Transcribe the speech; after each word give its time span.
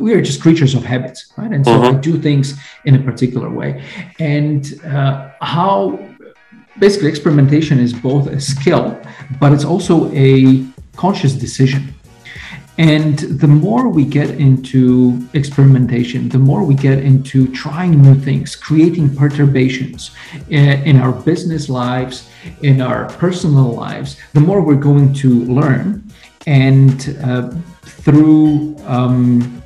we 0.00 0.14
are 0.14 0.20
just 0.20 0.40
creatures 0.40 0.74
of 0.74 0.84
habits, 0.84 1.32
right? 1.36 1.52
And 1.52 1.64
so 1.64 1.72
mm-hmm. 1.72 1.96
I 1.96 2.00
do 2.00 2.18
things 2.18 2.58
in 2.84 2.96
a 2.96 2.98
particular 2.98 3.50
way. 3.50 3.84
And 4.18 4.80
uh, 4.84 5.30
how 5.40 5.98
basically 6.78 7.08
experimentation 7.08 7.78
is 7.78 7.92
both 7.92 8.26
a 8.26 8.40
skill, 8.40 9.00
but 9.38 9.52
it's 9.52 9.64
also 9.64 10.10
a 10.12 10.66
conscious 10.96 11.34
decision. 11.34 11.94
And 12.78 13.18
the 13.18 13.46
more 13.46 13.88
we 13.90 14.06
get 14.06 14.30
into 14.30 15.28
experimentation, 15.34 16.30
the 16.30 16.38
more 16.38 16.64
we 16.64 16.74
get 16.74 17.00
into 17.00 17.46
trying 17.52 18.00
new 18.00 18.14
things, 18.14 18.56
creating 18.56 19.14
perturbations 19.14 20.12
in, 20.48 20.96
our 20.96 21.12
business 21.12 21.68
lives, 21.68 22.30
in 22.62 22.80
our 22.80 23.04
personal 23.18 23.72
lives, 23.72 24.16
the 24.32 24.40
more 24.40 24.62
we're 24.62 24.76
going 24.76 25.12
to 25.14 25.44
learn. 25.44 26.09
And 26.50 27.16
uh, 27.22 27.50
through 27.82 28.76
um, 28.86 29.62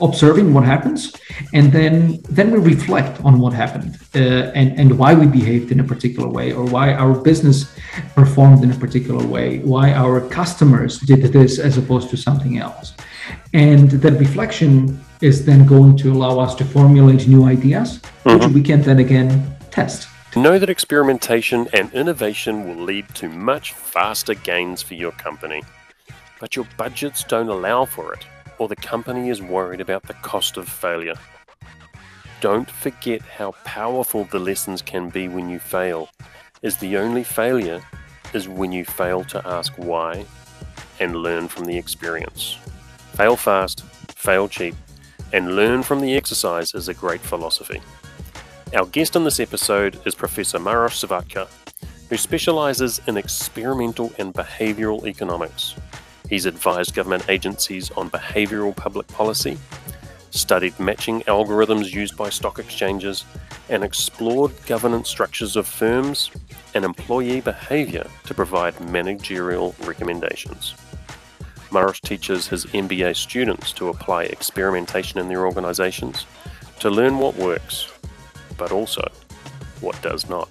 observing 0.00 0.54
what 0.54 0.64
happens 0.64 1.12
and 1.52 1.72
then 1.72 2.20
then 2.28 2.50
we 2.50 2.58
reflect 2.58 3.20
on 3.24 3.38
what 3.38 3.52
happened 3.52 3.98
uh, 4.14 4.52
and 4.54 4.78
and 4.78 4.98
why 4.98 5.14
we 5.14 5.26
behaved 5.26 5.72
in 5.72 5.80
a 5.80 5.84
particular 5.84 6.28
way 6.28 6.52
or 6.52 6.64
why 6.64 6.92
our 6.92 7.14
business 7.14 7.74
performed 8.14 8.62
in 8.62 8.70
a 8.70 8.74
particular 8.74 9.24
way 9.26 9.58
why 9.60 9.92
our 9.92 10.20
customers 10.28 10.98
did 10.98 11.22
this 11.32 11.58
as 11.58 11.78
opposed 11.78 12.10
to 12.10 12.16
something 12.16 12.58
else. 12.58 12.94
And 13.52 13.90
that 13.90 14.12
reflection 14.12 15.04
is 15.20 15.44
then 15.44 15.66
going 15.66 15.96
to 15.98 16.12
allow 16.12 16.38
us 16.38 16.54
to 16.56 16.64
formulate 16.64 17.26
new 17.26 17.44
ideas 17.44 17.98
mm-hmm. 17.98 18.38
which 18.38 18.54
we 18.54 18.62
can 18.62 18.82
then 18.82 18.98
again 18.98 19.56
test. 19.70 20.08
Know 20.36 20.58
that 20.58 20.70
experimentation 20.70 21.68
and 21.72 21.92
innovation 21.92 22.68
will 22.68 22.84
lead 22.84 23.06
to 23.14 23.28
much 23.28 23.72
faster 23.72 24.34
gains 24.34 24.82
for 24.82 24.94
your 24.94 25.12
company 25.12 25.62
but 26.40 26.56
your 26.56 26.66
budgets 26.76 27.24
don't 27.24 27.48
allow 27.48 27.84
for 27.84 28.12
it 28.12 28.24
or 28.58 28.68
the 28.68 28.76
company 28.76 29.28
is 29.30 29.40
worried 29.40 29.80
about 29.80 30.02
the 30.02 30.14
cost 30.14 30.56
of 30.56 30.68
failure. 30.68 31.14
Don't 32.40 32.70
forget 32.70 33.22
how 33.22 33.52
powerful 33.64 34.24
the 34.24 34.38
lessons 34.38 34.82
can 34.82 35.08
be 35.08 35.28
when 35.28 35.48
you 35.48 35.58
fail, 35.58 36.08
as 36.62 36.76
the 36.76 36.96
only 36.96 37.24
failure 37.24 37.80
is 38.34 38.48
when 38.48 38.72
you 38.72 38.84
fail 38.84 39.24
to 39.24 39.46
ask 39.46 39.72
why 39.76 40.24
and 41.00 41.16
learn 41.16 41.48
from 41.48 41.64
the 41.64 41.76
experience. 41.76 42.58
Fail 43.14 43.36
fast, 43.36 43.84
fail 44.14 44.48
cheap, 44.48 44.74
and 45.32 45.56
learn 45.56 45.82
from 45.82 46.00
the 46.00 46.14
exercise 46.16 46.74
is 46.74 46.88
a 46.88 46.94
great 46.94 47.20
philosophy. 47.20 47.80
Our 48.76 48.86
guest 48.86 49.16
on 49.16 49.24
this 49.24 49.40
episode 49.40 50.00
is 50.06 50.14
Professor 50.14 50.58
Maros 50.58 51.02
Servatka, 51.02 51.48
who 52.08 52.16
specializes 52.16 53.00
in 53.06 53.16
experimental 53.16 54.12
and 54.18 54.34
behavioral 54.34 55.06
economics. 55.06 55.74
He's 56.28 56.46
advised 56.46 56.94
government 56.94 57.28
agencies 57.28 57.90
on 57.92 58.10
behavioral 58.10 58.76
public 58.76 59.06
policy, 59.08 59.58
studied 60.30 60.78
matching 60.78 61.22
algorithms 61.22 61.92
used 61.92 62.16
by 62.16 62.28
stock 62.28 62.58
exchanges, 62.58 63.24
and 63.70 63.82
explored 63.82 64.52
governance 64.66 65.08
structures 65.08 65.56
of 65.56 65.66
firms 65.66 66.30
and 66.74 66.84
employee 66.84 67.40
behavior 67.40 68.06
to 68.24 68.34
provide 68.34 68.78
managerial 68.90 69.74
recommendations. 69.84 70.74
Maros 71.70 72.00
teaches 72.00 72.46
his 72.46 72.64
MBA 72.66 73.14
students 73.14 73.72
to 73.74 73.88
apply 73.88 74.24
experimentation 74.24 75.20
in 75.20 75.28
their 75.28 75.46
organizations 75.46 76.26
to 76.80 76.90
learn 76.90 77.18
what 77.18 77.36
works, 77.36 77.92
but 78.56 78.72
also 78.72 79.06
what 79.80 80.00
does 80.02 80.28
not. 80.28 80.48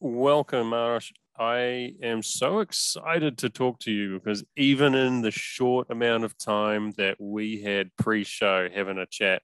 Welcome, 0.00 0.70
Maros. 0.70 1.12
I 1.38 1.94
am 2.02 2.22
so 2.22 2.60
excited 2.60 3.38
to 3.38 3.48
talk 3.48 3.78
to 3.80 3.90
you 3.90 4.18
because 4.18 4.44
even 4.56 4.94
in 4.94 5.22
the 5.22 5.30
short 5.30 5.90
amount 5.90 6.24
of 6.24 6.36
time 6.36 6.92
that 6.98 7.16
we 7.18 7.62
had 7.62 7.90
pre 7.96 8.22
show 8.22 8.68
having 8.72 8.98
a 8.98 9.06
chat, 9.06 9.42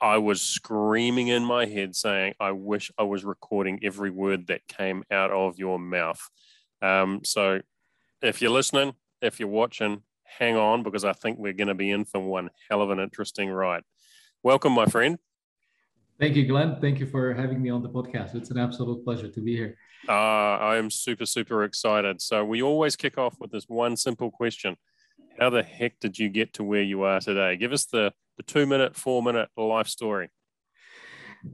I 0.00 0.18
was 0.18 0.42
screaming 0.42 1.28
in 1.28 1.44
my 1.44 1.66
head 1.66 1.96
saying, 1.96 2.34
I 2.38 2.52
wish 2.52 2.92
I 2.96 3.02
was 3.02 3.24
recording 3.24 3.80
every 3.82 4.10
word 4.10 4.46
that 4.46 4.68
came 4.68 5.02
out 5.10 5.32
of 5.32 5.58
your 5.58 5.78
mouth. 5.78 6.20
Um, 6.80 7.22
so 7.24 7.62
if 8.22 8.40
you're 8.40 8.50
listening, 8.50 8.94
if 9.20 9.40
you're 9.40 9.48
watching, 9.48 10.02
hang 10.38 10.56
on 10.56 10.82
because 10.82 11.04
I 11.04 11.14
think 11.14 11.38
we're 11.38 11.52
going 11.52 11.68
to 11.68 11.74
be 11.74 11.90
in 11.90 12.04
for 12.04 12.20
one 12.20 12.50
hell 12.70 12.82
of 12.82 12.90
an 12.90 13.00
interesting 13.00 13.48
ride. 13.50 13.82
Welcome, 14.42 14.72
my 14.72 14.86
friend. 14.86 15.18
Thank 16.20 16.36
you, 16.36 16.46
Glenn. 16.46 16.80
Thank 16.80 17.00
you 17.00 17.06
for 17.06 17.34
having 17.34 17.60
me 17.60 17.70
on 17.70 17.82
the 17.82 17.88
podcast. 17.88 18.34
It's 18.34 18.50
an 18.50 18.58
absolute 18.58 19.04
pleasure 19.04 19.28
to 19.28 19.40
be 19.40 19.56
here. 19.56 19.76
Uh, 20.08 20.12
I 20.12 20.76
am 20.76 20.90
super, 20.90 21.26
super 21.26 21.64
excited. 21.64 22.22
So, 22.22 22.44
we 22.44 22.62
always 22.62 22.96
kick 22.96 23.18
off 23.18 23.36
with 23.40 23.50
this 23.50 23.64
one 23.68 23.96
simple 23.96 24.30
question 24.30 24.76
How 25.38 25.50
the 25.50 25.62
heck 25.62 25.98
did 26.00 26.18
you 26.18 26.28
get 26.28 26.52
to 26.54 26.64
where 26.64 26.82
you 26.82 27.02
are 27.02 27.20
today? 27.20 27.56
Give 27.56 27.72
us 27.72 27.86
the, 27.86 28.12
the 28.36 28.42
two 28.42 28.66
minute, 28.66 28.96
four 28.96 29.22
minute 29.22 29.48
life 29.56 29.88
story. 29.88 30.30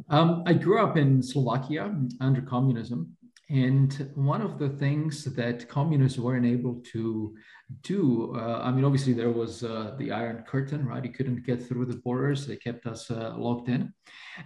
Um, 0.09 0.43
I 0.47 0.53
grew 0.53 0.83
up 0.83 0.97
in 0.97 1.23
Slovakia 1.23 1.95
under 2.21 2.43
communism. 2.43 3.17
And 3.53 4.11
one 4.15 4.41
of 4.41 4.59
the 4.59 4.71
things 4.71 5.25
that 5.25 5.69
communists 5.69 6.19
weren't 6.19 6.47
able 6.47 6.77
to 6.95 7.37
do, 7.83 8.35
uh, 8.35 8.63
I 8.65 8.73
mean, 8.73 8.83
obviously 8.83 9.13
there 9.13 9.31
was 9.31 9.63
uh, 9.63 9.95
the 9.99 10.11
Iron 10.11 10.43
Curtain, 10.49 10.87
right? 10.87 11.05
You 11.05 11.13
couldn't 11.13 11.45
get 11.45 11.63
through 11.63 11.85
the 11.85 11.97
borders; 11.97 12.47
they 12.47 12.57
kept 12.57 12.87
us 12.87 13.11
uh, 13.11 13.35
locked 13.37 13.69
in. 13.69 13.93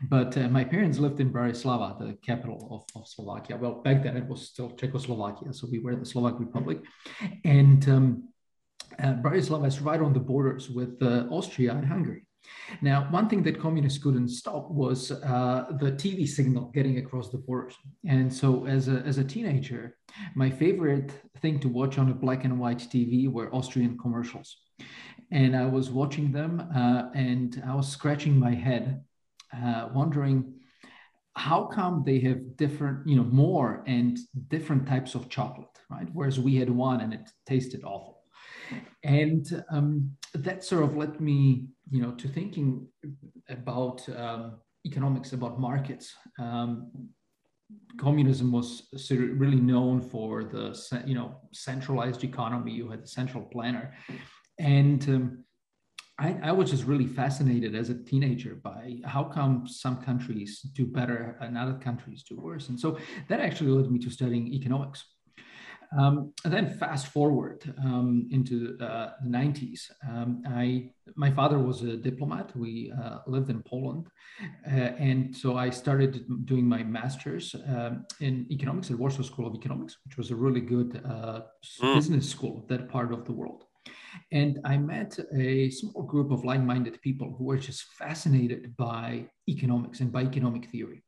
But 0.08 0.36
uh, 0.36 0.48
my 0.48 0.64
parents 0.64 0.98
lived 0.98 1.20
in 1.20 1.32
Bratislava, 1.32 1.96
the 2.00 2.14
capital 2.14 2.58
of, 2.72 3.00
of, 3.00 3.06
Slovakia. 3.06 3.56
Well, 3.56 3.74
back 3.74 4.02
then 4.02 4.16
it 4.16 4.26
was 4.26 4.48
still 4.48 4.70
Czechoslovakia, 4.70 5.52
so 5.52 5.68
we 5.70 5.78
were 5.78 5.94
the 5.94 6.04
Slovak 6.04 6.40
Republic, 6.40 6.80
and 7.44 7.88
um, 7.88 8.28
uh, 8.98 9.14
Bratislava 9.22 9.68
is 9.68 9.80
right 9.80 10.00
on 10.00 10.14
the 10.14 10.20
borders 10.32 10.68
with 10.68 11.00
uh, 11.00 11.28
Austria 11.30 11.74
and 11.74 11.86
Hungary. 11.86 12.26
Now, 12.80 13.06
one 13.10 13.28
thing 13.28 13.42
that 13.44 13.60
communists 13.60 14.02
couldn't 14.02 14.28
stop 14.28 14.70
was 14.70 15.10
uh, 15.10 15.66
the 15.78 15.92
TV 15.92 16.26
signal 16.26 16.70
getting 16.74 16.98
across 16.98 17.30
the 17.30 17.38
borders. 17.38 17.74
And 18.06 18.32
so, 18.32 18.66
as 18.66 18.88
a, 18.88 19.02
as 19.06 19.18
a 19.18 19.24
teenager, 19.24 19.96
my 20.34 20.50
favorite 20.50 21.12
thing 21.40 21.60
to 21.60 21.68
watch 21.68 21.98
on 21.98 22.10
a 22.10 22.14
black 22.14 22.44
and 22.44 22.58
white 22.58 22.78
TV 22.78 23.30
were 23.30 23.54
Austrian 23.54 23.96
commercials. 23.98 24.56
And 25.30 25.56
I 25.56 25.66
was 25.66 25.90
watching 25.90 26.32
them 26.32 26.60
uh, 26.74 27.04
and 27.14 27.62
I 27.66 27.74
was 27.74 27.88
scratching 27.88 28.38
my 28.38 28.54
head, 28.54 29.02
uh, 29.52 29.88
wondering 29.92 30.54
how 31.34 31.64
come 31.64 32.02
they 32.06 32.18
have 32.20 32.56
different, 32.56 33.06
you 33.06 33.16
know, 33.16 33.24
more 33.24 33.82
and 33.86 34.18
different 34.48 34.86
types 34.86 35.14
of 35.14 35.28
chocolate, 35.28 35.68
right? 35.90 36.08
Whereas 36.12 36.40
we 36.40 36.56
had 36.56 36.70
one 36.70 37.00
and 37.00 37.12
it 37.12 37.28
tasted 37.44 37.82
awful 37.84 38.16
and 39.02 39.64
um, 39.70 40.16
that 40.44 40.64
sort 40.64 40.82
of 40.84 40.96
led 40.96 41.20
me 41.20 41.68
you 41.90 42.00
know 42.02 42.12
to 42.12 42.28
thinking 42.28 42.86
about 43.48 44.06
um, 44.16 44.56
economics 44.84 45.32
about 45.32 45.60
markets. 45.60 46.14
Um, 46.38 46.90
communism 47.98 48.52
was 48.52 48.88
really 49.10 49.60
known 49.60 50.00
for 50.00 50.44
the 50.44 50.66
you 51.04 51.14
know 51.14 51.40
centralized 51.52 52.24
economy. 52.24 52.72
You 52.72 52.90
had 52.90 53.02
the 53.02 53.08
central 53.08 53.44
planner. 53.44 53.94
And 54.58 55.06
um, 55.08 55.44
I, 56.18 56.38
I, 56.44 56.52
was 56.52 56.70
just 56.70 56.84
really 56.84 57.06
fascinated 57.06 57.74
as 57.74 57.90
a 57.90 58.02
teenager 58.02 58.54
by 58.54 59.00
how 59.04 59.24
come 59.24 59.68
some 59.68 60.02
countries 60.02 60.62
do 60.72 60.86
better 60.86 61.36
and 61.42 61.58
other 61.58 61.74
countries 61.74 62.22
do 62.22 62.40
worse. 62.40 62.70
And 62.70 62.80
so 62.80 62.98
that 63.28 63.40
actually 63.40 63.70
led 63.70 63.90
me 63.90 63.98
to 63.98 64.10
studying 64.10 64.46
economics 64.54 65.04
um, 65.96 66.32
and 66.44 66.52
then 66.52 66.78
fast 66.78 67.08
forward 67.08 67.72
um, 67.84 68.28
into 68.30 68.76
uh, 68.80 69.10
the 69.22 69.28
90s. 69.28 69.90
Um, 70.08 70.42
I, 70.48 70.90
my 71.14 71.30
father 71.30 71.58
was 71.58 71.82
a 71.82 71.96
diplomat. 71.96 72.56
We 72.56 72.92
uh, 73.02 73.18
lived 73.26 73.50
in 73.50 73.62
Poland. 73.62 74.08
Uh, 74.66 74.92
and 74.98 75.34
so 75.34 75.56
I 75.56 75.70
started 75.70 76.24
doing 76.46 76.66
my 76.66 76.82
master's 76.82 77.54
um, 77.68 78.06
in 78.20 78.46
economics 78.50 78.90
at 78.90 78.98
Warsaw 78.98 79.22
School 79.22 79.46
of 79.46 79.54
Economics, 79.54 79.96
which 80.04 80.16
was 80.16 80.30
a 80.30 80.36
really 80.36 80.60
good 80.60 80.92
mm. 80.92 81.42
business 81.94 82.28
school, 82.28 82.64
that 82.68 82.88
part 82.88 83.12
of 83.12 83.24
the 83.24 83.32
world. 83.32 83.64
And 84.32 84.60
I 84.64 84.76
met 84.76 85.18
a 85.34 85.70
small 85.70 86.02
group 86.02 86.30
of 86.30 86.44
like 86.44 86.62
minded 86.62 87.00
people 87.02 87.34
who 87.36 87.44
were 87.44 87.58
just 87.58 87.84
fascinated 87.98 88.76
by 88.76 89.26
economics 89.48 90.00
and 90.00 90.10
by 90.10 90.22
economic 90.22 90.66
theory. 90.70 91.02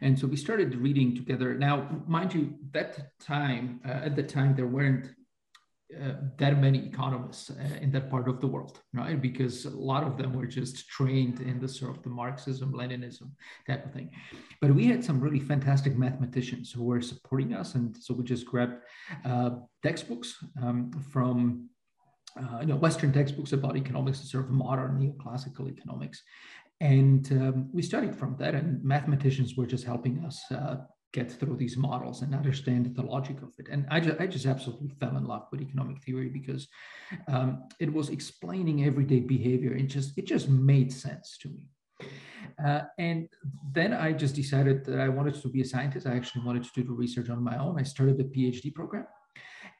And 0.00 0.18
so 0.18 0.26
we 0.26 0.36
started 0.36 0.74
reading 0.76 1.14
together. 1.14 1.54
Now, 1.54 1.88
mind 2.06 2.34
you, 2.34 2.54
that 2.72 3.18
time, 3.20 3.80
uh, 3.84 4.06
at 4.08 4.16
the 4.16 4.22
time, 4.22 4.54
there 4.54 4.66
weren't 4.66 5.08
uh, 5.94 6.14
that 6.36 6.60
many 6.60 6.84
economists 6.84 7.50
uh, 7.50 7.76
in 7.80 7.92
that 7.92 8.10
part 8.10 8.28
of 8.28 8.40
the 8.40 8.46
world, 8.46 8.80
right? 8.92 9.22
Because 9.22 9.66
a 9.66 9.70
lot 9.70 10.02
of 10.02 10.18
them 10.18 10.32
were 10.32 10.46
just 10.46 10.88
trained 10.88 11.40
in 11.40 11.60
the 11.60 11.68
sort 11.68 11.96
of 11.96 12.02
the 12.02 12.08
Marxism, 12.08 12.72
Leninism 12.72 13.30
type 13.68 13.86
of 13.86 13.92
thing. 13.92 14.10
But 14.60 14.74
we 14.74 14.86
had 14.86 15.04
some 15.04 15.20
really 15.20 15.38
fantastic 15.38 15.96
mathematicians 15.96 16.72
who 16.72 16.82
were 16.82 17.00
supporting 17.00 17.54
us, 17.54 17.76
and 17.76 17.96
so 17.96 18.14
we 18.14 18.24
just 18.24 18.46
grabbed 18.46 18.80
uh, 19.24 19.50
textbooks 19.82 20.36
um, 20.62 20.90
from. 21.12 21.68
Uh, 22.38 22.60
you 22.60 22.66
know, 22.66 22.76
Western 22.76 23.10
textbooks 23.14 23.54
about 23.54 23.78
economics, 23.78 24.30
sort 24.30 24.44
of 24.44 24.50
modern 24.50 24.98
neoclassical 25.00 25.70
economics, 25.70 26.22
and 26.80 27.30
um, 27.32 27.70
we 27.72 27.82
studied 27.82 28.14
from 28.14 28.36
that, 28.38 28.54
and 28.54 28.82
mathematicians 28.84 29.56
were 29.56 29.66
just 29.66 29.84
helping 29.84 30.24
us 30.24 30.42
uh, 30.50 30.76
get 31.12 31.32
through 31.32 31.56
these 31.56 31.76
models 31.76 32.22
and 32.22 32.34
understand 32.34 32.94
the 32.94 33.02
logic 33.02 33.40
of 33.42 33.50
it. 33.58 33.68
And 33.70 33.86
I 33.90 34.00
just, 34.00 34.20
I 34.20 34.26
just 34.26 34.46
absolutely 34.46 34.90
fell 35.00 35.16
in 35.16 35.24
love 35.24 35.46
with 35.50 35.62
economic 35.62 36.02
theory 36.02 36.28
because 36.28 36.68
um, 37.28 37.64
it 37.80 37.90
was 37.92 38.10
explaining 38.10 38.84
everyday 38.84 39.20
behavior. 39.20 39.72
It 39.74 39.86
just 39.86 40.18
it 40.18 40.26
just 40.26 40.48
made 40.48 40.92
sense 40.92 41.38
to 41.42 41.48
me. 41.48 41.62
Uh, 42.64 42.82
and 42.98 43.28
then 43.72 43.94
I 43.94 44.12
just 44.12 44.34
decided 44.34 44.84
that 44.84 45.00
I 45.00 45.08
wanted 45.08 45.34
to 45.40 45.48
be 45.48 45.62
a 45.62 45.64
scientist. 45.64 46.06
I 46.06 46.16
actually 46.16 46.44
wanted 46.44 46.64
to 46.64 46.70
do 46.74 46.84
the 46.84 46.92
research 46.92 47.30
on 47.30 47.42
my 47.42 47.56
own. 47.58 47.78
I 47.78 47.82
started 47.84 48.20
a 48.20 48.24
PhD 48.24 48.74
program. 48.74 49.06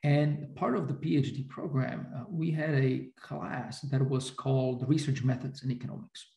And 0.03 0.55
part 0.57 0.77
of 0.77 0.89
the 0.89 0.95
PhD 0.95 1.49
program, 1.49 2.07
uh, 2.17 2.25
we 2.29 2.51
had 2.51 2.75
a 2.75 3.09
class 3.21 3.81
that 3.81 4.09
was 4.09 4.31
called 4.31 4.89
Research 4.89 5.23
Methods 5.25 5.63
in 5.65 5.71
Economics. 5.71 6.36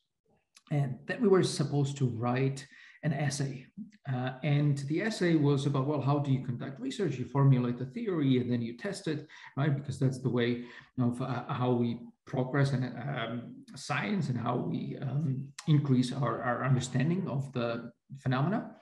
And 0.72 1.00
that 1.08 1.20
we 1.20 1.28
were 1.28 1.44
supposed 1.44 1.98
to 1.98 2.06
write 2.06 2.66
an 3.04 3.14
essay. 3.14 3.66
Uh, 4.12 4.32
and 4.44 4.80
the 4.90 5.02
essay 5.02 5.36
was 5.36 5.66
about, 5.66 5.88
well, 5.88 6.02
how 6.02 6.20
do 6.20 6.32
you 6.32 6.44
conduct 6.44 6.80
research? 6.80 7.18
You 7.18 7.26
formulate 7.26 7.78
the 7.78 7.86
theory 7.86 8.40
and 8.40 8.52
then 8.52 8.62
you 8.62 8.78
test 8.78 9.08
it, 9.08 9.28
right? 9.56 9.76
Because 9.76 10.00
that's 10.00 10.20
the 10.20 10.30
way 10.30 10.66
of 11.00 11.22
uh, 11.22 11.46
how 11.48 11.72
we 11.72 12.00
progress 12.26 12.74
in 12.74 12.84
um, 12.84 13.56
science 13.76 14.30
and 14.30 14.38
how 14.38 14.58
we 14.58 14.98
um, 15.02 15.48
increase 15.68 16.12
our, 16.12 16.42
our 16.44 16.66
understanding 16.66 17.28
of 17.28 17.52
the 17.54 17.92
phenomena 18.20 18.76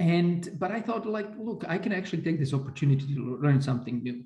and 0.00 0.48
but 0.58 0.72
i 0.72 0.80
thought 0.80 1.04
like 1.04 1.28
look 1.38 1.62
i 1.68 1.76
can 1.76 1.92
actually 1.92 2.22
take 2.22 2.38
this 2.40 2.54
opportunity 2.54 3.14
to 3.14 3.38
learn 3.40 3.60
something 3.60 4.02
new. 4.02 4.24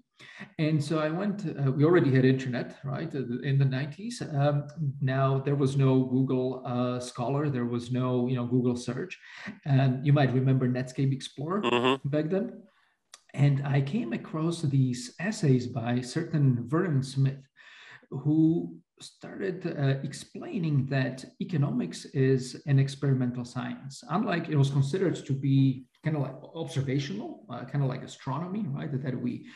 And 0.58 0.82
so 0.82 1.00
i 1.00 1.10
went 1.10 1.44
uh, 1.44 1.72
we 1.72 1.84
already 1.84 2.12
had 2.14 2.24
internet 2.24 2.78
right 2.84 3.12
in 3.12 3.58
the 3.58 3.64
90s 3.64 4.16
um, 4.40 4.68
now 5.00 5.40
there 5.40 5.56
was 5.56 5.76
no 5.76 6.04
google 6.04 6.62
uh, 6.64 7.00
scholar 7.00 7.50
there 7.50 7.64
was 7.64 7.90
no 7.90 8.28
you 8.28 8.36
know 8.36 8.46
google 8.46 8.76
search. 8.76 9.18
And 9.66 10.06
you 10.06 10.12
might 10.12 10.32
remember 10.32 10.68
netscape 10.68 11.12
explorer 11.12 11.62
mm-hmm. 11.62 12.08
back 12.08 12.30
then. 12.30 12.62
And 13.34 13.66
i 13.66 13.80
came 13.80 14.12
across 14.12 14.62
these 14.62 15.14
essays 15.18 15.66
by 15.66 16.00
certain 16.00 16.68
vernon 16.68 17.02
smith 17.02 17.42
who 18.10 18.76
started 19.04 19.66
uh, 19.66 20.00
explaining 20.02 20.86
that 20.86 21.24
economics 21.40 22.04
is 22.06 22.62
an 22.66 22.78
experimental 22.78 23.44
science. 23.44 24.02
Unlike 24.10 24.48
it 24.48 24.56
was 24.56 24.70
considered 24.70 25.16
to 25.26 25.32
be 25.32 25.86
kind 26.04 26.16
of 26.16 26.22
like 26.22 26.36
observational, 26.54 27.44
uh, 27.50 27.64
kind 27.64 27.82
of 27.82 27.88
like 27.88 28.02
astronomy, 28.02 28.64
right? 28.68 28.90
That, 28.92 29.02
that 29.02 29.18
we 29.18 29.46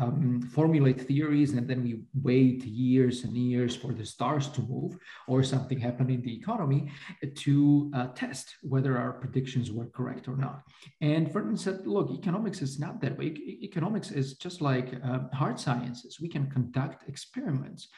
um, 0.00 0.42
formulate 0.42 1.00
theories 1.00 1.54
and 1.54 1.66
then 1.66 1.82
we 1.82 2.00
wait 2.22 2.64
years 2.64 3.24
and 3.24 3.36
years 3.36 3.74
for 3.74 3.92
the 3.92 4.04
stars 4.04 4.48
to 4.48 4.60
move 4.62 4.96
or 5.26 5.42
something 5.42 5.78
happen 5.78 6.10
in 6.10 6.20
the 6.22 6.34
economy 6.34 6.90
to 7.34 7.90
uh, 7.94 8.08
test 8.08 8.56
whether 8.62 8.98
our 8.98 9.12
predictions 9.12 9.72
were 9.72 9.86
correct 9.86 10.28
or 10.28 10.36
not. 10.36 10.62
And 11.00 11.32
Vernon 11.32 11.56
said, 11.56 11.86
look, 11.86 12.10
economics 12.10 12.60
is 12.60 12.78
not 12.78 13.00
that 13.00 13.16
way. 13.16 13.26
E- 13.26 13.60
economics 13.62 14.10
is 14.10 14.34
just 14.34 14.60
like 14.60 14.94
uh, 15.04 15.20
hard 15.32 15.58
sciences. 15.58 16.20
We 16.20 16.28
can 16.28 16.50
conduct 16.50 17.08
experiments. 17.08 17.88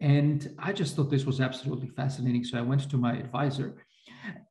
And 0.00 0.54
I 0.58 0.72
just 0.72 0.96
thought 0.96 1.10
this 1.10 1.24
was 1.24 1.40
absolutely 1.40 1.88
fascinating. 1.88 2.44
So 2.44 2.58
I 2.58 2.62
went 2.62 2.90
to 2.90 2.96
my 2.96 3.14
advisor 3.16 3.76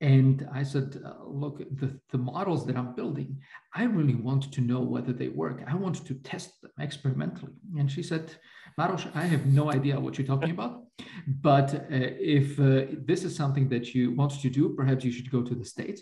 and 0.01 0.47
I 0.53 0.63
said, 0.63 1.01
uh, 1.05 1.23
look, 1.25 1.59
the, 1.79 1.99
the 2.11 2.17
models 2.17 2.65
that 2.67 2.77
I'm 2.77 2.95
building, 2.95 3.39
I 3.73 3.83
really 3.83 4.15
want 4.15 4.51
to 4.53 4.61
know 4.61 4.81
whether 4.81 5.13
they 5.13 5.29
work. 5.29 5.63
I 5.67 5.75
want 5.75 6.05
to 6.05 6.13
test 6.15 6.61
them 6.61 6.71
experimentally. 6.79 7.53
And 7.77 7.91
she 7.91 8.03
said, 8.03 8.31
Maros, 8.77 9.05
I 9.13 9.23
have 9.23 9.45
no 9.45 9.71
idea 9.71 9.99
what 9.99 10.17
you're 10.17 10.27
talking 10.27 10.51
about. 10.51 10.83
But 11.27 11.73
uh, 11.73 11.81
if 11.89 12.59
uh, 12.59 12.95
this 13.05 13.23
is 13.23 13.35
something 13.35 13.69
that 13.69 13.95
you 13.95 14.11
want 14.11 14.39
to 14.41 14.49
do, 14.49 14.69
perhaps 14.69 15.03
you 15.03 15.11
should 15.11 15.31
go 15.31 15.41
to 15.41 15.55
the 15.55 15.65
States 15.65 16.01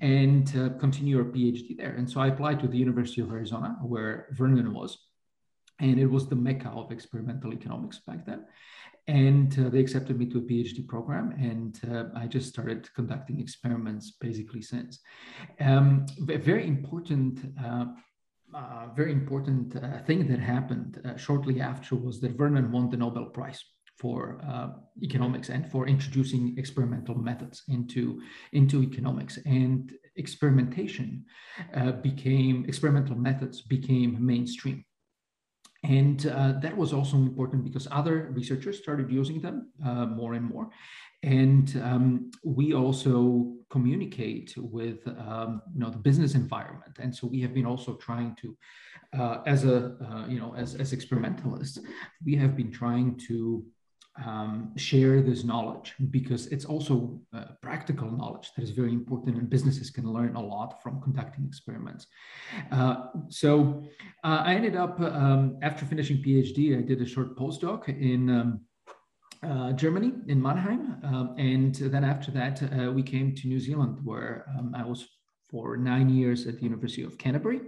and 0.00 0.48
uh, 0.56 0.78
continue 0.78 1.16
your 1.16 1.26
PhD 1.26 1.76
there. 1.76 1.94
And 1.96 2.08
so 2.08 2.20
I 2.20 2.28
applied 2.28 2.60
to 2.60 2.68
the 2.68 2.78
University 2.78 3.20
of 3.22 3.30
Arizona, 3.30 3.76
where 3.82 4.28
Vernon 4.32 4.72
was. 4.72 4.98
And 5.80 5.98
it 5.98 6.06
was 6.06 6.28
the 6.28 6.36
mecca 6.36 6.68
of 6.68 6.90
experimental 6.92 7.52
economics 7.52 8.00
back 8.06 8.24
then 8.24 8.46
and 9.08 9.56
uh, 9.58 9.68
they 9.68 9.78
accepted 9.78 10.18
me 10.18 10.26
to 10.26 10.38
a 10.38 10.42
PhD 10.42 10.86
program, 10.86 11.30
and 11.38 11.80
uh, 11.90 12.04
I 12.16 12.26
just 12.26 12.48
started 12.48 12.92
conducting 12.94 13.40
experiments 13.40 14.12
basically 14.20 14.62
since. 14.62 15.00
Um, 15.60 16.06
a 16.28 16.38
very 16.38 16.66
important, 16.66 17.40
uh, 17.62 17.86
uh 18.54 18.86
very 18.96 19.12
important 19.12 19.76
uh, 19.76 20.02
thing 20.06 20.26
that 20.28 20.40
happened 20.40 21.00
uh, 21.04 21.16
shortly 21.16 21.60
after 21.60 21.94
was 21.94 22.20
that 22.20 22.36
Vernon 22.36 22.72
won 22.72 22.90
the 22.90 22.96
Nobel 22.96 23.26
Prize 23.26 23.62
for 23.98 24.38
economics 25.02 25.48
and 25.48 25.70
for 25.70 25.88
introducing 25.88 26.54
experimental 26.58 27.14
methods 27.14 27.62
into 27.68 28.20
into 28.52 28.82
economics 28.82 29.38
and 29.46 29.94
experimentation 30.16 31.24
became 32.02 32.66
experimental 32.68 33.16
methods 33.16 33.62
became 33.62 34.14
mainstream 34.20 34.84
and 35.84 36.26
uh, 36.26 36.52
that 36.60 36.76
was 36.76 36.92
also 36.92 37.16
important 37.16 37.64
because 37.64 37.86
other 37.90 38.30
researchers 38.32 38.78
started 38.78 39.10
using 39.10 39.40
them 39.40 39.70
uh, 39.84 40.06
more 40.06 40.34
and 40.34 40.44
more. 40.44 40.70
And 41.22 41.80
um, 41.82 42.30
we 42.44 42.74
also 42.74 43.54
communicate 43.70 44.54
with 44.56 45.06
um, 45.06 45.62
you 45.74 45.80
know 45.80 45.90
the 45.90 45.98
business 45.98 46.34
environment, 46.34 46.98
and 47.00 47.14
so 47.14 47.26
we 47.26 47.40
have 47.40 47.54
been 47.54 47.66
also 47.66 47.94
trying 47.96 48.36
to, 48.36 48.56
uh, 49.18 49.38
as 49.46 49.64
a 49.64 49.96
uh, 50.04 50.26
you 50.28 50.38
know 50.38 50.54
as 50.54 50.74
as 50.74 50.92
experimentalists, 50.92 51.78
we 52.24 52.36
have 52.36 52.56
been 52.56 52.70
trying 52.70 53.18
to 53.28 53.64
um, 54.24 54.72
share 54.76 55.20
this 55.20 55.44
knowledge 55.44 55.94
because 56.10 56.46
it's 56.48 56.64
also 56.64 57.20
uh, 57.34 57.44
practical 57.60 58.10
knowledge 58.10 58.50
that 58.56 58.62
is 58.62 58.70
very 58.70 58.92
important 58.92 59.36
and 59.36 59.50
businesses 59.50 59.90
can 59.90 60.10
learn 60.10 60.36
a 60.36 60.40
lot 60.40 60.82
from 60.82 61.00
conducting 61.02 61.44
experiments. 61.46 62.06
Uh, 62.72 63.06
so 63.28 63.82
uh, 64.24 64.42
i 64.44 64.54
ended 64.54 64.76
up 64.76 64.98
um, 65.00 65.58
after 65.62 65.84
finishing 65.84 66.18
phd 66.18 66.78
i 66.78 66.80
did 66.80 67.00
a 67.02 67.06
short 67.06 67.36
postdoc 67.36 67.88
in 67.88 68.30
um, 68.30 68.60
uh, 69.42 69.70
Germany 69.72 70.12
in 70.28 70.40
Mannheim, 70.40 70.96
um, 71.04 71.34
and 71.38 71.74
then 71.74 72.04
after 72.04 72.30
that 72.32 72.62
uh, 72.62 72.90
we 72.90 73.02
came 73.02 73.34
to 73.34 73.48
New 73.48 73.60
Zealand, 73.60 73.98
where 74.02 74.46
um, 74.58 74.74
I 74.74 74.84
was 74.84 75.06
for 75.50 75.76
nine 75.76 76.08
years 76.08 76.46
at 76.46 76.56
the 76.56 76.62
University 76.62 77.02
of 77.02 77.18
Canterbury, 77.18 77.60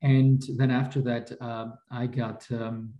and 0.00 0.42
then 0.56 0.70
after 0.70 1.02
that 1.02 1.32
uh, 1.40 1.66
I 1.90 2.06
got 2.06 2.46
um, 2.52 2.94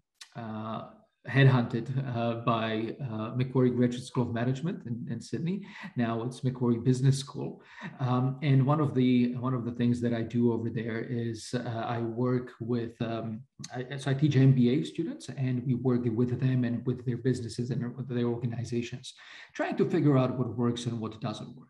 headhunted 1.28 1.86
uh, 2.16 2.36
by 2.44 2.96
uh, 3.12 3.32
Macquarie 3.36 3.70
Graduate 3.70 4.04
School 4.04 4.24
of 4.24 4.34
Management 4.34 4.86
in, 4.86 5.06
in 5.10 5.20
Sydney. 5.20 5.66
Now 5.96 6.22
it's 6.22 6.42
Macquarie 6.42 6.78
Business 6.78 7.18
School, 7.18 7.62
um, 7.98 8.38
and 8.42 8.64
one 8.64 8.80
of 8.80 8.94
the 8.94 9.34
one 9.36 9.54
of 9.54 9.64
the 9.64 9.72
things 9.72 10.00
that 10.00 10.14
I 10.14 10.22
do 10.22 10.52
over 10.52 10.70
there 10.70 11.00
is 11.00 11.54
uh, 11.54 11.84
I 11.86 11.98
work 12.00 12.52
with 12.60 13.00
um, 13.02 13.42
I, 13.74 13.96
so 13.98 14.10
I 14.10 14.14
teach 14.14 14.34
MBA 14.34 14.86
students, 14.86 15.28
and 15.28 15.64
we 15.66 15.74
work 15.74 16.02
with 16.04 16.40
them 16.40 16.64
and 16.64 16.84
with 16.86 17.04
their 17.04 17.18
businesses 17.18 17.70
and 17.70 17.94
their 18.08 18.26
organizations, 18.26 19.14
trying 19.52 19.76
to 19.76 19.88
figure 19.88 20.16
out 20.16 20.38
what 20.38 20.56
works 20.56 20.86
and 20.86 21.00
what 21.00 21.20
doesn't 21.20 21.54
work. 21.56 21.68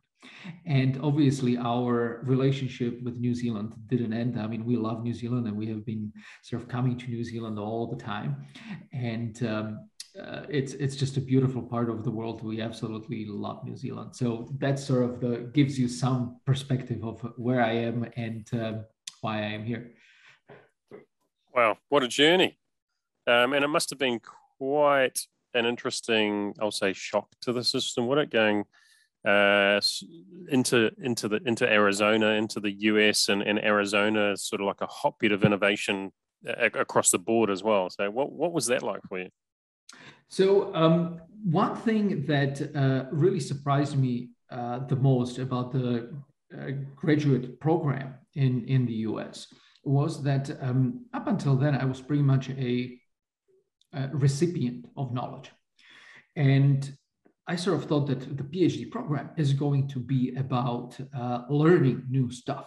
And 0.66 0.98
obviously, 1.02 1.56
our 1.58 2.20
relationship 2.24 3.02
with 3.02 3.16
New 3.18 3.34
Zealand 3.34 3.74
didn't 3.86 4.12
end. 4.12 4.38
I 4.38 4.46
mean, 4.46 4.64
we 4.64 4.76
love 4.76 5.02
New 5.02 5.14
Zealand 5.14 5.46
and 5.46 5.56
we 5.56 5.66
have 5.66 5.84
been 5.84 6.12
sort 6.42 6.62
of 6.62 6.68
coming 6.68 6.96
to 6.98 7.06
New 7.08 7.24
Zealand 7.24 7.58
all 7.58 7.86
the 7.86 8.02
time. 8.02 8.46
And 8.92 9.42
um, 9.44 9.90
uh, 10.18 10.42
it's 10.48 10.72
it's 10.74 10.96
just 10.96 11.16
a 11.16 11.20
beautiful 11.20 11.62
part 11.62 11.88
of 11.88 12.02
the 12.04 12.10
world. 12.10 12.42
We 12.42 12.60
absolutely 12.60 13.26
love 13.26 13.64
New 13.64 13.76
Zealand. 13.76 14.16
So 14.16 14.48
that 14.58 14.78
sort 14.78 15.04
of 15.04 15.20
the 15.20 15.50
gives 15.54 15.78
you 15.78 15.88
some 15.88 16.40
perspective 16.44 17.04
of 17.04 17.20
where 17.36 17.62
I 17.62 17.72
am 17.72 18.06
and 18.16 18.46
uh, 18.52 18.72
why 19.20 19.38
I 19.38 19.52
am 19.52 19.64
here. 19.64 19.92
Wow, 21.54 21.78
what 21.88 22.02
a 22.02 22.08
journey! 22.08 22.58
Um, 23.26 23.52
and 23.52 23.64
it 23.64 23.68
must 23.68 23.90
have 23.90 23.98
been 23.98 24.20
quite 24.58 25.26
an 25.54 25.66
interesting, 25.66 26.54
I'll 26.60 26.70
say, 26.70 26.92
shock 26.92 27.28
to 27.42 27.52
the 27.52 27.64
system. 27.64 28.06
What 28.06 28.18
it 28.18 28.30
going 28.30 28.64
uh, 29.26 29.80
into 30.48 30.90
into 31.02 31.28
the 31.28 31.40
into 31.44 31.70
Arizona, 31.70 32.28
into 32.30 32.60
the 32.60 32.70
US, 32.70 33.28
and, 33.28 33.42
and 33.42 33.62
Arizona 33.62 34.32
is 34.32 34.44
sort 34.44 34.60
of 34.60 34.66
like 34.66 34.80
a 34.80 34.86
hotbed 34.86 35.32
of 35.32 35.44
innovation 35.44 36.10
uh, 36.48 36.70
across 36.74 37.10
the 37.10 37.18
board 37.18 37.50
as 37.50 37.62
well. 37.62 37.90
So, 37.90 38.10
what 38.10 38.32
what 38.32 38.52
was 38.52 38.66
that 38.66 38.82
like 38.82 39.00
for 39.08 39.18
you? 39.18 39.28
So, 40.28 40.74
um, 40.74 41.20
one 41.44 41.76
thing 41.76 42.24
that 42.26 42.74
uh, 42.74 43.06
really 43.12 43.40
surprised 43.40 43.98
me 43.98 44.30
uh, 44.50 44.78
the 44.86 44.96
most 44.96 45.38
about 45.38 45.72
the 45.72 46.14
uh, 46.56 46.70
graduate 46.96 47.60
program 47.60 48.14
in 48.34 48.64
in 48.64 48.86
the 48.86 48.94
US 49.08 49.48
was 49.84 50.22
that 50.22 50.50
um, 50.62 51.04
up 51.12 51.26
until 51.26 51.56
then 51.56 51.74
I 51.74 51.84
was 51.84 52.00
pretty 52.00 52.22
much 52.22 52.48
a, 52.50 52.98
a 53.92 54.08
recipient 54.12 54.86
of 54.96 55.12
knowledge, 55.12 55.50
and 56.36 56.90
I 57.50 57.56
sort 57.56 57.78
of 57.78 57.86
thought 57.88 58.06
that 58.06 58.36
the 58.36 58.44
PhD 58.44 58.88
program 58.88 59.30
is 59.36 59.52
going 59.52 59.88
to 59.88 59.98
be 59.98 60.22
about 60.36 60.96
uh, 61.12 61.40
learning 61.50 62.04
new 62.08 62.30
stuff. 62.30 62.66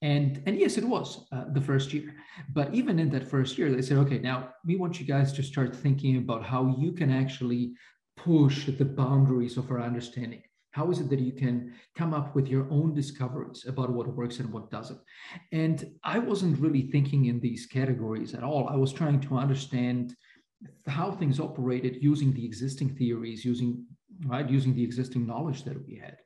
And, 0.00 0.42
and 0.46 0.58
yes, 0.58 0.78
it 0.78 0.84
was 0.84 1.26
uh, 1.30 1.44
the 1.52 1.60
first 1.60 1.92
year. 1.92 2.14
But 2.54 2.72
even 2.72 2.98
in 2.98 3.10
that 3.10 3.28
first 3.28 3.58
year, 3.58 3.70
they 3.70 3.82
said, 3.82 3.98
okay, 3.98 4.18
now 4.18 4.38
we 4.64 4.76
want 4.76 4.98
you 4.98 5.04
guys 5.04 5.30
to 5.34 5.42
start 5.42 5.76
thinking 5.76 6.16
about 6.16 6.42
how 6.42 6.74
you 6.78 6.92
can 6.92 7.10
actually 7.12 7.74
push 8.16 8.64
the 8.64 8.84
boundaries 9.02 9.58
of 9.58 9.70
our 9.70 9.82
understanding. 9.82 10.42
How 10.70 10.90
is 10.90 11.00
it 11.00 11.10
that 11.10 11.20
you 11.20 11.32
can 11.32 11.74
come 11.94 12.14
up 12.14 12.34
with 12.34 12.48
your 12.48 12.66
own 12.70 12.94
discoveries 12.94 13.66
about 13.66 13.90
what 13.90 14.16
works 14.16 14.38
and 14.38 14.50
what 14.50 14.70
doesn't? 14.70 15.00
And 15.52 15.84
I 16.02 16.18
wasn't 16.18 16.58
really 16.58 16.90
thinking 16.90 17.26
in 17.26 17.40
these 17.40 17.66
categories 17.66 18.32
at 18.32 18.42
all. 18.42 18.68
I 18.68 18.76
was 18.76 18.92
trying 18.94 19.20
to 19.20 19.36
understand 19.36 20.14
how 20.86 21.10
things 21.10 21.38
operated 21.38 22.02
using 22.02 22.32
the 22.32 22.44
existing 22.44 22.96
theories, 22.96 23.44
using 23.44 23.84
right, 24.24 24.48
using 24.48 24.74
the 24.74 24.84
existing 24.84 25.26
knowledge 25.26 25.64
that 25.64 25.86
we 25.86 25.96
had. 25.96 26.16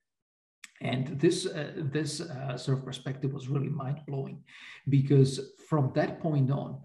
And 0.83 1.21
this, 1.21 1.47
uh, 1.47 1.71
this 1.77 2.21
uh, 2.21 2.57
sort 2.57 2.79
of 2.79 2.85
perspective 2.85 3.33
was 3.33 3.47
really 3.49 3.69
mind 3.69 4.01
blowing 4.05 4.43
because 4.89 5.53
from 5.69 5.93
that 5.95 6.21
point 6.21 6.51
on, 6.51 6.81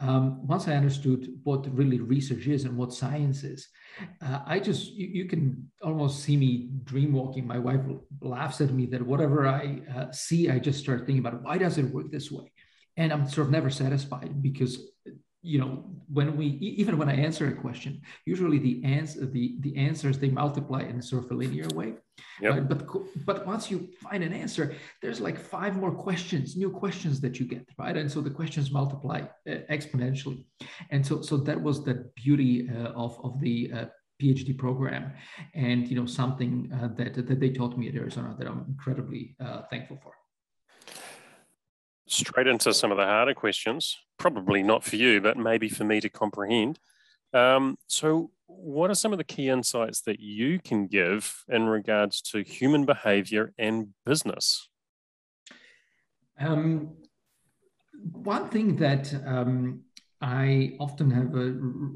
um, 0.00 0.44
once 0.44 0.66
I 0.66 0.74
understood 0.74 1.28
what 1.44 1.72
really 1.72 2.00
research 2.00 2.48
is 2.48 2.64
and 2.64 2.76
what 2.76 2.92
science 2.92 3.44
is, 3.44 3.68
uh, 4.20 4.40
I 4.44 4.58
just, 4.58 4.92
you, 4.94 5.06
you, 5.06 5.24
can 5.26 5.70
almost 5.80 6.24
see 6.24 6.36
me 6.36 6.70
dream 6.82 7.12
walking. 7.12 7.46
My 7.46 7.58
wife 7.58 7.82
laughs 8.20 8.60
at 8.60 8.72
me 8.72 8.86
that 8.86 9.06
whatever 9.06 9.46
I 9.46 9.80
uh, 9.96 10.10
see, 10.10 10.50
I 10.50 10.58
just 10.58 10.80
start 10.80 11.06
thinking 11.06 11.24
about 11.24 11.44
why 11.44 11.56
does 11.56 11.78
it 11.78 11.94
work 11.94 12.10
this 12.10 12.32
way? 12.32 12.50
And 12.96 13.12
I'm 13.12 13.28
sort 13.28 13.46
of 13.46 13.52
never 13.52 13.70
satisfied 13.70 14.42
because 14.42 14.76
you 15.46 15.58
know 15.60 15.84
when 16.12 16.36
we 16.36 16.46
even 16.82 16.98
when 16.98 17.08
i 17.08 17.16
answer 17.28 17.46
a 17.48 17.56
question 17.64 18.00
usually 18.24 18.58
the 18.58 18.76
answer 18.84 19.24
the 19.26 19.56
the 19.60 19.76
answers 19.76 20.18
they 20.18 20.28
multiply 20.28 20.80
in 20.82 21.00
sort 21.00 21.24
of 21.24 21.30
a 21.30 21.34
linear 21.34 21.68
way 21.74 21.94
yep. 22.40 22.52
Right? 22.52 22.68
but 22.68 22.80
but 23.28 23.46
once 23.46 23.70
you 23.70 23.88
find 24.02 24.22
an 24.24 24.32
answer 24.32 24.74
there's 25.02 25.20
like 25.20 25.38
five 25.38 25.76
more 25.76 25.94
questions 26.06 26.56
new 26.56 26.70
questions 26.70 27.20
that 27.20 27.38
you 27.38 27.46
get 27.46 27.64
right 27.78 27.96
and 27.96 28.10
so 28.10 28.20
the 28.20 28.36
questions 28.40 28.70
multiply 28.70 29.20
uh, 29.50 29.58
exponentially 29.76 30.44
and 30.90 31.06
so 31.08 31.22
so 31.22 31.36
that 31.48 31.60
was 31.60 31.84
the 31.84 32.10
beauty 32.16 32.68
uh, 32.68 33.04
of 33.04 33.12
of 33.26 33.40
the 33.40 33.56
uh, 33.76 33.84
PhD 34.20 34.56
program, 34.56 35.12
and 35.54 35.86
you 35.88 35.96
know 35.98 36.06
something 36.06 36.72
uh, 36.72 36.88
that 36.96 37.14
that 37.14 37.38
they 37.38 37.50
taught 37.50 37.76
me 37.76 37.88
at 37.88 37.94
Arizona 37.94 38.34
that 38.38 38.48
I'm 38.48 38.64
incredibly 38.66 39.36
uh, 39.40 39.62
thankful 39.70 39.98
for 40.02 40.14
straight 42.06 42.46
into 42.46 42.72
some 42.72 42.90
of 42.90 42.96
the 42.96 43.04
harder 43.04 43.34
questions. 43.34 43.98
Probably 44.18 44.62
not 44.62 44.84
for 44.84 44.96
you, 44.96 45.20
but 45.20 45.36
maybe 45.36 45.68
for 45.68 45.84
me 45.84 46.00
to 46.00 46.08
comprehend. 46.08 46.78
Um, 47.32 47.76
so, 47.86 48.30
what 48.46 48.90
are 48.90 48.94
some 48.94 49.12
of 49.12 49.18
the 49.18 49.24
key 49.24 49.48
insights 49.48 50.00
that 50.02 50.20
you 50.20 50.60
can 50.60 50.86
give 50.86 51.44
in 51.48 51.66
regards 51.66 52.20
to 52.22 52.42
human 52.42 52.84
behavior 52.84 53.52
and 53.58 53.88
business? 54.04 54.68
Um, 56.38 56.96
one 58.12 58.48
thing 58.48 58.76
that 58.76 59.12
um, 59.26 59.82
I 60.20 60.76
often 60.80 61.10
have 61.10 61.34
a, 61.34 61.46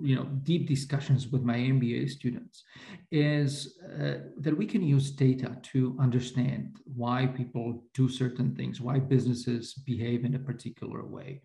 you 0.02 0.16
know 0.16 0.24
deep 0.42 0.68
discussions 0.68 1.28
with 1.28 1.42
my 1.42 1.56
MBA 1.56 2.10
students 2.10 2.64
is 3.10 3.78
uh, 3.98 4.18
that 4.38 4.56
we 4.56 4.66
can 4.66 4.82
use 4.82 5.10
data 5.10 5.56
to 5.72 5.96
understand 5.98 6.76
why 6.84 7.26
people 7.26 7.84
do 7.94 8.08
certain 8.08 8.54
things, 8.54 8.80
why 8.80 8.98
businesses 8.98 9.74
behave 9.74 10.24
in 10.24 10.34
a 10.34 10.38
particular 10.38 11.06
way, 11.06 11.42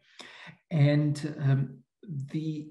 and 0.72 1.36
um, 1.42 1.78
the 2.32 2.68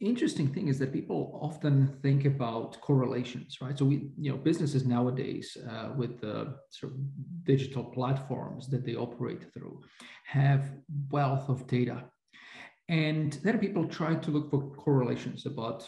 interesting 0.00 0.52
thing 0.52 0.68
is 0.68 0.78
that 0.78 0.92
people 0.92 1.38
often 1.40 1.98
think 2.02 2.26
about 2.26 2.78
correlations, 2.82 3.58
right? 3.62 3.78
So 3.78 3.86
we, 3.86 4.10
you 4.18 4.30
know, 4.30 4.36
businesses 4.36 4.84
nowadays 4.84 5.56
uh, 5.70 5.92
with 5.96 6.20
the 6.20 6.56
sort 6.70 6.92
of 6.92 6.98
digital 7.44 7.84
platforms 7.84 8.68
that 8.68 8.84
they 8.84 8.94
operate 8.94 9.52
through 9.54 9.80
have 10.26 10.72
wealth 11.10 11.48
of 11.48 11.66
data 11.66 12.04
and 12.88 13.32
then 13.42 13.58
people 13.58 13.86
try 13.86 14.14
to 14.14 14.30
look 14.30 14.50
for 14.50 14.62
correlations 14.76 15.46
about, 15.46 15.86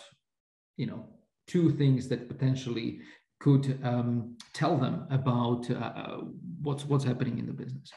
you 0.77 0.87
know, 0.87 1.07
two 1.47 1.71
things 1.71 2.09
that 2.09 2.29
potentially 2.29 3.01
could 3.41 3.79
um, 3.85 4.37
tell 4.53 4.77
them 4.77 5.07
about 5.11 5.71
uh, 5.71 5.75
uh, 5.75 6.21
what's 6.61 6.85
what's 6.85 7.05
happening 7.05 7.39
in 7.39 7.47
the 7.47 7.53
business. 7.53 7.91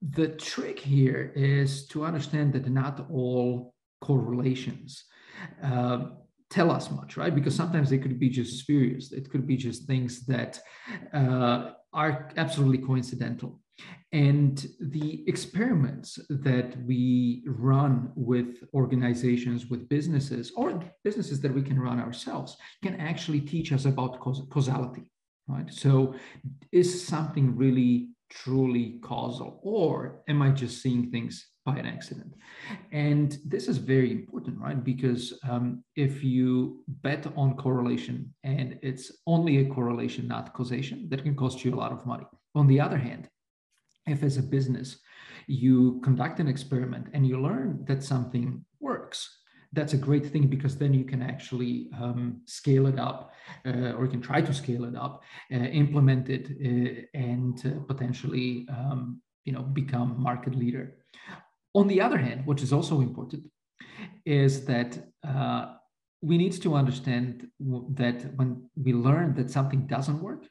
The 0.00 0.28
trick 0.28 0.78
here 0.78 1.32
is 1.34 1.86
to 1.88 2.04
understand 2.04 2.52
that 2.54 2.68
not 2.68 3.06
all 3.10 3.74
correlations 4.00 5.04
uh, 5.62 6.06
tell 6.50 6.70
us 6.70 6.90
much, 6.90 7.16
right? 7.16 7.34
Because 7.34 7.54
sometimes 7.54 7.90
they 7.90 7.98
could 7.98 8.18
be 8.18 8.28
just 8.28 8.58
spurious. 8.58 9.12
It 9.12 9.30
could 9.30 9.46
be 9.46 9.56
just 9.56 9.86
things 9.86 10.24
that 10.26 10.60
uh, 11.12 11.72
are 11.92 12.30
absolutely 12.36 12.78
coincidental. 12.78 13.60
And 14.12 14.64
the 14.80 15.24
experiments 15.26 16.20
that 16.28 16.76
we 16.84 17.42
run 17.46 18.12
with 18.14 18.62
organizations, 18.72 19.66
with 19.66 19.88
businesses, 19.88 20.52
or 20.56 20.80
businesses 21.02 21.40
that 21.40 21.52
we 21.52 21.62
can 21.62 21.80
run 21.80 21.98
ourselves, 21.98 22.56
can 22.82 22.94
actually 23.00 23.40
teach 23.40 23.72
us 23.72 23.86
about 23.86 24.20
causality, 24.20 25.04
right? 25.48 25.72
So, 25.72 26.14
is 26.70 27.04
something 27.04 27.56
really 27.56 28.10
truly 28.30 28.98
causal, 29.02 29.60
or 29.62 30.22
am 30.28 30.42
I 30.42 30.50
just 30.50 30.80
seeing 30.80 31.10
things 31.10 31.48
by 31.64 31.76
an 31.76 31.86
accident? 31.86 32.34
And 32.92 33.38
this 33.44 33.68
is 33.68 33.78
very 33.78 34.12
important, 34.12 34.60
right? 34.60 34.82
Because 34.82 35.38
um, 35.48 35.82
if 35.96 36.22
you 36.22 36.84
bet 37.02 37.26
on 37.36 37.56
correlation 37.56 38.32
and 38.44 38.78
it's 38.82 39.10
only 39.26 39.58
a 39.58 39.66
correlation, 39.66 40.28
not 40.28 40.52
causation, 40.54 41.08
that 41.10 41.22
can 41.22 41.34
cost 41.34 41.64
you 41.64 41.74
a 41.74 41.76
lot 41.76 41.92
of 41.92 42.06
money. 42.06 42.26
On 42.54 42.66
the 42.66 42.80
other 42.80 42.98
hand, 42.98 43.28
if 44.06 44.22
as 44.22 44.36
a 44.36 44.42
business 44.42 44.98
you 45.46 46.00
conduct 46.02 46.40
an 46.40 46.48
experiment 46.48 47.08
and 47.12 47.26
you 47.26 47.40
learn 47.40 47.84
that 47.86 48.02
something 48.02 48.64
works 48.80 49.38
that's 49.74 49.92
a 49.92 49.96
great 49.96 50.26
thing 50.26 50.46
because 50.46 50.76
then 50.76 50.94
you 50.94 51.04
can 51.04 51.20
actually 51.20 51.90
um, 52.00 52.40
scale 52.46 52.86
it 52.86 52.98
up 52.98 53.32
uh, 53.66 53.92
or 53.96 54.04
you 54.04 54.10
can 54.10 54.22
try 54.22 54.40
to 54.40 54.54
scale 54.54 54.84
it 54.84 54.96
up 54.96 55.22
uh, 55.52 55.56
implement 55.56 56.28
it 56.30 56.46
uh, 56.64 57.18
and 57.18 57.66
uh, 57.66 57.80
potentially 57.86 58.66
um, 58.70 59.20
you 59.44 59.52
know 59.52 59.62
become 59.62 60.14
market 60.18 60.54
leader. 60.54 60.96
On 61.74 61.88
the 61.88 62.00
other 62.00 62.18
hand 62.18 62.46
which 62.46 62.62
is 62.62 62.72
also 62.72 63.00
important 63.00 63.50
is 64.24 64.64
that 64.64 64.90
uh, 65.26 65.74
we 66.22 66.38
need 66.38 66.52
to 66.62 66.74
understand 66.74 67.48
that 67.90 68.34
when 68.36 68.70
we 68.76 68.94
learn 68.94 69.34
that 69.34 69.50
something 69.50 69.86
doesn't 69.86 70.22
work 70.22 70.44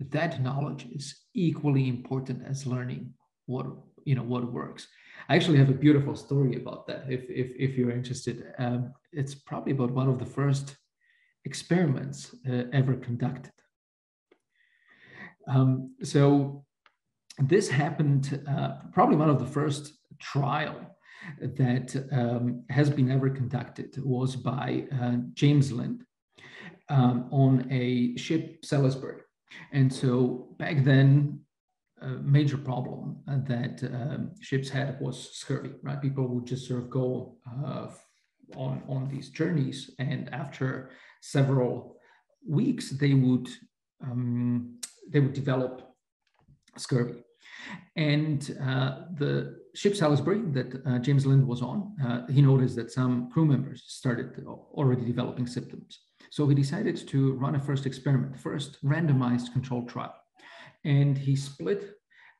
that 0.00 0.42
knowledge 0.42 0.86
is 0.92 1.22
equally 1.34 1.88
important 1.88 2.42
as 2.46 2.66
learning 2.66 3.12
what 3.46 3.66
you 4.04 4.14
know 4.14 4.22
what 4.22 4.52
works. 4.52 4.86
I 5.28 5.36
actually 5.36 5.58
have 5.58 5.70
a 5.70 5.74
beautiful 5.74 6.14
story 6.16 6.56
about 6.56 6.86
that 6.86 7.04
if 7.08 7.28
if, 7.28 7.52
if 7.56 7.76
you're 7.76 7.90
interested. 7.90 8.52
Um, 8.58 8.92
it's 9.12 9.34
probably 9.34 9.72
about 9.72 9.90
one 9.90 10.08
of 10.08 10.18
the 10.18 10.26
first 10.26 10.76
experiments 11.44 12.34
uh, 12.48 12.64
ever 12.72 12.94
conducted. 12.94 13.52
Um, 15.46 15.94
so 16.02 16.64
this 17.38 17.68
happened 17.68 18.44
uh, 18.48 18.72
probably 18.92 19.16
one 19.16 19.30
of 19.30 19.38
the 19.38 19.46
first 19.46 19.94
trial 20.18 20.76
that 21.40 22.08
um, 22.12 22.64
has 22.68 22.90
been 22.90 23.10
ever 23.10 23.30
conducted 23.30 23.96
was 24.04 24.36
by 24.36 24.84
uh, 25.00 25.16
james 25.34 25.70
lind 25.72 26.04
um, 26.88 27.28
on 27.30 27.66
a 27.70 28.16
ship 28.16 28.64
salisbury 28.64 29.20
and 29.72 29.92
so 29.92 30.48
back 30.58 30.84
then, 30.84 31.40
a 32.00 32.08
major 32.08 32.56
problem 32.56 33.16
that 33.26 33.82
um, 33.92 34.30
ships 34.40 34.68
had 34.68 35.00
was 35.00 35.30
scurvy, 35.32 35.72
right? 35.82 36.00
People 36.00 36.28
would 36.28 36.46
just 36.46 36.68
sort 36.68 36.82
of 36.84 36.90
go 36.90 37.36
uh, 37.66 37.88
on, 38.56 38.82
on 38.88 39.08
these 39.08 39.30
journeys, 39.30 39.90
and 39.98 40.32
after 40.32 40.90
several 41.20 41.96
weeks, 42.46 42.90
they 42.90 43.14
would 43.14 43.48
um, 44.02 44.78
they 45.10 45.20
would 45.20 45.32
develop 45.32 45.82
scurvy. 46.76 47.24
And 47.96 48.56
uh, 48.62 49.00
the 49.18 49.58
ship 49.74 49.96
Salisbury 49.96 50.42
that 50.52 50.82
uh, 50.86 50.98
James 50.98 51.26
Lind 51.26 51.46
was 51.46 51.62
on, 51.62 51.94
uh, 52.04 52.26
he 52.28 52.40
noticed 52.42 52.76
that 52.76 52.92
some 52.92 53.30
crew 53.30 53.44
members 53.44 53.84
started 53.86 54.44
already 54.46 55.04
developing 55.04 55.46
symptoms. 55.46 56.00
So 56.30 56.46
he 56.48 56.54
decided 56.54 56.96
to 57.08 57.34
run 57.34 57.54
a 57.54 57.60
first 57.60 57.86
experiment, 57.86 58.38
first 58.38 58.82
randomized 58.84 59.52
controlled 59.52 59.88
trial. 59.88 60.14
And 60.84 61.16
he 61.16 61.36
split 61.36 61.94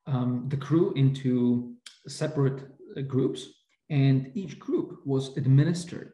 um, 0.07 0.47
the 0.49 0.57
crew 0.57 0.92
into 0.95 1.75
separate 2.07 2.64
uh, 2.97 3.02
groups, 3.02 3.47
and 3.90 4.30
each 4.35 4.59
group 4.59 5.00
was 5.04 5.37
administered 5.37 6.12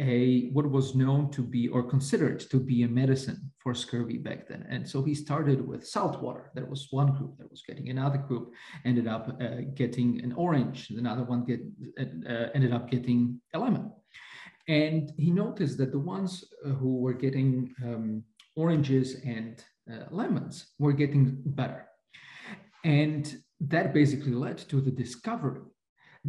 a 0.00 0.48
what 0.50 0.70
was 0.70 0.94
known 0.94 1.30
to 1.30 1.42
be 1.42 1.68
or 1.68 1.82
considered 1.82 2.40
to 2.40 2.58
be 2.58 2.82
a 2.82 2.88
medicine 2.88 3.52
for 3.58 3.74
scurvy 3.74 4.18
back 4.18 4.48
then. 4.48 4.66
And 4.68 4.88
so 4.88 5.02
he 5.02 5.14
started 5.14 5.66
with 5.66 5.86
salt 5.86 6.20
water. 6.22 6.50
There 6.54 6.66
was 6.66 6.88
one 6.90 7.12
group 7.12 7.36
that 7.38 7.50
was 7.50 7.62
getting. 7.66 7.88
Another 7.88 8.18
group 8.18 8.52
ended 8.84 9.06
up 9.06 9.36
uh, 9.40 9.62
getting 9.74 10.20
an 10.22 10.32
orange. 10.32 10.90
Another 10.90 11.24
one 11.24 11.44
get, 11.44 11.60
uh, 11.98 12.48
ended 12.54 12.72
up 12.72 12.90
getting 12.90 13.40
a 13.54 13.58
lemon. 13.58 13.92
And 14.70 15.12
he 15.18 15.32
noticed 15.32 15.78
that 15.78 15.90
the 15.90 15.98
ones 15.98 16.44
uh, 16.64 16.68
who 16.68 16.98
were 16.98 17.12
getting 17.12 17.74
um, 17.84 18.22
oranges 18.54 19.16
and 19.24 19.60
uh, 19.92 20.04
lemons 20.12 20.74
were 20.78 20.92
getting 20.92 21.42
better. 21.44 21.88
And 22.84 23.34
that 23.72 23.92
basically 23.92 24.30
led 24.32 24.58
to 24.70 24.80
the 24.80 24.92
discovery 24.92 25.62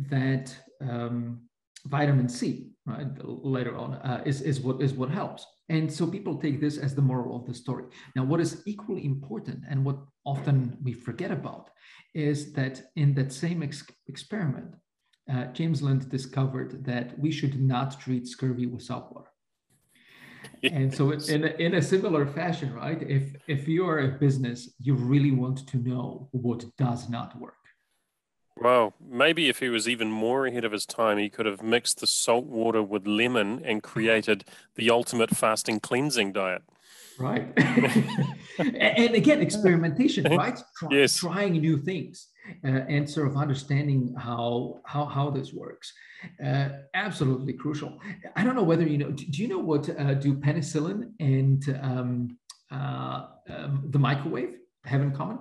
that 0.10 0.56
um, 0.82 1.42
vitamin 1.86 2.28
C, 2.28 2.72
right, 2.88 3.08
later 3.24 3.78
on, 3.78 3.94
uh, 3.94 4.24
is, 4.26 4.42
is, 4.42 4.60
what, 4.60 4.82
is 4.82 4.94
what 4.94 5.12
helps. 5.12 5.46
And 5.70 5.92
so 5.94 6.08
people 6.08 6.36
take 6.40 6.60
this 6.60 6.80
as 6.80 6.96
the 6.96 7.02
moral 7.02 7.36
of 7.36 7.46
the 7.46 7.54
story. 7.54 7.86
Now, 8.16 8.24
what 8.24 8.42
is 8.42 8.64
equally 8.66 9.06
important 9.06 9.64
and 9.70 9.86
what 9.86 10.00
often 10.26 10.78
we 10.82 10.94
forget 10.94 11.30
about 11.30 11.70
is 12.16 12.54
that 12.54 12.82
in 12.96 13.14
that 13.14 13.32
same 13.32 13.62
ex- 13.62 13.86
experiment, 14.08 14.74
uh, 15.32 15.46
James 15.54 15.82
Lind 15.82 16.10
discovered 16.10 16.84
that 16.86 17.18
we 17.18 17.32
should 17.32 17.62
not 17.62 18.00
treat 18.00 18.28
scurvy 18.28 18.66
with 18.66 18.82
salt 18.82 19.12
water. 19.14 19.30
And 20.64 20.94
so, 20.94 21.12
in 21.12 21.44
a, 21.46 21.48
in 21.66 21.76
a 21.76 21.82
similar 21.82 22.26
fashion, 22.26 22.74
right? 22.74 23.02
If 23.02 23.36
if 23.48 23.68
you 23.68 23.86
are 23.86 24.00
a 24.00 24.08
business, 24.08 24.70
you 24.80 24.96
really 24.96 25.32
want 25.32 25.68
to 25.68 25.78
know 25.78 26.30
what 26.32 26.66
does 26.78 27.10
not 27.10 27.40
work. 27.40 27.56
Well, 28.58 28.94
maybe 29.00 29.50
if 29.50 29.60
he 29.60 29.70
was 29.70 29.88
even 29.88 30.12
more 30.12 30.46
ahead 30.46 30.66
of 30.66 30.72
his 30.72 30.86
time, 30.86 31.18
he 31.18 31.30
could 31.30 31.46
have 31.46 31.64
mixed 31.64 32.00
the 32.00 32.08
salt 32.08 32.46
water 32.46 32.84
with 32.84 33.08
lemon 33.08 33.62
and 33.64 33.82
created 33.82 34.46
the 34.76 34.92
ultimate 34.92 35.36
fasting 35.36 35.80
cleansing 35.80 36.34
diet. 36.34 36.64
Right. 37.18 37.48
and 38.60 39.16
again, 39.16 39.42
experimentation, 39.42 40.24
right? 40.38 40.60
Try, 40.78 40.90
yes. 40.92 41.18
Trying 41.18 41.54
new 41.54 41.78
things 41.78 42.28
uh, 42.64 42.82
and 42.90 43.10
sort 43.10 43.28
of 43.28 43.38
understanding 43.38 44.16
how 44.18 44.82
how 44.86 45.06
how 45.06 45.30
this 45.30 45.54
works. 45.54 45.94
Uh, 46.44 46.70
absolutely 46.94 47.54
crucial. 47.54 48.00
I 48.36 48.44
don't 48.44 48.56
know 48.56 48.64
whether 48.64 48.88
you 48.88 48.98
know. 48.98 49.12
Do 49.12 49.42
you 49.42 49.48
know 49.48 49.60
what 49.60 49.90
uh, 49.90 50.14
do 50.16 50.34
penicillin 50.36 51.12
and 51.20 51.80
um, 51.82 52.38
uh, 52.72 53.28
um, 53.50 53.84
the 53.90 54.00
microwave 54.00 54.56
have 54.86 55.02
in 55.02 55.12
common? 55.12 55.40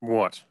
What? 0.00 0.42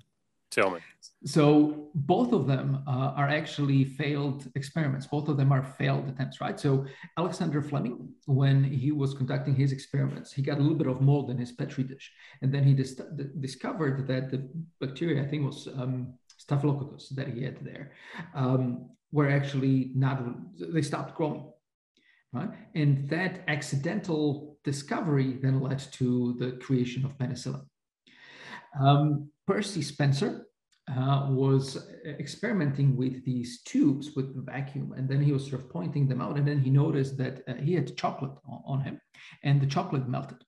Tell 0.51 0.71
me. 0.71 0.79
So 1.25 1.89
both 1.93 2.33
of 2.33 2.47
them 2.47 2.83
uh, 2.87 3.13
are 3.15 3.29
actually 3.29 3.85
failed 3.85 4.49
experiments. 4.55 5.05
Both 5.05 5.27
of 5.29 5.37
them 5.37 5.51
are 5.51 5.61
failed 5.63 6.09
attempts, 6.09 6.41
right? 6.41 6.59
So 6.59 6.85
Alexander 7.17 7.61
Fleming, 7.61 8.09
when 8.25 8.63
he 8.63 8.91
was 8.91 9.13
conducting 9.13 9.55
his 9.55 9.71
experiments, 9.71 10.33
he 10.33 10.41
got 10.41 10.57
a 10.57 10.61
little 10.61 10.77
bit 10.77 10.87
of 10.87 11.01
mold 11.01 11.29
in 11.29 11.37
his 11.37 11.51
petri 11.51 11.83
dish, 11.83 12.11
and 12.41 12.51
then 12.51 12.63
he 12.63 12.73
dis- 12.73 13.01
discovered 13.39 14.07
that 14.07 14.31
the 14.31 14.49
bacteria, 14.79 15.21
I 15.21 15.27
think, 15.27 15.45
was 15.45 15.67
um, 15.67 16.15
Staphylococcus 16.37 17.09
that 17.09 17.27
he 17.27 17.43
had 17.43 17.63
there, 17.63 17.91
um, 18.33 18.89
were 19.11 19.29
actually 19.29 19.91
not. 19.95 20.23
They 20.57 20.81
stopped 20.81 21.15
growing, 21.15 21.51
right? 22.33 22.49
And 22.73 23.07
that 23.09 23.43
accidental 23.47 24.57
discovery 24.63 25.33
then 25.33 25.61
led 25.61 25.79
to 25.93 26.35
the 26.39 26.53
creation 26.53 27.05
of 27.05 27.17
penicillin. 27.17 27.65
Um, 28.79 29.29
Percy 29.47 29.81
Spencer 29.81 30.45
uh, 30.89 31.27
was 31.29 31.87
experimenting 32.05 32.95
with 32.95 33.23
these 33.23 33.61
tubes 33.63 34.15
with 34.15 34.35
the 34.35 34.41
vacuum, 34.41 34.93
and 34.97 35.07
then 35.07 35.21
he 35.21 35.31
was 35.31 35.47
sort 35.47 35.61
of 35.61 35.69
pointing 35.69 36.07
them 36.07 36.21
out, 36.21 36.37
and 36.37 36.47
then 36.47 36.59
he 36.59 36.69
noticed 36.69 37.17
that 37.17 37.43
uh, 37.47 37.53
he 37.55 37.73
had 37.73 37.95
chocolate 37.95 38.31
on, 38.45 38.61
on 38.65 38.81
him, 38.81 38.99
and 39.43 39.61
the 39.61 39.67
chocolate 39.67 40.07
melted. 40.07 40.43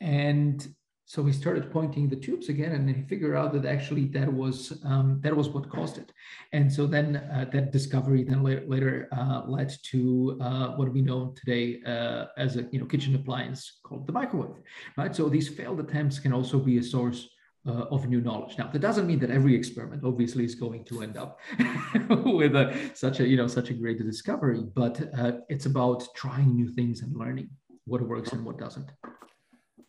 And 0.00 0.66
so 1.06 1.22
he 1.24 1.32
started 1.32 1.70
pointing 1.70 2.08
the 2.08 2.16
tubes 2.16 2.48
again, 2.48 2.72
and 2.72 2.88
he 2.88 3.02
figured 3.02 3.36
out 3.36 3.52
that 3.52 3.66
actually 3.66 4.06
that 4.06 4.32
was 4.32 4.80
um, 4.84 5.20
that 5.22 5.36
was 5.36 5.50
what 5.50 5.68
caused 5.68 5.98
it. 5.98 6.12
And 6.52 6.72
so 6.72 6.86
then 6.86 7.16
uh, 7.16 7.44
that 7.52 7.72
discovery 7.72 8.24
then 8.24 8.42
later, 8.42 8.64
later 8.66 9.08
uh, 9.12 9.42
led 9.46 9.70
to 9.90 10.38
uh, 10.40 10.68
what 10.76 10.92
we 10.92 11.02
know 11.02 11.34
today 11.36 11.80
uh, 11.86 12.26
as 12.38 12.56
a 12.56 12.66
you 12.72 12.80
know 12.80 12.86
kitchen 12.86 13.14
appliance 13.14 13.80
called 13.82 14.06
the 14.06 14.12
microwave, 14.12 14.56
right? 14.96 15.14
So 15.14 15.28
these 15.28 15.48
failed 15.48 15.80
attempts 15.80 16.18
can 16.18 16.32
also 16.32 16.58
be 16.58 16.78
a 16.78 16.82
source 16.82 17.28
uh, 17.66 17.86
of 17.90 18.08
new 18.08 18.20
knowledge. 18.20 18.56
Now, 18.56 18.68
that 18.68 18.78
doesn't 18.78 19.06
mean 19.06 19.18
that 19.20 19.30
every 19.30 19.54
experiment 19.54 20.04
obviously 20.04 20.44
is 20.44 20.54
going 20.54 20.84
to 20.86 21.02
end 21.02 21.16
up 21.16 21.40
with 22.24 22.56
a, 22.56 22.90
such 22.94 23.20
a 23.20 23.26
you 23.26 23.36
know 23.36 23.46
such 23.46 23.68
a 23.68 23.74
great 23.74 23.98
discovery, 23.98 24.62
but 24.74 25.00
uh, 25.18 25.32
it's 25.50 25.66
about 25.66 26.02
trying 26.16 26.54
new 26.54 26.68
things 26.70 27.02
and 27.02 27.14
learning 27.14 27.50
what 27.86 28.00
works 28.00 28.32
and 28.32 28.44
what 28.44 28.58
doesn't. 28.58 28.90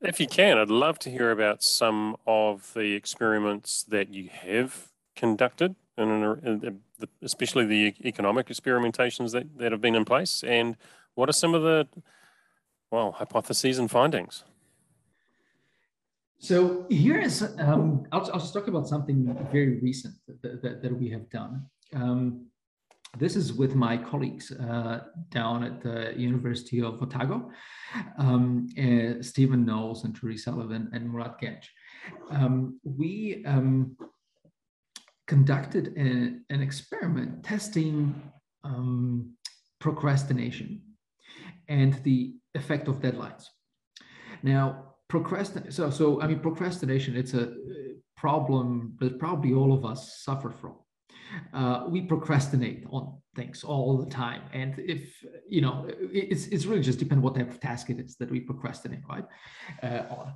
If 0.02 0.20
you 0.20 0.28
can, 0.28 0.58
I'd 0.58 0.70
love 0.70 1.00
to 1.00 1.10
hear 1.10 1.32
about 1.32 1.64
some 1.64 2.18
of 2.28 2.74
the 2.74 2.94
experiments 2.94 3.84
that 3.84 4.14
you 4.14 4.30
have 4.30 4.90
conducted, 5.16 5.76
and 5.98 6.82
especially 7.22 7.66
the 7.66 7.96
economic 8.04 8.48
experimentations 8.48 9.32
that, 9.32 9.58
that 9.58 9.72
have 9.72 9.82
been 9.82 9.96
in 9.96 10.06
place, 10.06 10.44
and 10.44 10.76
what 11.16 11.30
are 11.30 11.34
some 11.34 11.56
of 11.56 11.64
the 11.64 11.88
well 12.92 13.14
hypotheses 13.14 13.80
and 13.80 13.90
findings. 13.90 14.44
So 16.38 16.86
here 16.90 17.20
is, 17.20 17.42
um, 17.58 18.06
I'll, 18.12 18.30
I'll 18.32 18.40
just 18.40 18.54
talk 18.54 18.68
about 18.68 18.88
something 18.88 19.36
very 19.52 19.80
recent 19.80 20.14
that, 20.42 20.62
that, 20.62 20.84
that 20.84 21.00
we 21.00 21.10
have 21.10 21.30
done. 21.30 21.66
Um, 21.94 22.48
this 23.18 23.36
is 23.36 23.54
with 23.54 23.76
my 23.76 23.98
colleagues 23.98 24.52
uh, 24.52 25.02
down 25.30 25.64
at 25.64 25.82
the 25.82 26.14
University 26.18 26.82
of 26.82 27.02
Otago, 27.02 27.52
um, 28.18 28.68
uh, 28.78 29.22
Stephen 29.22 29.66
Knowles 29.66 30.04
and 30.04 30.16
Trudy 30.16 30.38
Sullivan 30.38 30.90
and 30.94 31.10
Murat 31.10 31.40
Genç. 31.42 31.66
Um, 32.30 32.80
we 32.84 33.44
um, 33.46 33.96
conducted 35.28 35.94
a, 35.98 36.54
an 36.54 36.62
experiment 36.62 37.44
testing 37.44 38.14
um, 38.64 39.34
procrastination 39.80 40.82
and 41.68 41.94
the 42.04 42.36
effect 42.54 42.88
of 42.88 43.02
deadlines. 43.02 43.46
Now, 44.44 44.96
procrastination 45.08 45.72
so 45.72 45.90
so 45.90 46.22
i 46.22 46.28
mean 46.28 46.40
procrastination 46.40 47.16
it's 47.16 47.34
a 47.34 47.44
uh, 47.44 47.54
problem 48.18 48.96
that 49.00 49.20
probably 49.20 49.54
all 49.54 49.72
of 49.74 49.86
us 49.86 50.24
suffer 50.24 50.50
from 50.50 50.76
uh, 51.54 51.86
we 51.88 52.02
procrastinate 52.02 52.86
on 52.90 53.18
things 53.36 53.64
all 53.64 53.98
the 53.98 54.10
time. 54.10 54.42
And 54.54 54.80
if 54.80 55.24
you 55.50 55.62
know 55.62 55.88
it's, 55.90 56.48
it's 56.48 56.66
really 56.66 56.82
just 56.82 57.00
depend 57.00 57.22
what 57.22 57.36
type 57.36 57.50
of 57.50 57.60
task 57.60 57.90
it 57.90 58.00
is 58.00 58.16
that 58.18 58.32
we 58.32 58.40
procrastinate 58.40 59.02
right 59.10 59.26
uh, 59.84 60.04
on. 60.10 60.34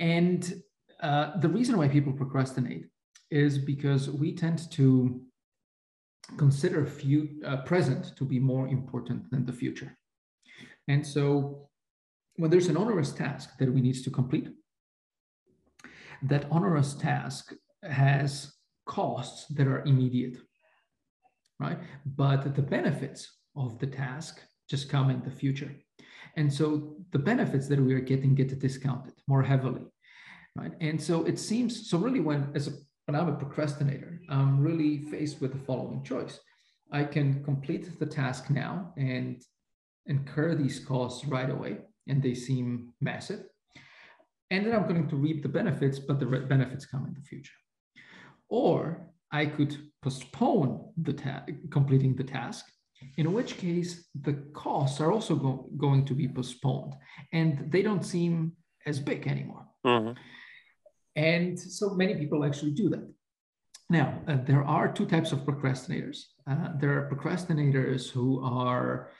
And 0.00 0.62
uh, 1.00 1.38
the 1.40 1.48
reason 1.48 1.76
why 1.76 1.88
people 1.88 2.12
procrastinate 2.12 2.86
is 3.30 3.58
because 3.58 4.10
we 4.10 4.34
tend 4.34 4.70
to 4.72 5.20
consider 6.36 6.86
few, 6.86 7.28
uh, 7.44 7.58
present 7.58 8.16
to 8.16 8.24
be 8.24 8.38
more 8.38 8.68
important 8.68 9.30
than 9.30 9.46
the 9.46 9.52
future. 9.52 9.96
And 10.88 11.06
so 11.06 11.68
when 12.36 12.50
there's 12.50 12.68
an 12.68 12.76
onerous 12.76 13.12
task 13.12 13.56
that 13.58 13.72
we 13.72 13.80
need 13.80 14.02
to 14.04 14.10
complete, 14.10 14.48
that 16.22 16.46
onerous 16.50 16.94
task 16.94 17.52
has 17.82 18.55
costs 18.86 19.46
that 19.48 19.66
are 19.66 19.82
immediate, 19.82 20.38
right? 21.60 21.78
But 22.04 22.54
the 22.54 22.62
benefits 22.62 23.38
of 23.56 23.78
the 23.78 23.86
task 23.86 24.40
just 24.70 24.88
come 24.88 25.10
in 25.10 25.22
the 25.22 25.30
future. 25.30 25.74
And 26.36 26.52
so 26.52 26.96
the 27.12 27.18
benefits 27.18 27.68
that 27.68 27.80
we 27.80 27.94
are 27.94 28.00
getting 28.00 28.34
get 28.34 28.58
discounted 28.58 29.14
more 29.26 29.42
heavily, 29.42 29.86
right? 30.54 30.72
And 30.80 31.00
so 31.00 31.24
it 31.24 31.38
seems 31.38 31.88
so 31.90 31.98
really 31.98 32.20
when 32.20 32.50
as 32.54 32.68
a 32.68 32.72
when 33.06 33.14
I'm 33.14 33.28
a 33.28 33.36
procrastinator, 33.36 34.20
I'm 34.28 34.60
really 34.60 35.04
faced 35.04 35.40
with 35.40 35.52
the 35.52 35.64
following 35.64 36.02
choice. 36.02 36.40
I 36.90 37.04
can 37.04 37.42
complete 37.44 37.98
the 37.98 38.06
task 38.06 38.50
now 38.50 38.92
and 38.96 39.40
incur 40.06 40.54
these 40.54 40.80
costs 40.80 41.24
right 41.24 41.50
away 41.50 41.78
and 42.08 42.22
they 42.22 42.34
seem 42.34 42.92
massive. 43.00 43.44
And 44.50 44.66
then 44.66 44.74
I'm 44.74 44.88
going 44.88 45.08
to 45.08 45.16
reap 45.16 45.42
the 45.42 45.48
benefits, 45.48 45.98
but 45.98 46.20
the 46.20 46.26
benefits 46.26 46.86
come 46.86 47.06
in 47.06 47.14
the 47.14 47.22
future. 47.22 47.54
Or 48.48 49.10
I 49.32 49.46
could 49.46 49.76
postpone 50.02 50.92
the 50.96 51.12
ta- 51.12 51.46
completing 51.70 52.14
the 52.14 52.24
task, 52.24 52.64
in 53.16 53.32
which 53.32 53.56
case 53.56 54.08
the 54.22 54.34
costs 54.54 55.00
are 55.00 55.12
also 55.12 55.34
go- 55.36 55.68
going 55.76 56.04
to 56.06 56.14
be 56.14 56.28
postponed 56.28 56.94
and 57.32 57.70
they 57.72 57.82
don't 57.82 58.04
seem 58.04 58.52
as 58.86 59.00
big 59.00 59.26
anymore. 59.26 59.66
Mm-hmm. 59.84 60.12
And 61.16 61.58
so 61.58 61.94
many 61.94 62.14
people 62.14 62.44
actually 62.44 62.72
do 62.72 62.88
that. 62.90 63.06
Now, 63.88 64.20
uh, 64.26 64.38
there 64.44 64.64
are 64.64 64.92
two 64.92 65.06
types 65.06 65.32
of 65.32 65.40
procrastinators. 65.40 66.18
Uh, 66.48 66.70
there 66.80 66.90
are 66.98 67.10
procrastinators 67.10 68.10
who 68.10 68.42
are 68.44 69.10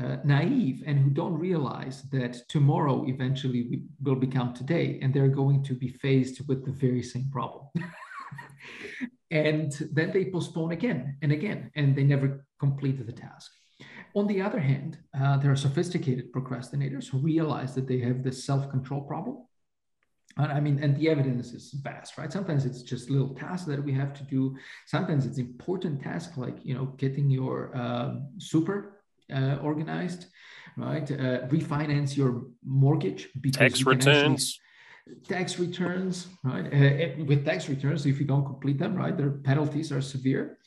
uh, 0.00 0.16
naive 0.24 0.82
and 0.86 0.98
who 0.98 1.10
don't 1.10 1.38
realize 1.38 2.02
that 2.10 2.42
tomorrow 2.48 3.04
eventually 3.06 3.82
will 4.02 4.16
become 4.16 4.54
today 4.54 4.98
and 5.02 5.14
they're 5.14 5.28
going 5.28 5.62
to 5.64 5.74
be 5.74 5.88
faced 5.88 6.46
with 6.48 6.64
the 6.64 6.72
very 6.72 7.02
same 7.02 7.30
problem. 7.30 7.66
and 9.30 9.72
then 9.92 10.10
they 10.12 10.30
postpone 10.30 10.72
again 10.72 11.16
and 11.22 11.32
again 11.32 11.70
and 11.76 11.94
they 11.94 12.04
never 12.04 12.46
complete 12.58 13.04
the 13.04 13.12
task. 13.12 13.50
On 14.14 14.26
the 14.26 14.40
other 14.40 14.58
hand, 14.58 14.98
uh, 15.18 15.36
there 15.36 15.52
are 15.52 15.56
sophisticated 15.56 16.32
procrastinators 16.32 17.08
who 17.08 17.18
realize 17.18 17.74
that 17.74 17.86
they 17.86 17.98
have 17.98 18.22
this 18.22 18.44
self 18.44 18.70
control 18.70 19.02
problem 19.02 19.38
and 20.38 20.52
I 20.52 20.60
mean, 20.60 20.78
and 20.82 20.96
the 20.96 21.08
evidence 21.08 21.52
is 21.52 21.72
vast, 21.72 22.16
right? 22.16 22.32
Sometimes 22.32 22.64
it's 22.64 22.82
just 22.82 23.10
little 23.10 23.34
tasks 23.34 23.66
that 23.66 23.82
we 23.82 23.92
have 23.92 24.14
to 24.14 24.22
do. 24.24 24.56
Sometimes 24.86 25.26
it's 25.26 25.38
important 25.38 26.00
tasks 26.00 26.36
like, 26.36 26.64
you 26.64 26.74
know, 26.74 26.86
getting 26.96 27.28
your 27.28 27.76
uh, 27.76 28.14
super 28.38 29.02
uh, 29.34 29.56
organized, 29.62 30.26
right? 30.76 31.10
Uh, 31.10 31.46
refinance 31.48 32.16
your 32.16 32.44
mortgage 32.64 33.28
because 33.40 33.58
tax 33.58 33.84
returns. 33.84 34.60
Tax 35.28 35.58
returns, 35.58 36.28
right? 36.44 36.66
Uh, 36.66 37.24
with 37.24 37.44
tax 37.44 37.68
returns, 37.68 38.06
if 38.06 38.18
you 38.20 38.26
don't 38.26 38.44
complete 38.44 38.78
them, 38.78 38.94
right, 38.94 39.16
their 39.16 39.30
penalties 39.30 39.90
are 39.92 40.00
severe. 40.00 40.58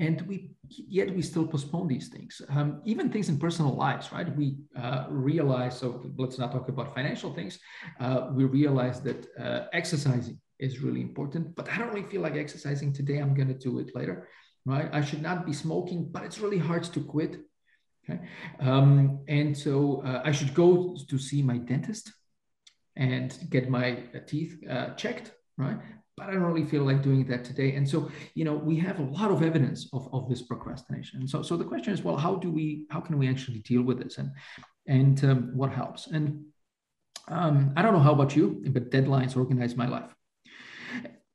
and 0.00 0.20
we 0.22 0.50
yet 0.68 1.08
we 1.14 1.22
still 1.22 1.46
postpone 1.46 1.88
these 1.88 2.08
things. 2.08 2.40
Um, 2.50 2.80
even 2.84 3.10
things 3.10 3.28
in 3.28 3.38
personal 3.38 3.74
lives 3.74 4.12
right? 4.12 4.28
We 4.36 4.56
uh, 4.76 5.06
realize 5.10 5.78
so 5.78 5.86
let's 6.16 6.38
not 6.38 6.52
talk 6.52 6.68
about 6.68 6.94
financial 6.94 7.34
things. 7.34 7.58
Uh, 7.98 8.28
we 8.32 8.44
realize 8.44 9.00
that 9.00 9.26
uh, 9.38 9.60
exercising 9.72 10.38
is 10.58 10.80
really 10.80 11.00
important 11.00 11.54
but 11.54 11.68
i 11.70 11.78
don't 11.78 11.92
really 11.94 12.08
feel 12.08 12.20
like 12.20 12.34
exercising 12.34 12.92
today. 12.92 13.18
I'm 13.18 13.34
going 13.34 13.48
to 13.48 13.54
do 13.54 13.78
it 13.78 13.94
later 13.94 14.28
right? 14.66 14.88
I 14.92 15.02
should 15.02 15.22
not 15.22 15.46
be 15.46 15.52
smoking 15.52 16.08
but 16.10 16.24
it's 16.24 16.40
really 16.40 16.58
hard 16.58 16.84
to 16.94 17.00
quit 17.00 17.36
okay? 18.02 18.20
Um, 18.60 19.20
and 19.28 19.56
so 19.56 20.02
uh, 20.04 20.20
i 20.24 20.32
should 20.32 20.54
go 20.54 20.96
to 21.10 21.18
see 21.18 21.42
my 21.42 21.58
dentist 21.58 22.12
and 22.98 23.38
get 23.48 23.70
my 23.70 24.02
teeth 24.26 24.62
uh, 24.68 24.90
checked 24.94 25.32
right 25.56 25.78
but 26.18 26.28
I 26.28 26.32
don't 26.32 26.42
really 26.42 26.66
feel 26.66 26.82
like 26.82 27.02
doing 27.02 27.24
that 27.26 27.44
today. 27.44 27.74
And 27.76 27.88
so, 27.88 28.10
you 28.34 28.44
know, 28.44 28.54
we 28.54 28.76
have 28.78 28.98
a 28.98 29.04
lot 29.04 29.30
of 29.30 29.42
evidence 29.42 29.88
of, 29.92 30.12
of 30.12 30.28
this 30.28 30.42
procrastination. 30.42 31.28
So, 31.28 31.42
so 31.42 31.56
the 31.56 31.64
question 31.64 31.92
is, 31.94 32.02
well, 32.02 32.16
how 32.16 32.34
do 32.34 32.50
we, 32.50 32.86
how 32.90 33.00
can 33.00 33.18
we 33.18 33.28
actually 33.28 33.60
deal 33.60 33.82
with 33.82 34.02
this, 34.02 34.18
and 34.18 34.32
and 34.86 35.24
um, 35.24 35.56
what 35.56 35.70
helps? 35.70 36.08
And 36.08 36.44
um, 37.28 37.72
I 37.76 37.82
don't 37.82 37.92
know 37.92 38.00
how 38.00 38.12
about 38.12 38.34
you, 38.34 38.62
but 38.70 38.90
deadlines 38.90 39.36
organize 39.36 39.76
my 39.76 39.86
life. 39.86 40.12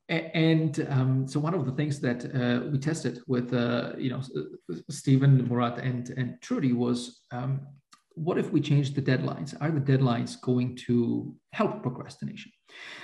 And 0.09 0.85
um, 0.89 1.27
so 1.27 1.39
one 1.39 1.53
of 1.53 1.65
the 1.65 1.71
things 1.71 1.99
that 2.01 2.25
uh, 2.25 2.67
we 2.69 2.77
tested 2.77 3.21
with, 3.25 3.53
uh, 3.53 3.93
you 3.97 4.09
know, 4.09 4.21
Stephen, 4.89 5.47
Murat, 5.47 5.77
and 5.79 6.09
and 6.17 6.41
Trudy 6.41 6.73
was 6.73 7.21
um, 7.31 7.61
what 8.15 8.37
if 8.37 8.51
we 8.51 8.61
change 8.61 8.93
the 8.93 9.01
deadlines? 9.01 9.55
Are 9.59 9.71
the 9.71 9.79
deadlines 9.79 10.39
going 10.39 10.75
to 10.87 11.35
help 11.51 11.81
procrastination? 11.81 12.51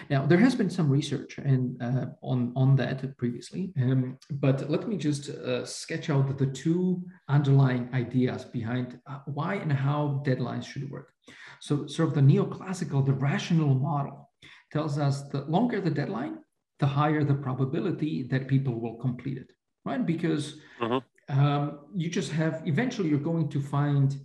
Now, 0.10 0.26
there 0.26 0.40
has 0.40 0.56
been 0.56 0.70
some 0.70 0.90
research 0.90 1.38
and 1.38 1.82
uh, 1.82 2.08
on, 2.22 2.54
on 2.56 2.76
that 2.78 3.18
previously, 3.18 3.72
um, 3.82 4.18
but 4.32 4.70
let 4.70 4.88
me 4.88 4.98
just 4.98 5.30
uh, 5.30 5.66
sketch 5.66 6.10
out 6.10 6.38
the 6.38 6.48
two 6.48 7.04
underlying 7.28 7.90
ideas 7.94 8.46
behind 8.46 9.00
uh, 9.08 9.20
why 9.26 9.56
and 9.56 9.72
how 9.72 10.24
deadlines 10.26 10.66
should 10.66 10.90
work. 10.90 11.14
So, 11.60 11.86
sort 11.88 12.10
of 12.10 12.16
the 12.16 12.22
neoclassical, 12.22 13.06
the 13.06 13.14
rational 13.14 13.76
model 13.76 14.32
tells 14.72 14.98
us 14.98 15.24
the 15.30 15.42
longer 15.42 15.82
the 15.82 15.92
deadline, 15.92 16.38
the 16.80 16.88
higher 16.88 17.24
the 17.24 17.36
probability 17.36 18.24
that 18.32 18.48
people 18.48 18.80
will 18.80 18.96
complete 18.96 19.38
it, 19.38 19.52
right? 19.86 20.04
Because 20.06 20.60
uh-huh. 20.82 21.02
um, 21.30 21.80
you 21.94 22.10
just 22.10 22.32
have, 22.32 22.64
eventually, 22.66 23.10
you're 23.10 23.20
going 23.20 23.50
to 23.50 23.62
find 23.62 24.16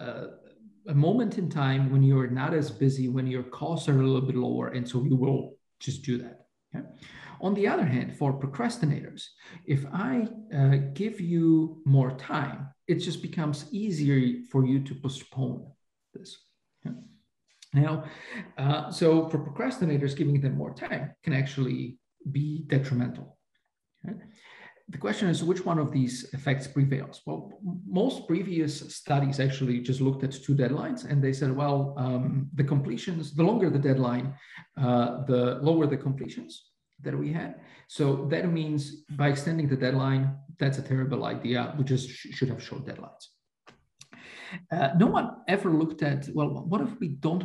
a 0.00 0.94
moment 0.94 1.38
in 1.38 1.48
time 1.48 1.90
when 1.92 2.02
you're 2.02 2.30
not 2.30 2.54
as 2.54 2.70
busy, 2.70 3.08
when 3.08 3.26
your 3.26 3.42
costs 3.44 3.88
are 3.88 4.00
a 4.00 4.06
little 4.06 4.20
bit 4.20 4.36
lower, 4.36 4.68
and 4.68 4.88
so 4.88 5.04
you 5.04 5.16
will 5.16 5.56
just 5.78 6.02
do 6.02 6.18
that. 6.18 6.46
Okay? 6.74 6.86
On 7.40 7.54
the 7.54 7.66
other 7.66 7.84
hand, 7.84 8.16
for 8.16 8.38
procrastinators, 8.38 9.24
if 9.66 9.84
I 9.92 10.28
uh, 10.54 10.76
give 10.92 11.20
you 11.20 11.80
more 11.84 12.12
time, 12.16 12.68
it 12.86 12.96
just 12.96 13.22
becomes 13.22 13.66
easier 13.72 14.40
for 14.50 14.66
you 14.66 14.80
to 14.80 14.94
postpone 14.94 15.66
this. 16.12 16.38
Okay? 16.84 16.96
Now, 17.72 18.04
uh, 18.58 18.90
so 18.90 19.28
for 19.28 19.38
procrastinators, 19.38 20.16
giving 20.16 20.40
them 20.40 20.56
more 20.56 20.74
time 20.74 21.14
can 21.22 21.32
actually 21.32 21.98
be 22.30 22.64
detrimental. 22.66 23.38
Okay? 24.06 24.18
The 24.90 24.98
question 24.98 25.28
is 25.28 25.44
which 25.44 25.64
one 25.64 25.78
of 25.78 25.92
these 25.92 26.14
effects 26.32 26.66
prevails? 26.66 27.20
Well, 27.24 27.52
most 27.86 28.26
previous 28.26 28.94
studies 28.94 29.38
actually 29.38 29.80
just 29.80 30.00
looked 30.00 30.24
at 30.24 30.32
two 30.32 30.54
deadlines 30.54 31.04
and 31.08 31.22
they 31.22 31.32
said, 31.32 31.54
well, 31.56 31.94
um, 31.96 32.48
the 32.54 32.64
completions, 32.64 33.34
the 33.34 33.44
longer 33.44 33.70
the 33.70 33.78
deadline, 33.78 34.34
uh, 34.76 35.24
the 35.24 35.58
lower 35.62 35.86
the 35.86 35.96
completions 35.96 36.70
that 37.02 37.16
we 37.16 37.32
had. 37.32 37.60
So 37.88 38.26
that 38.30 38.50
means 38.50 39.02
by 39.10 39.28
extending 39.28 39.68
the 39.68 39.76
deadline, 39.76 40.36
that's 40.58 40.78
a 40.78 40.82
terrible 40.82 41.24
idea. 41.24 41.74
We 41.78 41.84
just 41.84 42.10
sh- 42.10 42.32
should 42.32 42.48
have 42.48 42.62
short 42.62 42.84
deadlines. 42.84 43.24
Uh, 44.72 44.90
no 44.98 45.06
one 45.06 45.36
ever 45.46 45.70
looked 45.70 46.02
at, 46.02 46.28
well, 46.34 46.48
what 46.48 46.80
if 46.80 46.98
we 46.98 47.08
don't 47.08 47.44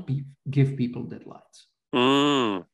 give 0.50 0.76
people 0.76 1.04
deadlines? 1.04 1.58
Mm 1.94 2.66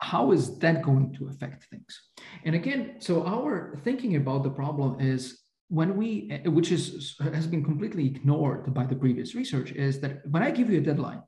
how 0.00 0.32
is 0.32 0.58
that 0.58 0.82
going 0.82 1.12
to 1.14 1.28
affect 1.28 1.64
things? 1.64 2.00
And 2.44 2.54
again, 2.54 2.96
so 3.00 3.26
our 3.26 3.78
thinking 3.84 4.16
about 4.16 4.42
the 4.42 4.50
problem 4.50 5.00
is 5.00 5.40
when 5.68 5.96
we, 5.96 6.40
which 6.46 6.72
is 6.72 7.16
has 7.20 7.46
been 7.46 7.62
completely 7.62 8.06
ignored 8.06 8.74
by 8.74 8.84
the 8.86 8.96
previous 8.96 9.34
research, 9.34 9.72
is 9.72 10.00
that 10.00 10.26
when 10.28 10.42
I 10.42 10.50
give 10.50 10.68
you 10.70 10.78
a 10.78 10.82
deadline 10.82 11.22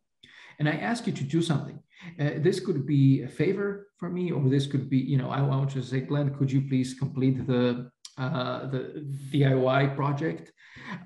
and 0.58 0.68
I 0.68 0.72
ask 0.72 1.06
you 1.06 1.12
to 1.12 1.24
do 1.24 1.42
something, 1.42 1.78
uh, 2.18 2.30
this 2.38 2.58
could 2.58 2.87
be 2.87 3.22
a 3.22 3.28
favor 3.28 3.88
for 3.98 4.11
me, 4.11 4.32
or 4.32 4.48
this 4.48 4.66
could 4.66 4.90
be, 4.90 4.98
you 4.98 5.16
know, 5.16 5.30
I 5.30 5.42
want 5.42 5.70
to 5.70 5.82
say, 5.82 6.00
Glenn, 6.00 6.35
could 6.35 6.50
you 6.50 6.62
please 6.62 6.94
complete 6.94 7.46
the 7.46 7.90
uh, 8.18 8.66
the 8.66 9.06
DIY 9.32 9.96
project, 9.96 10.52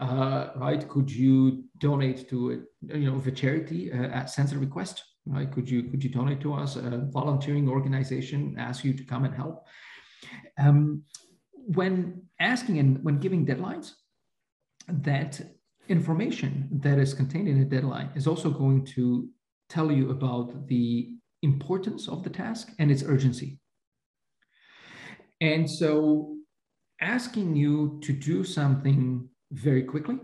uh, 0.01 0.49
right? 0.57 0.89
Could 0.89 1.11
you 1.11 1.65
donate 1.79 2.29
to, 2.31 2.65
a, 2.91 2.99
you 2.99 3.09
know, 3.11 3.23
a 3.25 3.31
charity 3.31 3.93
uh, 3.93 4.09
at 4.09 4.31
sensor 4.31 4.59
request? 4.59 5.05
Right? 5.27 5.51
Could 5.51 5.69
you 5.69 5.83
could 5.85 6.03
you 6.03 6.11
donate 6.11 6.41
to 6.41 6.55
us? 6.55 6.77
A 6.77 7.09
volunteering 7.11 7.69
organization 7.69 8.57
ask 8.59 8.85
you 8.85 8.95
to 8.95 9.05
come 9.05 9.25
and 9.25 9.35
help. 9.35 9.67
Um, 10.59 11.03
when 11.53 12.23
asking 12.41 12.79
and 12.79 13.03
when 13.05 13.19
giving 13.19 13.45
deadlines, 13.45 13.93
that 14.89 15.41
information 15.89 16.69
that 16.83 16.99
is 16.99 17.13
contained 17.15 17.49
in 17.49 17.61
a 17.61 17.65
deadline 17.65 18.11
is 18.15 18.27
also 18.27 18.51
going 18.51 18.85
to 18.85 19.29
tell 19.69 19.91
you 19.91 20.11
about 20.11 20.69
the 20.69 21.17
importance 21.43 22.09
of 22.09 22.23
the 22.23 22.31
task 22.31 22.73
and 22.79 22.91
its 22.91 23.03
urgency. 23.03 23.59
And 25.41 25.69
so 25.69 26.37
asking 27.01 27.57
you 27.57 28.01
to 28.05 28.13
do 28.13 28.43
something 28.45 29.29
very 29.53 29.83
quickly 29.83 30.19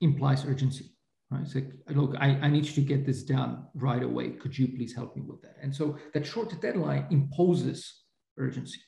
implies 0.00 0.44
urgency 0.44 0.94
right? 1.30 1.42
It's 1.42 1.54
like, 1.54 1.72
look, 1.90 2.14
I, 2.18 2.28
I 2.42 2.48
need 2.48 2.66
you 2.66 2.72
to 2.72 2.80
get 2.80 3.06
this 3.06 3.22
done 3.22 3.66
right 3.74 4.02
away. 4.02 4.30
Could 4.30 4.58
you 4.58 4.68
please 4.68 4.94
help 4.94 5.16
me 5.16 5.22
with 5.22 5.42
that? 5.42 5.56
And 5.62 5.74
so 5.74 5.98
that 6.14 6.26
short 6.26 6.60
deadline 6.60 7.06
imposes 7.10 8.02
urgency. 8.36 8.80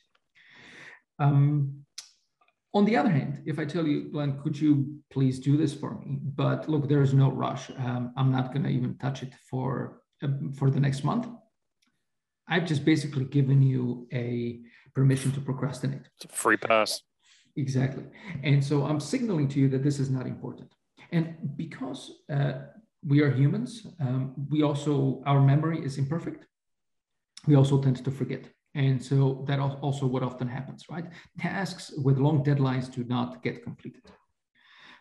Um, 1.18 1.84
on 2.74 2.84
the 2.84 2.96
other 2.96 3.10
hand, 3.10 3.42
if 3.44 3.58
I 3.58 3.64
tell 3.64 3.86
you, 3.86 4.10
Glenn, 4.10 4.40
could 4.42 4.58
you 4.58 4.98
please 5.10 5.38
do 5.38 5.56
this 5.56 5.74
for 5.74 5.98
me? 6.00 6.18
But 6.22 6.68
look, 6.68 6.88
there 6.88 7.02
is 7.02 7.12
no 7.12 7.30
rush. 7.30 7.70
Um, 7.70 8.12
I'm 8.16 8.32
not 8.32 8.52
going 8.52 8.64
to 8.64 8.70
even 8.70 8.96
touch 8.96 9.22
it 9.22 9.32
for 9.50 10.00
uh, 10.22 10.28
for 10.56 10.70
the 10.70 10.80
next 10.80 11.04
month. 11.04 11.28
I've 12.48 12.66
just 12.66 12.84
basically 12.84 13.24
given 13.24 13.62
you 13.62 14.08
a 14.12 14.60
permission 14.94 15.32
to 15.32 15.40
procrastinate. 15.40 16.06
It's 16.16 16.24
a 16.24 16.28
free 16.28 16.56
pass. 16.56 17.02
Exactly. 17.56 18.04
And 18.42 18.64
so 18.64 18.84
I'm 18.84 19.00
signaling 19.00 19.48
to 19.48 19.60
you 19.60 19.68
that 19.68 19.82
this 19.82 19.98
is 19.98 20.10
not 20.10 20.26
important. 20.26 20.72
And 21.12 21.36
because 21.56 22.10
uh, 22.32 22.52
we 23.06 23.20
are 23.20 23.30
humans, 23.30 23.86
um, 24.00 24.34
we 24.50 24.62
also, 24.62 25.22
our 25.26 25.40
memory 25.40 25.84
is 25.84 25.98
imperfect. 25.98 26.46
We 27.46 27.54
also 27.54 27.80
tend 27.82 28.02
to 28.04 28.10
forget. 28.10 28.48
And 28.74 29.02
so 29.04 29.44
that 29.46 29.60
also 29.60 30.06
what 30.06 30.22
often 30.22 30.48
happens, 30.48 30.86
right? 30.90 31.04
Tasks 31.38 31.92
with 32.02 32.16
long 32.18 32.42
deadlines 32.42 32.92
do 32.92 33.04
not 33.04 33.42
get 33.42 33.62
completed. 33.62 34.02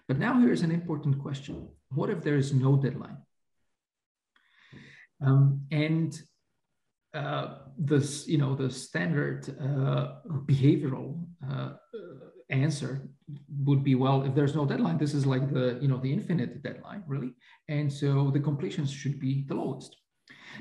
But 0.08 0.20
now 0.20 0.40
here's 0.42 0.62
an 0.62 0.72
important 0.72 1.22
question. 1.22 1.70
What 1.90 2.10
if 2.10 2.22
there 2.22 2.36
is 2.36 2.54
no 2.54 2.76
deadline? 2.76 3.18
Um, 5.26 5.62
and 5.72 6.20
uh, 7.14 7.60
this, 7.78 8.28
you 8.28 8.38
know, 8.38 8.56
the 8.56 8.70
standard 8.70 9.48
uh, 9.62 10.16
behavioral 10.46 11.24
uh, 11.50 11.74
answer 12.52 13.10
would 13.64 13.84
be 13.84 13.96
well 13.96 14.24
if 14.24 14.36
there's 14.36 14.56
no 14.56 14.66
deadline 14.66 14.98
this 14.98 15.14
is 15.14 15.26
like 15.26 15.54
the 15.54 15.80
you 15.82 15.88
know 15.88 15.98
the 15.98 16.12
infinite 16.12 16.62
deadline 16.62 17.04
really. 17.08 17.34
And 17.70 17.92
so 17.92 18.32
the 18.32 18.40
completions 18.40 18.92
should 18.92 19.20
be 19.20 19.46
the 19.48 19.56
lowest. 19.56 19.96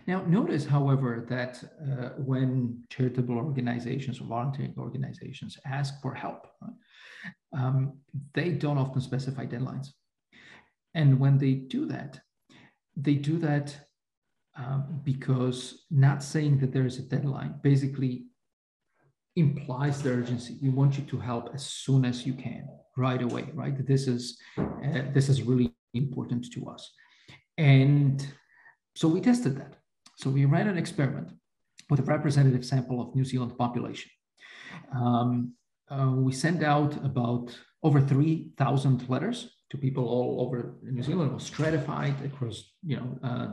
Now 0.07 0.23
notice 0.23 0.65
however 0.65 1.27
that 1.29 1.63
uh, 1.83 2.11
when 2.31 2.85
charitable 2.91 3.37
organizations 3.37 4.21
or 4.21 4.25
volunteering 4.25 4.75
organizations 4.79 5.59
ask 5.67 6.01
for 6.01 6.15
help 6.15 6.47
um, 7.57 7.99
they 8.35 8.51
don't 8.51 8.79
often 8.79 9.01
specify 9.01 9.45
deadlines. 9.45 9.89
And 10.95 11.19
when 11.19 11.39
they 11.39 11.55
do 11.55 11.87
that 11.87 12.21
they 12.97 13.15
do 13.15 13.39
that 13.39 13.77
um, 14.57 15.01
because 15.05 15.87
not 15.91 16.23
saying 16.23 16.59
that 16.59 16.73
there 16.73 16.87
is 16.87 16.99
a 16.99 17.03
deadline 17.03 17.55
basically 17.63 18.27
implies 19.37 20.03
the 20.03 20.11
urgency. 20.11 20.59
We 20.63 20.71
want 20.71 20.99
you 20.99 21.05
to 21.05 21.19
help 21.19 21.51
as 21.55 21.65
soon 21.65 22.05
as 22.05 22.27
you 22.27 22.35
can, 22.35 22.69
right 22.97 23.23
away, 23.23 23.49
right? 23.55 23.87
This 23.87 24.07
is 24.07 24.39
uh, 24.59 25.03
this 25.13 25.29
is 25.29 25.43
really 25.43 25.73
important 25.95 26.47
to 26.53 26.69
us, 26.69 26.91
and 27.59 28.27
so 28.95 29.09
we 29.09 29.21
tested 29.21 29.57
that. 29.57 29.77
So 30.17 30.31
we 30.31 30.45
ran 30.45 30.69
an 30.69 30.77
experiment 30.77 31.33
with 31.89 32.01
a 32.01 32.03
representative 32.03 32.65
sample 32.65 33.01
of 33.01 33.15
New 33.15 33.25
Zealand 33.25 33.57
population. 33.57 34.11
Um, 34.95 35.55
uh, 35.91 36.13
we 36.15 36.33
sent 36.33 36.63
out 36.63 36.95
about 37.05 37.59
over 37.83 38.01
3,000 38.01 39.09
letters 39.09 39.51
to 39.71 39.79
people 39.79 40.07
all 40.07 40.47
over 40.47 40.77
New 40.83 41.03
Zealand. 41.03 41.31
It 41.31 41.35
was 41.35 41.45
stratified 41.45 42.15
across, 42.25 42.73
you 42.85 42.97
know, 42.97 43.19
uh, 43.23 43.49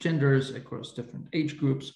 genders, 0.00 0.50
across 0.50 0.92
different 0.92 1.26
age 1.32 1.58
groups. 1.58 1.92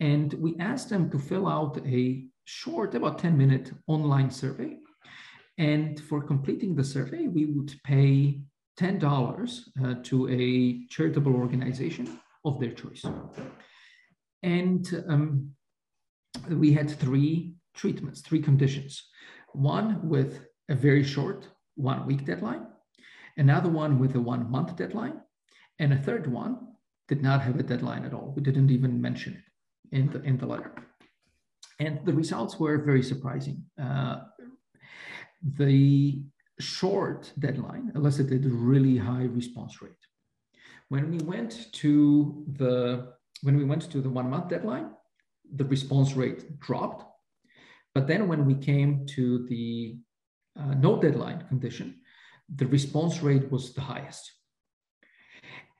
And 0.00 0.32
we 0.34 0.56
asked 0.58 0.88
them 0.88 1.10
to 1.10 1.18
fill 1.18 1.46
out 1.46 1.78
a 1.86 2.24
short, 2.44 2.94
about 2.94 3.18
10 3.18 3.36
minute 3.36 3.72
online 3.86 4.30
survey 4.30 4.78
And 5.58 6.00
for 6.00 6.22
completing 6.22 6.74
the 6.74 6.84
survey, 6.84 7.26
we 7.28 7.44
would 7.44 7.72
pay 7.84 8.40
$10 8.78 9.60
uh, 9.84 9.94
to 10.04 10.28
a 10.30 10.86
charitable 10.88 11.34
organization 11.34 12.18
of 12.46 12.58
their 12.58 12.72
choice. 12.72 13.04
And 14.42 15.04
um, 15.06 15.50
we 16.48 16.72
had 16.72 16.88
three 16.90 17.56
treatments, 17.74 18.22
three 18.22 18.40
conditions. 18.40 19.06
One 19.52 20.08
with 20.08 20.46
a 20.70 20.74
very 20.74 21.04
short 21.04 21.48
one 21.74 22.06
week 22.06 22.24
deadline, 22.24 22.66
another 23.36 23.68
one 23.68 23.98
with 23.98 24.14
a 24.14 24.20
one 24.20 24.50
month 24.50 24.76
deadline, 24.76 25.20
and 25.78 25.92
a 25.92 25.98
third 25.98 26.26
one 26.26 26.56
did 27.06 27.22
not 27.22 27.42
have 27.42 27.58
a 27.60 27.62
deadline 27.62 28.04
at 28.06 28.14
all. 28.14 28.32
We 28.34 28.42
didn't 28.42 28.70
even 28.70 29.00
mention 29.00 29.34
it 29.34 29.49
in 29.92 30.10
the, 30.10 30.22
in 30.22 30.36
the 30.38 30.46
letter. 30.46 30.72
And 31.78 32.00
the 32.04 32.12
results 32.12 32.58
were 32.58 32.78
very 32.78 33.02
surprising. 33.02 33.64
Uh, 33.80 34.20
the 35.42 36.22
short 36.58 37.32
deadline 37.38 37.92
elicited 37.94 38.44
really 38.44 38.98
high 38.98 39.24
response 39.24 39.80
rate. 39.80 39.92
When 40.88 41.10
we 41.10 41.18
went 41.18 41.72
to 41.74 42.44
the 42.52 43.14
when 43.42 43.56
we 43.56 43.64
went 43.64 43.90
to 43.90 44.02
the 44.02 44.10
one 44.10 44.28
month 44.28 44.48
deadline, 44.48 44.90
the 45.54 45.64
response 45.64 46.14
rate 46.14 46.60
dropped. 46.60 47.04
But 47.94 48.06
then 48.06 48.28
when 48.28 48.44
we 48.44 48.54
came 48.54 49.06
to 49.14 49.46
the 49.46 49.98
uh, 50.58 50.74
no 50.74 51.00
deadline 51.00 51.46
condition, 51.48 52.00
the 52.54 52.66
response 52.66 53.22
rate 53.22 53.50
was 53.50 53.72
the 53.72 53.80
highest. 53.80 54.30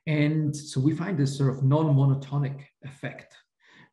And 0.07 0.57
so 0.57 0.81
we 0.81 0.94
find 0.94 1.18
this 1.18 1.37
sort 1.37 1.51
of 1.55 1.62
non-monotonic 1.62 2.64
effect, 2.85 3.37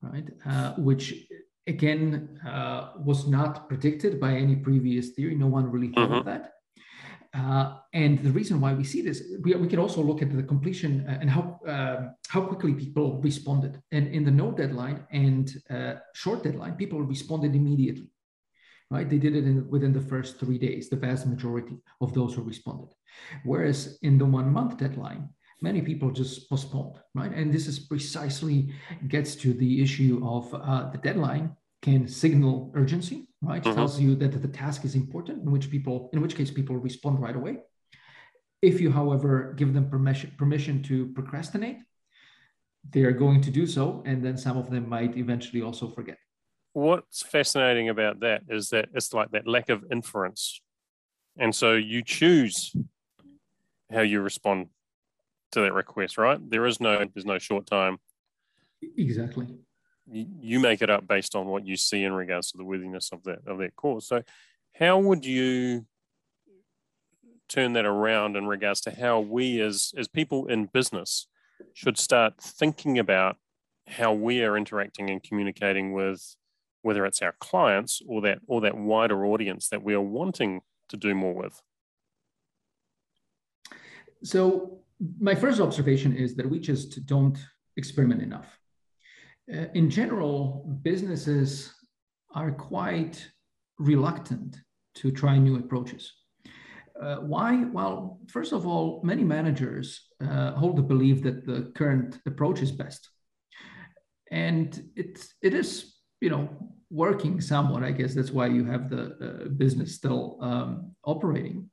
right? 0.02 0.28
Uh, 0.46 0.74
which 0.74 1.28
again 1.68 2.40
uh, 2.48 2.92
was 2.98 3.28
not 3.28 3.68
predicted 3.68 4.20
by 4.20 4.32
any 4.34 4.56
previous 4.56 5.10
theory. 5.10 5.36
No 5.36 5.48
one 5.48 5.70
really 5.72 5.90
thought 5.90 6.10
mm-hmm. 6.10 6.20
of 6.20 6.26
that. 6.26 6.54
Uh, 7.34 7.78
and 7.94 8.20
the 8.20 8.32
reason 8.32 8.60
why 8.60 8.74
we 8.74 8.84
see 8.84 9.02
this, 9.02 9.22
we, 9.44 9.54
we 9.56 9.68
can 9.68 9.80
also 9.80 10.02
look 10.02 10.22
at 10.22 10.36
the 10.36 10.42
completion 10.42 11.06
uh, 11.08 11.18
and 11.22 11.30
how 11.30 11.60
uh, 11.68 12.10
how 12.30 12.42
quickly 12.42 12.74
people 12.74 13.22
responded. 13.22 13.82
And 13.92 14.08
in 14.08 14.24
the 14.24 14.32
no 14.32 14.52
deadline 14.52 15.06
and 15.12 15.54
uh, 15.70 15.96
short 16.14 16.44
deadline, 16.44 16.76
people 16.76 17.02
responded 17.02 17.56
immediately. 17.56 18.10
Right, 18.90 19.10
they 19.10 19.18
did 19.18 19.36
it 19.36 19.44
in, 19.44 19.68
within 19.70 19.92
the 19.92 20.00
first 20.00 20.40
three 20.40 20.58
days. 20.58 20.88
The 20.88 20.96
vast 20.96 21.28
majority 21.28 21.76
of 22.00 22.14
those 22.14 22.34
who 22.34 22.42
responded, 22.42 22.96
whereas 23.44 24.00
in 24.02 24.18
the 24.18 24.26
one 24.26 24.50
month 24.50 24.78
deadline, 24.78 25.28
many 25.62 25.82
people 25.82 26.12
just 26.12 26.50
postponed. 26.50 26.98
Right, 27.14 27.32
and 27.32 27.54
this 27.54 27.68
is 27.68 27.80
precisely 27.80 28.74
gets 29.08 29.36
to 29.38 29.54
the 29.54 29.82
issue 29.82 30.22
of 30.24 30.54
uh, 30.54 30.90
the 30.92 30.98
deadline 30.98 31.56
can 31.82 32.08
signal 32.08 32.72
urgency, 32.76 33.28
right? 33.42 33.64
Mm-hmm. 33.64 33.76
Tells 33.76 34.00
you 34.00 34.16
that 34.16 34.42
the 34.42 34.48
task 34.48 34.86
is 34.86 34.96
important, 34.96 35.44
in 35.44 35.52
which 35.52 35.70
people, 35.70 36.10
in 36.14 36.22
which 36.22 36.36
case 36.36 36.52
people 36.52 36.76
respond 36.78 37.20
right 37.20 37.36
away. 37.36 37.60
If 38.62 38.82
you, 38.82 38.92
however, 38.92 39.54
give 39.56 39.74
them 39.74 39.90
permission 39.90 40.34
permission 40.38 40.82
to 40.84 41.08
procrastinate, 41.14 41.78
they 42.90 43.04
are 43.04 43.12
going 43.12 43.42
to 43.42 43.52
do 43.52 43.68
so, 43.68 44.04
and 44.06 44.24
then 44.24 44.38
some 44.38 44.58
of 44.58 44.70
them 44.70 44.90
might 44.90 45.18
eventually 45.18 45.62
also 45.62 45.90
forget. 45.90 46.18
What's 46.74 47.24
fascinating 47.24 47.90
about 47.90 48.20
that 48.22 48.44
is 48.50 48.70
that 48.70 48.90
it's 48.94 49.14
like 49.14 49.32
that 49.32 49.48
lack 49.48 49.70
of 49.70 49.84
inference, 49.92 50.62
and 51.38 51.54
so 51.54 51.74
you 51.74 52.04
choose 52.04 52.76
how 53.92 54.02
you 54.02 54.22
respond 54.22 54.68
to 55.52 55.62
that 55.62 55.74
request, 55.74 56.18
right? 56.18 56.40
There 56.50 56.66
is 56.66 56.80
no, 56.80 57.06
there's 57.14 57.26
no 57.26 57.40
short 57.40 57.66
time. 57.66 58.00
Exactly 58.98 59.48
you 60.12 60.60
make 60.60 60.82
it 60.82 60.90
up 60.90 61.08
based 61.08 61.36
on 61.36 61.48
what 61.48 61.66
you 61.66 61.76
see 61.76 62.04
in 62.04 62.14
regards 62.14 62.52
to 62.52 62.58
the 62.58 62.64
worthiness 62.64 63.12
of 63.12 63.24
that 63.24 63.40
of 63.46 63.58
that 63.60 63.76
cause. 63.76 64.08
So, 64.08 64.24
how 64.74 65.00
would 65.00 65.26
you 65.26 65.86
turn 67.50 67.74
that 67.74 67.86
around 67.86 68.36
in 68.36 68.48
regards 68.48 68.82
to 68.82 68.92
how 68.92 69.20
we 69.20 69.60
as 69.62 69.94
as 69.98 70.08
people 70.08 70.48
in 70.48 70.66
business 70.66 71.28
should 71.74 71.98
start 71.98 72.36
thinking 72.42 73.00
about 73.00 73.38
how 73.88 74.14
we 74.14 74.44
are 74.44 74.58
interacting 74.58 75.10
and 75.10 75.24
communicating 75.24 75.94
with 75.94 76.36
whether 76.82 77.06
it's 77.06 77.22
our 77.22 77.36
clients 77.40 78.02
or 78.08 78.22
that 78.22 78.40
or 78.48 78.62
that 78.62 78.78
wider 78.78 79.26
audience 79.26 79.70
that 79.70 79.84
we 79.84 79.94
are 79.94 80.02
wanting 80.02 80.62
to 80.90 80.98
do 80.98 81.16
more 81.16 81.34
with 81.34 81.62
so 84.24 84.80
my 85.20 85.36
first 85.36 85.60
observation 85.60 86.16
is 86.16 86.36
that 86.36 86.50
we 86.50 86.60
just 86.60 87.06
don't 87.06 87.38
experiment 87.76 88.22
enough 88.22 88.58
uh, 89.54 89.66
in 89.74 89.90
general, 89.90 90.80
businesses 90.82 91.74
are 92.34 92.52
quite 92.52 93.26
reluctant 93.80 94.58
to 94.96 95.12
try 95.12 95.38
new 95.38 95.56
approaches. 95.58 96.14
Uh, 97.02 97.18
why? 97.18 97.64
Well, 97.64 98.20
first 98.28 98.52
of 98.52 98.66
all, 98.66 99.02
many 99.04 99.24
managers 99.24 100.08
uh, 100.22 100.52
hold 100.52 100.78
the 100.78 100.82
belief 100.82 101.22
that 101.24 101.46
the 101.46 101.72
current 101.76 102.20
approach 102.26 102.62
is 102.62 102.72
best, 102.72 103.10
and 104.32 104.90
it's 104.96 105.36
it 105.44 105.54
is 105.54 105.96
you 106.22 106.32
know 106.32 106.50
working 106.90 107.40
somewhat. 107.40 107.84
I 107.84 107.92
guess 107.92 108.16
that's 108.16 108.32
why 108.32 108.48
you 108.48 108.66
have 108.66 108.90
the 108.90 109.04
uh, 109.46 109.50
business 109.50 109.96
still 109.96 110.40
um, 110.42 110.96
operating. 111.04 111.70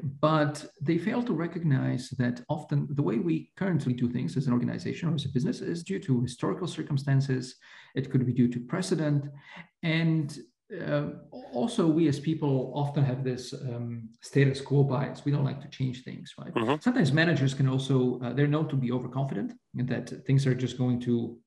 But 0.00 0.64
they 0.80 0.98
fail 0.98 1.22
to 1.24 1.32
recognize 1.32 2.10
that 2.18 2.42
often 2.48 2.86
the 2.90 3.02
way 3.02 3.18
we 3.18 3.50
currently 3.56 3.94
do 3.94 4.08
things 4.08 4.36
as 4.36 4.46
an 4.46 4.52
organization 4.52 5.08
or 5.08 5.14
as 5.14 5.24
a 5.24 5.28
business 5.30 5.60
is 5.60 5.82
due 5.82 5.98
to 6.00 6.20
historical 6.20 6.66
circumstances. 6.66 7.56
It 7.94 8.10
could 8.10 8.24
be 8.24 8.32
due 8.32 8.48
to 8.48 8.60
precedent. 8.60 9.26
And 9.82 10.38
uh, 10.86 11.06
also, 11.52 11.86
we 11.86 12.08
as 12.08 12.20
people 12.20 12.72
often 12.74 13.04
have 13.04 13.24
this 13.24 13.54
um, 13.54 14.08
status 14.20 14.60
quo 14.60 14.84
bias. 14.84 15.24
We 15.24 15.32
don't 15.32 15.44
like 15.44 15.62
to 15.62 15.68
change 15.68 16.04
things, 16.04 16.34
right? 16.38 16.54
Mm-hmm. 16.54 16.74
Sometimes 16.80 17.12
managers 17.12 17.54
can 17.54 17.68
also, 17.68 18.20
uh, 18.22 18.32
they're 18.34 18.46
known 18.46 18.68
to 18.68 18.76
be 18.76 18.92
overconfident 18.92 19.54
and 19.76 19.88
that 19.88 20.26
things 20.26 20.46
are 20.46 20.54
just 20.54 20.76
going 20.76 21.00
to 21.00 21.38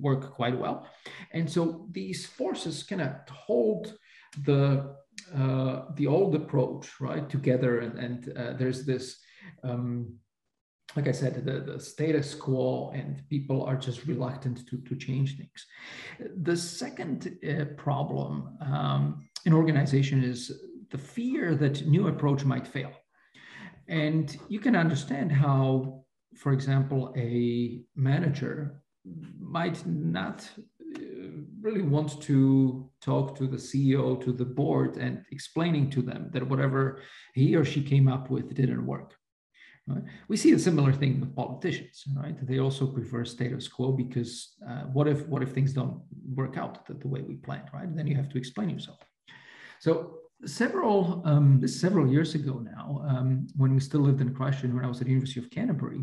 work 0.00 0.32
quite 0.34 0.58
well. 0.58 0.88
And 1.32 1.50
so 1.50 1.86
these 1.92 2.26
forces 2.26 2.82
kind 2.82 3.02
of 3.02 3.12
hold 3.30 3.96
the 4.44 4.96
uh, 5.34 5.82
the 5.94 6.06
old 6.06 6.34
approach, 6.34 6.88
right, 7.00 7.28
together, 7.28 7.80
and, 7.80 7.98
and 7.98 8.38
uh, 8.38 8.52
there's 8.58 8.84
this, 8.84 9.18
um, 9.64 10.14
like 10.94 11.08
I 11.08 11.12
said, 11.12 11.44
the, 11.44 11.60
the 11.60 11.80
status 11.80 12.34
quo, 12.34 12.90
and 12.94 13.22
people 13.28 13.64
are 13.64 13.76
just 13.76 14.06
reluctant 14.06 14.66
to, 14.68 14.78
to 14.78 14.96
change 14.96 15.36
things. 15.36 15.66
The 16.42 16.56
second 16.56 17.38
uh, 17.48 17.64
problem 17.76 18.56
um, 18.60 19.28
in 19.44 19.52
organization 19.52 20.22
is 20.22 20.62
the 20.90 20.98
fear 20.98 21.54
that 21.56 21.86
new 21.86 22.08
approach 22.08 22.44
might 22.44 22.66
fail. 22.66 22.92
And 23.88 24.36
you 24.48 24.60
can 24.60 24.76
understand 24.76 25.32
how, 25.32 26.04
for 26.36 26.52
example, 26.52 27.12
a 27.16 27.82
manager 27.94 28.82
might 29.38 29.86
not 29.86 30.48
really 31.66 31.82
want 31.96 32.22
to 32.22 32.88
talk 33.00 33.36
to 33.38 33.44
the 33.54 33.62
CEO, 33.68 34.04
to 34.24 34.32
the 34.32 34.48
board, 34.60 34.96
and 35.04 35.14
explaining 35.32 35.90
to 35.90 36.00
them 36.00 36.30
that 36.32 36.48
whatever 36.50 36.82
he 37.34 37.56
or 37.56 37.64
she 37.64 37.82
came 37.82 38.06
up 38.14 38.30
with 38.30 38.54
didn't 38.54 38.86
work. 38.86 39.10
Right? 39.88 40.04
We 40.28 40.36
see 40.36 40.52
a 40.52 40.58
similar 40.58 40.92
thing 40.92 41.20
with 41.20 41.34
politicians, 41.34 42.04
right? 42.22 42.36
They 42.48 42.58
also 42.60 42.86
prefer 42.86 43.24
status 43.24 43.66
quo 43.68 43.92
because 43.92 44.32
uh, 44.68 44.84
what 44.96 45.06
if 45.12 45.20
what 45.30 45.42
if 45.42 45.50
things 45.52 45.72
don't 45.72 45.96
work 46.40 46.54
out 46.56 46.86
the, 46.86 46.94
the 46.94 47.08
way 47.14 47.20
we 47.20 47.34
planned, 47.46 47.68
right? 47.72 47.90
Then 47.96 48.06
you 48.06 48.16
have 48.16 48.30
to 48.30 48.38
explain 48.38 48.68
yourself. 48.70 48.98
So 49.84 49.92
several 50.44 50.98
um, 51.24 51.66
several 51.66 52.06
years 52.14 52.34
ago 52.40 52.54
now, 52.74 52.86
um, 53.10 53.46
when 53.60 53.72
we 53.74 53.80
still 53.80 54.04
lived 54.08 54.20
in 54.20 54.34
Christchurch, 54.34 54.72
when 54.72 54.84
I 54.84 54.88
was 54.88 55.00
at 55.00 55.06
the 55.06 55.12
University 55.16 55.40
of 55.40 55.50
Canterbury, 55.50 56.02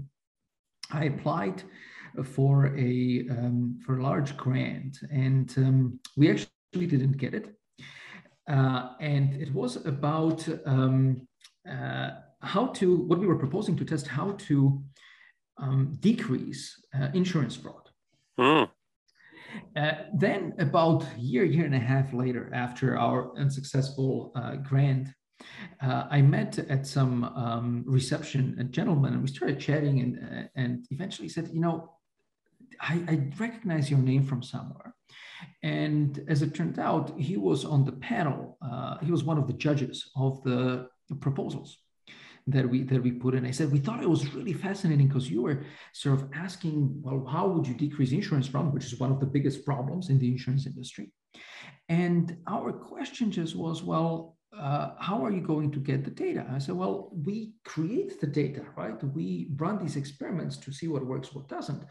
I 0.99 1.06
applied 1.06 1.58
for 2.23 2.67
a 2.78 3.26
um, 3.30 3.80
for 3.86 3.97
a 3.97 4.04
large 4.04 4.38
grant, 4.38 4.99
and 5.12 5.54
um, 5.58 5.99
we 6.15 6.30
actually 6.30 6.88
didn't 6.88 7.17
get 7.17 7.34
it. 7.34 7.56
Uh, 8.49 8.89
and 8.99 9.34
it 9.41 9.54
was 9.54 9.86
about 9.86 10.47
um, 10.65 11.28
uh, 11.69 12.10
how 12.41 12.67
to 12.67 12.97
what 13.08 13.19
we 13.19 13.28
were 13.28 13.38
proposing 13.38 13.76
to 13.78 13.86
test 13.86 14.08
how 14.08 14.34
to 14.34 14.84
um, 15.58 15.97
decrease 15.99 16.86
uh, 16.95 17.08
insurance 17.13 17.56
fraud. 17.56 17.89
Mm. 18.39 18.69
then 20.15 20.54
about 20.58 21.04
a 21.04 21.19
year, 21.19 21.43
year 21.43 21.65
and 21.65 21.76
a 21.76 21.80
half 21.80 22.12
later, 22.12 22.49
after 22.54 22.97
our 22.97 23.38
unsuccessful 23.38 24.32
uh, 24.36 24.56
grant, 24.56 25.10
uh, 25.82 26.06
I 26.10 26.21
met 26.21 26.60
at 26.60 26.86
some 26.88 27.23
um, 27.23 27.84
reception 27.86 28.56
a 28.60 28.63
gentleman, 28.63 29.13
and 29.13 29.21
we 29.21 29.28
started 29.28 29.60
chatting, 29.60 29.99
and 29.99 30.19
uh, 30.19 30.47
and 30.56 30.86
eventually 30.91 31.30
said, 31.30 31.49
you 31.54 31.62
know, 31.62 31.91
I, 32.79 33.03
I 33.07 33.29
recognize 33.39 33.89
your 33.89 33.99
name 33.99 34.23
from 34.25 34.43
somewhere. 34.43 34.93
And 35.62 36.23
as 36.27 36.41
it 36.41 36.53
turned 36.53 36.79
out, 36.79 37.17
he 37.19 37.38
was 37.38 37.65
on 37.65 37.86
the 37.86 37.91
panel. 37.93 38.57
Uh, 38.62 38.97
he 38.99 39.12
was 39.12 39.23
one 39.23 39.38
of 39.38 39.47
the 39.47 39.53
judges 39.53 40.09
of 40.15 40.43
the 40.43 40.88
proposals 41.19 41.77
that 42.47 42.69
we 42.69 42.83
that 42.83 43.01
we 43.01 43.12
put 43.12 43.36
in. 43.36 43.45
I 43.45 43.51
said 43.51 43.71
we 43.71 43.79
thought 43.79 44.03
it 44.03 44.09
was 44.09 44.33
really 44.33 44.53
fascinating 44.53 45.07
because 45.07 45.29
you 45.29 45.41
were 45.41 45.63
sort 45.93 46.19
of 46.19 46.29
asking, 46.33 47.01
well, 47.01 47.25
how 47.25 47.47
would 47.47 47.67
you 47.67 47.73
decrease 47.73 48.12
insurance 48.12 48.47
fraud, 48.47 48.73
which 48.73 48.86
is 48.86 48.99
one 48.99 49.12
of 49.12 49.19
the 49.19 49.25
biggest 49.25 49.65
problems 49.65 50.09
in 50.09 50.19
the 50.19 50.29
insurance 50.29 50.65
industry. 50.65 51.12
And 51.89 52.38
our 52.47 52.71
question 52.71 53.31
just 53.31 53.55
was, 53.55 53.83
well, 53.83 54.38
uh, 54.59 54.91
how 54.99 55.23
are 55.23 55.31
you 55.31 55.41
going 55.41 55.71
to 55.71 55.79
get 55.79 56.03
the 56.03 56.11
data? 56.11 56.45
I 56.51 56.59
said, 56.59 56.75
well, 56.75 57.11
we 57.25 57.53
create 57.63 58.19
the 58.19 58.27
data, 58.27 58.63
right? 58.75 59.01
We 59.03 59.49
run 59.57 59.79
these 59.79 59.95
experiments 59.95 60.57
to 60.57 60.71
see 60.71 60.87
what 60.87 61.05
works, 61.05 61.33
what 61.33 61.47
doesn't. 61.47 61.83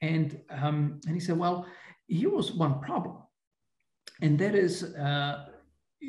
And, 0.00 0.40
um, 0.50 1.00
and 1.06 1.14
he 1.14 1.20
said, 1.20 1.38
well, 1.38 1.66
here 2.06 2.30
was 2.30 2.52
one 2.52 2.80
problem. 2.80 3.16
And 4.22 4.38
that 4.38 4.54
is, 4.54 4.84
uh, 4.94 5.46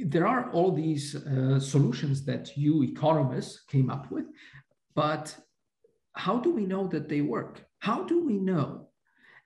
there 0.03 0.27
are 0.27 0.51
all 0.51 0.71
these 0.71 1.15
uh, 1.15 1.59
solutions 1.59 2.23
that 2.25 2.55
you 2.55 2.83
economists 2.83 3.63
came 3.67 3.89
up 3.89 4.11
with, 4.11 4.25
but 4.93 5.35
how 6.13 6.37
do 6.37 6.51
we 6.51 6.65
know 6.65 6.87
that 6.87 7.09
they 7.09 7.21
work? 7.21 7.65
How 7.79 8.03
do 8.03 8.23
we 8.23 8.37
know 8.37 8.89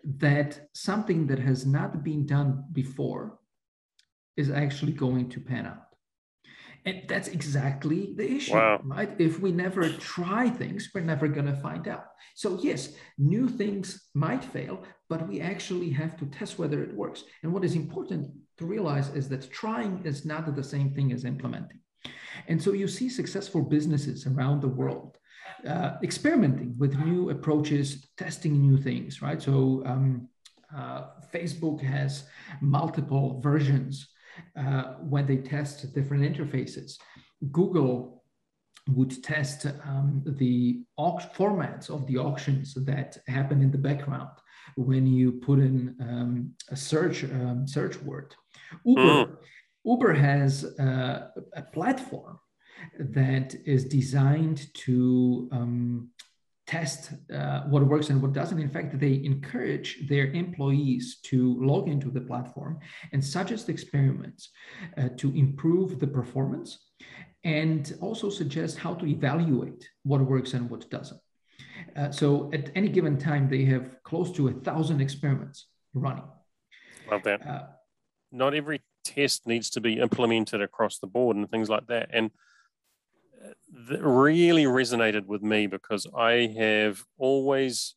that 0.04 0.68
something 0.74 1.28
that 1.28 1.40
has 1.40 1.66
not 1.66 2.04
been 2.04 2.26
done 2.26 2.66
before 2.72 3.40
is 4.38 4.50
actually 4.50 4.94
going 4.94 5.30
to 5.30 5.40
pan 5.40 5.66
out? 5.66 5.89
And 6.86 7.04
that's 7.08 7.28
exactly 7.28 8.14
the 8.16 8.30
issue, 8.38 8.54
wow. 8.54 8.80
right? 8.84 9.10
If 9.20 9.40
we 9.40 9.52
never 9.52 9.90
try 9.90 10.50
things, 10.50 10.90
we're 10.94 11.02
never 11.02 11.28
going 11.28 11.46
to 11.48 11.56
find 11.56 11.88
out. 11.88 12.06
So, 12.36 12.58
yes, 12.62 12.90
new 13.18 13.50
things 13.50 14.10
might 14.14 14.44
fail, 14.44 14.84
but 15.10 15.28
we 15.28 15.42
actually 15.42 15.90
have 15.92 16.18
to 16.18 16.26
test 16.28 16.58
whether 16.58 16.82
it 16.84 16.96
works. 16.96 17.24
And 17.44 17.54
what 17.54 17.66
is 17.66 17.76
important 17.76 18.32
to 18.58 18.66
realize 18.66 19.10
is 19.10 19.28
that 19.30 19.52
trying 19.52 20.02
is 20.06 20.26
not 20.26 20.56
the 20.56 20.64
same 20.64 20.94
thing 20.94 21.12
as 21.12 21.26
implementing. 21.26 21.80
And 22.48 22.62
so 22.62 22.74
you 22.74 22.88
see 22.88 23.10
successful 23.10 23.62
businesses 23.62 24.26
around 24.26 24.62
the 24.62 24.70
world 24.70 25.18
uh, 25.68 25.98
experimenting 26.04 26.76
with 26.78 26.98
new 27.00 27.30
approaches, 27.30 28.10
testing 28.18 28.62
new 28.62 28.78
things, 28.78 29.22
right? 29.22 29.42
So 29.42 29.84
um, 29.86 30.28
uh, 30.76 31.08
Facebook 31.34 31.82
has 31.82 32.24
multiple 32.62 33.40
versions 33.42 34.08
uh, 34.58 34.84
when 35.02 35.26
they 35.26 35.38
test 35.38 35.94
different 35.94 36.24
interfaces. 36.24 36.98
Google 37.52 38.24
would 38.90 39.24
test 39.24 39.66
um, 39.86 40.24
the 40.26 40.82
formats 40.98 41.90
of 41.90 42.08
the 42.08 42.18
auctions 42.18 42.74
that 42.74 43.18
happen 43.28 43.62
in 43.62 43.72
the 43.72 43.78
background 43.78 44.30
when 44.76 45.06
you 45.06 45.34
put 45.34 45.60
in 45.60 45.96
um, 46.02 46.54
a 46.70 46.76
search 46.76 47.24
um, 47.24 47.68
search 47.68 47.98
word. 48.02 48.36
Uber, 48.86 49.02
mm. 49.02 49.38
Uber 49.86 50.14
has 50.14 50.66
uh, 50.80 51.28
a 51.56 51.62
platform 51.74 52.40
that 53.00 53.56
is 53.66 53.86
designed 53.86 54.74
to 54.74 55.50
um, 55.52 56.10
test 56.70 57.14
uh, 57.34 57.62
what 57.72 57.82
works 57.94 58.12
and 58.12 58.22
what 58.22 58.32
doesn't. 58.32 58.60
In 58.60 58.70
fact, 58.70 59.00
they 59.00 59.16
encourage 59.34 59.90
their 60.08 60.28
employees 60.44 61.18
to 61.30 61.38
log 61.72 61.90
into 61.90 62.12
the 62.12 62.22
platform 62.22 62.78
and 63.12 63.26
suggest 63.26 63.70
experiments 63.70 64.52
uh, 65.00 65.10
to 65.18 65.28
improve 65.36 66.00
the 66.00 66.06
performance 66.20 66.70
and 67.44 67.98
also 68.02 68.30
suggest 68.30 68.78
how 68.78 68.94
to 68.94 69.06
evaluate 69.08 69.90
what 70.04 70.22
works 70.22 70.54
and 70.54 70.70
what 70.70 70.88
doesn't. 70.92 71.20
Uh, 71.96 72.12
so 72.12 72.52
at 72.54 72.70
any 72.76 72.90
given 72.90 73.18
time, 73.18 73.50
they 73.50 73.66
have 73.66 73.88
close 74.04 74.32
to 74.32 74.50
a 74.50 74.54
thousand 74.68 75.02
experiments 75.02 75.68
running. 75.96 76.30
Love 77.10 77.24
that. 77.24 77.40
Uh, 77.48 77.64
Not 78.32 78.54
every 78.54 78.82
test 79.04 79.48
needs 79.48 79.72
to 79.72 79.82
be 79.82 79.94
implemented 80.00 80.62
across 80.62 81.00
the 81.00 81.08
board 81.08 81.36
and 81.36 81.50
things 81.50 81.70
like 81.70 81.88
that. 81.88 82.10
And 82.14 82.30
that 83.90 84.04
really 84.04 84.66
resonated 84.66 85.26
with 85.26 85.42
me 85.42 85.68
because 85.68 86.08
I 86.16 86.54
have 86.58 87.04
always 87.18 87.96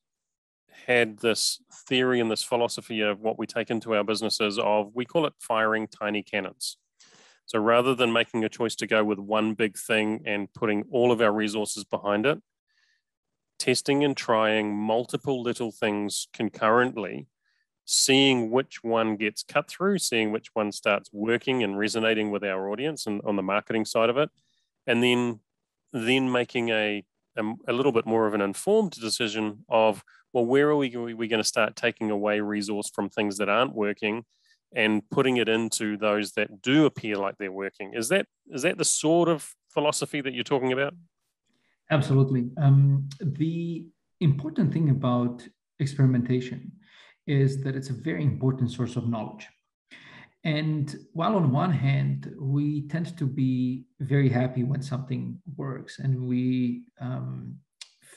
had 0.87 1.19
this 1.19 1.63
theory 1.89 2.21
and 2.21 2.31
this 2.31 2.43
philosophy 2.43 3.01
of 3.01 3.21
what 3.21 3.39
we 3.39 3.47
take 3.47 3.71
into 3.71 3.95
our 3.95 4.05
businesses 4.05 4.59
of 4.59 4.91
we 4.95 5.05
call 5.05 5.27
it 5.27 5.35
firing 5.39 5.87
tiny 5.87 6.23
cannons. 6.23 6.77
So 7.47 7.59
rather 7.59 7.95
than 7.95 8.13
making 8.13 8.45
a 8.45 8.49
choice 8.49 8.75
to 8.77 8.87
go 8.87 9.05
with 9.05 9.19
one 9.19 9.55
big 9.55 9.77
thing 9.77 10.23
and 10.25 10.53
putting 10.55 10.85
all 10.91 11.13
of 11.13 11.21
our 11.21 11.33
resources 11.33 11.85
behind 11.85 12.25
it, 12.27 12.41
testing 13.59 14.05
and 14.05 14.17
trying 14.17 14.77
multiple 14.77 15.43
little 15.43 15.71
things 15.71 16.29
concurrently, 16.33 17.27
seeing 17.85 18.51
which 18.51 18.83
one 18.83 19.17
gets 19.17 19.43
cut 19.43 19.69
through, 19.69 19.99
seeing 19.99 20.33
which 20.33 20.49
one 20.55 20.73
starts 20.73 21.11
working 21.13 21.63
and 21.63 21.79
resonating 21.79 22.31
with 22.31 22.43
our 22.43 22.71
audience 22.71 23.07
and 23.07 23.21
on 23.25 23.37
the 23.37 23.43
marketing 23.43 23.85
side 23.85 24.09
of 24.09 24.17
it, 24.17 24.31
and 24.87 25.03
then 25.03 25.41
then 25.93 26.33
making 26.33 26.71
a, 26.71 27.05
a, 27.37 27.43
a 27.69 27.73
little 27.73 27.93
bit 27.93 28.07
more 28.07 28.27
of 28.27 28.35
an 28.35 28.41
informed 28.41 28.93
decision 28.93 29.65
of 29.69 30.03
well 30.33 30.47
where 30.47 30.71
are 30.71 30.77
we, 30.77 30.97
we 30.97 31.29
going 31.29 31.43
to 31.43 31.45
start 31.45 31.77
taking 31.77 32.11
away 32.11 32.41
resource 32.41 32.91
from 32.91 33.09
things 33.09 33.39
that 33.39 33.49
aren't 33.49 33.75
working 33.75 34.25
and 34.75 35.03
putting 35.11 35.37
it 35.37 35.49
into 35.49 35.97
those 35.97 36.33
that 36.33 36.63
do 36.63 36.87
appear 36.87 37.17
like 37.17 37.37
they're 37.39 37.53
working? 37.53 37.93
Is 37.95 38.09
that 38.09 38.27
is 38.49 38.63
that 38.63 38.79
the 38.79 38.85
sort 38.85 39.29
of 39.29 39.55
philosophy 39.69 40.21
that 40.21 40.33
you're 40.33 40.45
talking 40.45 40.73
about? 40.73 40.95
Absolutely. 41.91 42.51
Um, 42.57 43.09
the 43.21 43.87
important 44.21 44.73
thing 44.73 44.89
about 44.91 45.47
experimentation 45.79 46.73
is 47.27 47.63
that 47.63 47.77
it's 47.77 47.91
a 47.91 47.93
very 47.93 48.25
important 48.25 48.71
source 48.71 48.97
of 48.97 49.09
knowledge 49.09 49.47
and 50.45 50.97
while 51.13 51.37
on 51.37 51.53
one 51.53 51.71
hand, 51.71 52.35
we 52.39 52.89
tend 52.89 53.17
to 53.17 53.27
be 53.27 53.85
very 54.01 54.29
happy 54.29 54.65
when 54.65 54.83
something 54.83 55.39
works 55.57 56.01
and 56.01 56.27
we 56.27 56.85
um, 57.01 57.57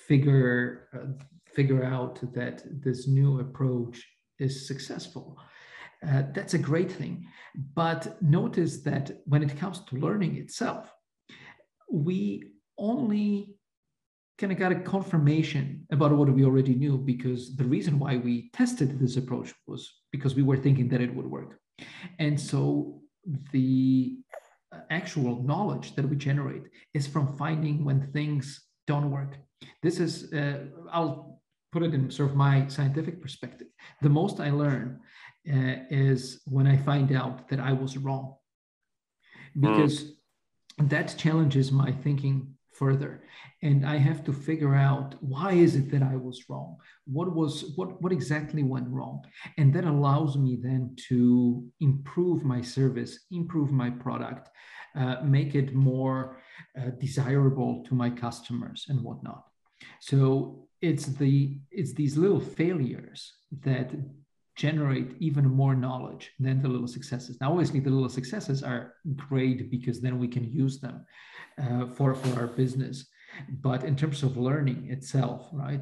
figure, 0.08 0.90
uh, 0.96 1.24
figure 1.54 1.84
out 1.84 2.20
that 2.34 2.64
this 2.84 3.08
new 3.08 3.40
approach 3.40 4.04
is 4.40 4.68
successful. 4.68 5.38
Uh, 6.08 6.24
that's 6.34 6.56
a 6.56 6.60
great 6.60 6.92
thing. 6.92 7.28
But 7.76 8.22
notice 8.24 8.82
that 8.82 9.12
when 9.26 9.44
it 9.44 9.58
comes 9.58 9.80
to 9.82 9.96
learning 9.96 10.38
itself, 10.38 10.92
we 11.92 12.54
only 12.78 13.56
kind 14.40 14.52
of 14.52 14.58
got 14.58 14.72
a 14.72 14.76
confirmation 14.76 15.86
about 15.92 16.12
what 16.12 16.30
we 16.30 16.44
already 16.44 16.74
knew 16.74 16.98
because 16.98 17.56
the 17.56 17.64
reason 17.64 18.00
why 18.00 18.18
we 18.18 18.50
tested 18.52 19.00
this 19.00 19.16
approach 19.16 19.54
was 19.68 19.90
because 20.12 20.36
we 20.36 20.44
were 20.44 20.58
thinking 20.58 20.90
that 20.90 21.02
it 21.02 21.14
would 21.16 21.28
work. 21.28 21.60
And 22.20 22.40
so 22.40 23.02
the 23.52 24.18
actual 24.90 25.42
knowledge 25.44 25.96
that 25.96 26.08
we 26.08 26.16
generate 26.16 26.64
is 26.94 27.08
from 27.08 27.38
finding 27.38 27.84
when 27.86 28.12
things 28.12 28.62
don't 28.88 29.12
work. 29.12 29.38
This 29.82 30.00
is, 30.00 30.34
uh, 30.34 30.66
I'll 30.92 31.42
put 31.72 31.84
it 31.84 31.94
in 31.94 32.12
sort 32.12 32.30
of 32.30 32.36
my 32.36 32.68
scientific 32.68 33.22
perspective. 33.22 33.68
The 34.02 34.10
most 34.10 34.40
I 34.40 34.52
learn 34.52 35.00
uh, 35.50 35.76
is 35.90 36.42
when 36.46 36.68
I 36.68 36.78
find 36.78 37.12
out 37.12 37.50
that 37.50 37.60
I 37.60 37.74
was 37.74 37.98
wrong, 37.98 38.36
because 39.60 40.04
mm. 40.04 40.90
that 40.90 41.16
challenges 41.18 41.72
my 41.72 41.92
thinking 41.92 42.55
further. 42.80 43.24
And 43.62 43.86
i 43.86 43.98
have 43.98 44.24
to 44.26 44.34
figure 44.34 44.76
out 44.76 45.16
why 45.22 45.52
is 45.54 45.76
it 45.76 45.90
that 45.92 46.04
i 46.04 46.16
was 46.16 46.44
wrong? 46.50 46.78
What 47.06 47.34
was 47.34 47.74
what 47.76 48.02
what 48.02 48.12
exactly 48.12 48.64
went 48.64 48.90
wrong? 48.90 49.24
And 49.58 49.74
that 49.74 49.86
allows 49.86 50.38
me 50.38 50.58
then 50.62 50.96
to 51.10 51.66
improve 51.80 52.44
my 52.44 52.62
service 52.62 53.14
improve 53.32 53.72
my 53.72 53.90
product 53.90 54.50
uh, 54.96 55.18
make 55.24 55.56
it 55.56 55.74
more 55.74 56.42
uh, 56.80 56.92
desirable 57.00 57.84
to 57.88 57.94
my 57.94 58.10
customers 58.10 58.86
and 58.90 59.02
whatnot. 59.02 59.44
So 60.00 60.68
it's 60.82 61.06
the 61.06 61.58
it's 61.72 61.94
these 61.94 62.16
little 62.18 62.40
failures 62.40 63.34
that 63.62 63.92
generate 64.56 65.16
even 65.20 65.46
more 65.46 65.76
knowledge 65.76 66.32
than 66.40 66.62
the 66.62 66.68
little 66.68 66.88
successes. 66.88 67.38
Now, 67.42 67.52
obviously, 67.52 67.80
the 67.80 67.90
little 67.90 68.10
successes 68.10 68.64
are 68.64 68.94
great 69.16 69.70
because 69.70 70.02
then 70.02 70.18
we 70.20 70.28
can 70.28 70.46
use 70.52 70.80
them 70.80 71.06
uh, 71.62 71.88
for, 71.88 72.16
for 72.16 72.40
our 72.40 72.48
business. 72.48 73.08
But 73.62 73.84
in 73.84 73.96
terms 73.96 74.24
of 74.24 74.38
learning 74.38 74.88
itself, 74.90 75.50
right, 75.52 75.82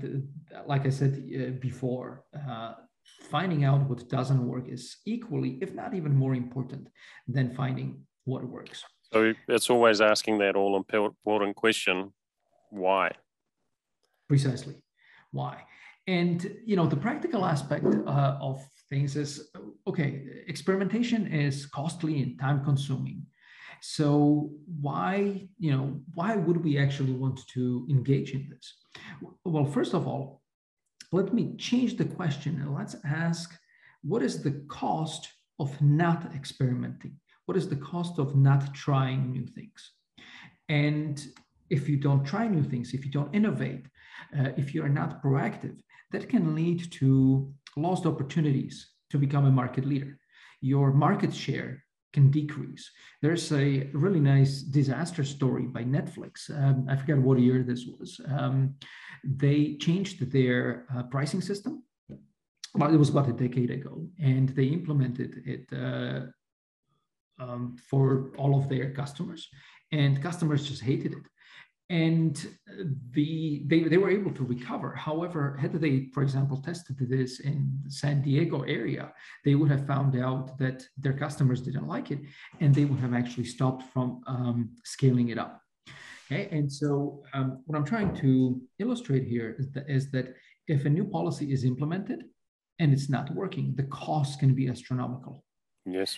like 0.66 0.88
I 0.88 0.90
said 0.90 1.24
uh, 1.36 1.52
before, 1.60 2.24
uh, 2.50 2.74
finding 3.30 3.64
out 3.64 3.88
what 3.90 4.10
doesn't 4.10 4.44
work 4.46 4.68
is 4.68 4.98
equally, 5.06 5.60
if 5.62 5.74
not 5.74 5.94
even 5.94 6.16
more 6.16 6.34
important 6.34 6.88
than 7.28 7.54
finding 7.54 8.06
what 8.26 8.44
works. 8.44 8.84
So 9.12 9.34
it's 9.48 9.70
always 9.70 10.02
asking 10.02 10.40
that 10.40 10.56
all 10.56 10.78
important 10.78 11.56
question 11.56 12.14
why? 12.72 13.12
Precisely. 14.28 14.76
Why? 15.32 15.62
And 16.08 16.58
you 16.66 16.76
know 16.76 16.86
the 16.86 16.98
practical 16.98 17.46
aspect 17.46 17.86
uh, 17.86 18.38
of 18.42 18.62
things 18.90 19.16
is 19.16 19.50
okay. 19.88 20.24
Experimentation 20.48 21.28
is 21.28 21.66
costly 21.68 22.22
and 22.22 22.40
time 22.40 22.64
consuming. 22.64 23.26
So 23.82 24.52
why 24.82 25.48
you 25.58 25.72
know 25.72 26.02
why 26.14 26.36
would 26.36 26.64
we 26.64 26.78
actually 26.78 27.14
want 27.14 27.40
to 27.54 27.88
engage 27.90 28.32
in 28.32 28.50
this? 28.50 28.76
Well, 29.46 29.66
first 29.66 29.94
of 29.94 30.08
all, 30.08 30.42
let 31.12 31.34
me 31.34 31.56
change 31.58 31.96
the 31.96 32.06
question 32.06 32.60
and 32.62 32.74
let's 32.74 32.96
ask 33.06 33.58
what 34.02 34.22
is 34.22 34.44
the 34.44 34.64
cost 34.68 35.30
of 35.60 35.82
not 35.82 36.34
experimenting? 36.36 37.16
What 37.46 37.58
is 37.58 37.70
the 37.70 37.78
cost 37.78 38.20
of 38.20 38.36
not 38.36 38.74
trying 38.74 39.32
new 39.32 39.46
things? 39.46 39.92
And 40.70 41.26
if 41.70 41.88
you 41.88 41.98
don't 41.98 42.26
try 42.26 42.48
new 42.48 42.64
things, 42.64 42.94
if 42.94 43.06
you 43.06 43.12
don't 43.12 43.34
innovate, 43.34 43.86
uh, 44.38 44.50
if 44.58 44.74
you 44.74 44.84
are 44.84 44.90
not 44.90 45.22
proactive, 45.24 45.78
that 46.14 46.30
can 46.30 46.56
lead 46.56 46.90
to 46.92 47.52
lost 47.76 48.06
opportunities 48.06 48.76
to 49.10 49.18
become 49.18 49.46
a 49.46 49.52
market 49.52 49.86
leader. 49.86 50.18
Your 50.62 50.94
market 50.94 51.34
share 51.34 51.84
can 52.14 52.30
decrease. 52.30 52.90
There's 53.22 53.52
a 53.52 53.90
really 53.94 54.20
nice 54.20 54.62
disaster 54.62 55.24
story 55.24 55.64
by 55.64 55.84
Netflix. 55.84 56.50
Um, 56.52 56.86
I 56.88 56.96
forget 56.96 57.18
what 57.18 57.40
year 57.40 57.64
this 57.64 57.86
was. 57.86 58.22
Um, 58.38 58.76
they 59.24 59.76
changed 59.78 60.32
their 60.32 60.86
uh, 60.96 61.04
pricing 61.04 61.42
system. 61.42 61.84
Well, 62.76 62.94
it 62.94 62.98
was 62.98 63.10
about 63.10 63.30
a 63.30 63.34
decade 63.34 63.72
ago, 63.72 64.08
and 64.20 64.50
they 64.50 64.66
implemented 64.66 65.42
it 65.46 65.66
uh, 65.74 66.22
um, 67.44 67.76
for 67.90 68.32
all 68.38 68.58
of 68.58 68.70
their 68.70 68.92
customers, 68.92 69.50
and 69.92 70.22
customers 70.22 70.68
just 70.68 70.82
hated 70.82 71.14
it 71.14 71.26
and 71.90 72.48
the 73.12 73.64
they, 73.68 73.82
they 73.84 73.98
were 73.98 74.10
able 74.10 74.32
to 74.32 74.44
recover. 74.44 74.96
However 74.96 75.58
had 75.62 75.74
they 75.74 76.10
for 76.14 76.24
example 76.24 76.62
tested 76.62 76.98
this 77.00 77.40
in 77.42 77.80
the 77.84 77.92
san 77.92 78.22
diego 78.22 78.62
area 78.62 79.14
they 79.44 79.56
would 79.56 79.70
have 79.70 79.86
found 79.86 80.16
out 80.16 80.58
that 80.58 80.84
their 80.98 81.14
customers 81.14 81.62
didn't 81.62 81.88
like 81.88 82.12
it 82.12 82.20
and 82.62 82.74
they 82.74 82.86
would 82.86 83.00
have 83.00 83.14
actually 83.14 83.46
stopped 83.46 83.84
from 83.92 84.22
um, 84.28 84.70
scaling 84.84 85.30
it 85.30 85.38
up. 85.38 85.62
Okay 86.32 86.48
and 86.52 86.72
so 86.72 87.22
um, 87.34 87.62
what 87.66 87.78
i'm 87.78 87.86
trying 87.86 88.16
to 88.16 88.62
illustrate 88.80 89.26
here 89.28 89.56
is 89.60 89.70
that, 89.74 89.90
is 89.90 90.10
that 90.12 90.34
if 90.68 90.86
a 90.86 90.90
new 90.90 91.04
policy 91.04 91.52
is 91.52 91.66
implemented 91.66 92.24
and 92.80 92.94
it's 92.94 93.10
not 93.10 93.30
working 93.32 93.76
the 93.76 93.84
cost 93.84 94.40
can 94.40 94.56
be 94.56 94.70
astronomical. 94.70 95.44
Yes. 95.86 96.18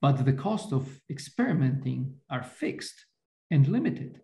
But 0.00 0.24
the 0.24 0.32
cost 0.32 0.72
of 0.72 1.00
experimenting 1.10 2.14
are 2.30 2.42
fixed 2.42 3.06
and 3.50 3.68
limited 3.68 4.20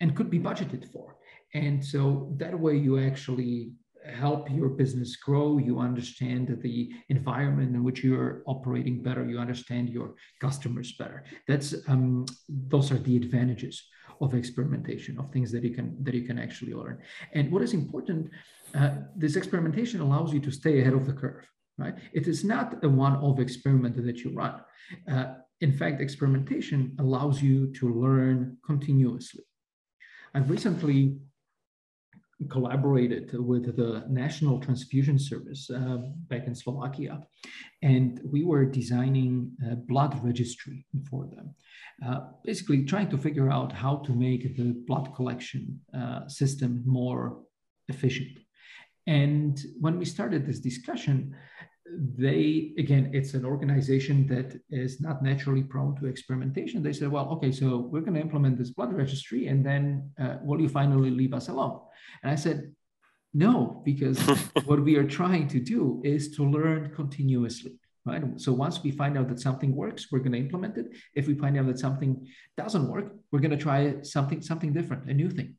and 0.00 0.16
could 0.16 0.30
be 0.30 0.38
budgeted 0.38 0.90
for. 0.92 1.16
And 1.54 1.84
so 1.84 2.32
that 2.36 2.58
way 2.58 2.76
you 2.76 2.98
actually 2.98 3.72
help 4.14 4.50
your 4.50 4.68
business 4.68 5.16
grow. 5.16 5.58
You 5.58 5.80
understand 5.80 6.58
the 6.62 6.90
environment 7.08 7.74
in 7.74 7.84
which 7.84 8.02
you're 8.04 8.42
operating 8.46 9.02
better. 9.02 9.24
You 9.26 9.38
understand 9.38 9.88
your 9.90 10.14
customers 10.40 10.92
better. 10.92 11.24
That's 11.46 11.74
um, 11.88 12.26
those 12.48 12.90
are 12.92 12.98
the 12.98 13.16
advantages 13.16 13.86
of 14.20 14.34
experimentation, 14.34 15.18
of 15.18 15.30
things 15.30 15.52
that 15.52 15.62
you 15.62 15.74
can 15.74 15.96
that 16.04 16.14
you 16.14 16.22
can 16.22 16.38
actually 16.38 16.74
learn. 16.74 16.98
And 17.34 17.50
what 17.52 17.62
is 17.62 17.74
important, 17.74 18.30
uh, 18.74 18.90
this 19.16 19.36
experimentation 19.36 20.00
allows 20.00 20.32
you 20.32 20.40
to 20.40 20.50
stay 20.50 20.80
ahead 20.80 20.94
of 20.94 21.06
the 21.06 21.12
curve. 21.12 21.46
Right? 21.76 21.94
It 22.12 22.26
is 22.26 22.44
not 22.44 22.84
a 22.84 22.88
one-off 22.88 23.38
experiment 23.38 24.04
that 24.04 24.18
you 24.24 24.32
run. 24.34 24.54
Uh, 25.08 25.34
in 25.60 25.72
fact, 25.72 26.00
experimentation 26.00 26.96
allows 26.98 27.40
you 27.40 27.72
to 27.74 27.94
learn 27.94 28.56
continuously. 28.66 29.44
I've 30.38 30.50
recently 30.50 31.16
collaborated 32.48 33.36
with 33.36 33.74
the 33.74 34.04
National 34.08 34.60
Transfusion 34.60 35.18
Service 35.18 35.68
uh, 35.68 35.96
back 36.28 36.46
in 36.46 36.54
Slovakia, 36.54 37.18
and 37.82 38.20
we 38.24 38.44
were 38.44 38.64
designing 38.64 39.50
a 39.68 39.74
blood 39.74 40.16
registry 40.22 40.86
for 41.10 41.26
them. 41.26 41.56
Uh, 42.06 42.20
basically, 42.44 42.84
trying 42.84 43.10
to 43.10 43.18
figure 43.18 43.50
out 43.50 43.72
how 43.72 43.96
to 44.06 44.12
make 44.12 44.56
the 44.56 44.76
blood 44.86 45.12
collection 45.16 45.80
uh, 45.92 46.28
system 46.28 46.84
more 46.86 47.40
efficient. 47.88 48.38
And 49.08 49.60
when 49.80 49.98
we 49.98 50.04
started 50.04 50.46
this 50.46 50.60
discussion, 50.60 51.34
they 51.96 52.72
again 52.78 53.10
it's 53.12 53.34
an 53.34 53.44
organization 53.44 54.26
that 54.26 54.60
is 54.70 55.00
not 55.00 55.22
naturally 55.22 55.62
prone 55.62 55.96
to 55.96 56.06
experimentation. 56.06 56.82
They 56.82 56.92
said 56.92 57.08
well 57.08 57.28
okay 57.30 57.52
so 57.52 57.78
we're 57.78 58.00
going 58.00 58.14
to 58.14 58.20
implement 58.20 58.58
this 58.58 58.70
blood 58.70 58.92
registry 58.92 59.46
and 59.46 59.64
then 59.64 60.10
uh, 60.20 60.36
will 60.42 60.60
you 60.60 60.68
finally 60.68 61.10
leave 61.10 61.34
us 61.34 61.48
alone? 61.48 61.80
And 62.22 62.30
i 62.30 62.34
said 62.34 62.72
no 63.34 63.82
because 63.84 64.18
what 64.64 64.82
we 64.82 64.96
are 64.96 65.06
trying 65.06 65.48
to 65.48 65.60
do 65.60 66.00
is 66.04 66.30
to 66.36 66.44
learn 66.44 66.92
continuously 66.94 67.78
right? 68.06 68.22
So 68.36 68.52
once 68.52 68.82
we 68.82 68.90
find 68.90 69.18
out 69.18 69.28
that 69.28 69.40
something 69.40 69.74
works 69.74 70.08
we're 70.10 70.20
going 70.20 70.32
to 70.32 70.38
implement 70.38 70.78
it. 70.78 70.86
If 71.14 71.26
we 71.26 71.34
find 71.34 71.58
out 71.58 71.66
that 71.66 71.78
something 71.78 72.26
doesn't 72.56 72.88
work 72.88 73.14
we're 73.30 73.40
going 73.40 73.58
to 73.58 73.64
try 73.68 74.02
something 74.02 74.40
something 74.42 74.72
different 74.72 75.10
a 75.10 75.14
new 75.14 75.30
thing. 75.30 75.56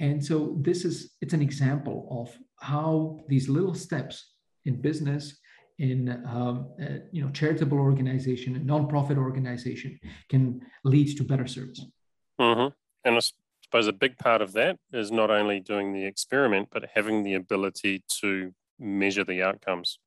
And 0.00 0.24
so 0.24 0.56
this 0.60 0.84
is 0.84 1.14
it's 1.20 1.34
an 1.34 1.42
example 1.42 2.08
of 2.10 2.36
how 2.60 3.20
these 3.28 3.48
little 3.48 3.74
steps 3.74 4.32
in 4.64 4.80
business 4.80 5.38
in 5.78 6.08
um, 6.26 6.68
uh, 6.80 6.98
you 7.10 7.22
know 7.24 7.30
charitable 7.30 7.78
organization, 7.78 8.56
a 8.56 8.60
nonprofit 8.60 9.16
organization 9.16 9.98
can 10.28 10.60
lead 10.84 11.16
to 11.16 11.24
better 11.24 11.46
service. 11.46 11.84
Mm-hmm. 12.40 12.68
And 13.04 13.16
I 13.16 13.20
suppose 13.64 13.88
a 13.88 13.92
big 13.92 14.18
part 14.18 14.42
of 14.42 14.52
that 14.52 14.78
is 14.92 15.10
not 15.10 15.30
only 15.30 15.60
doing 15.60 15.92
the 15.92 16.04
experiment, 16.04 16.68
but 16.70 16.90
having 16.94 17.22
the 17.22 17.34
ability 17.34 18.04
to 18.20 18.52
measure 18.78 19.24
the 19.24 19.42
outcomes. 19.42 19.98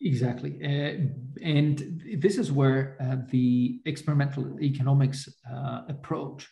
Exactly. 0.00 0.58
Uh, 0.62 1.06
and 1.42 2.02
this 2.18 2.36
is 2.36 2.52
where 2.52 2.98
uh, 3.00 3.16
the 3.30 3.80
experimental 3.86 4.60
economics 4.60 5.28
uh, 5.50 5.82
approach 5.88 6.48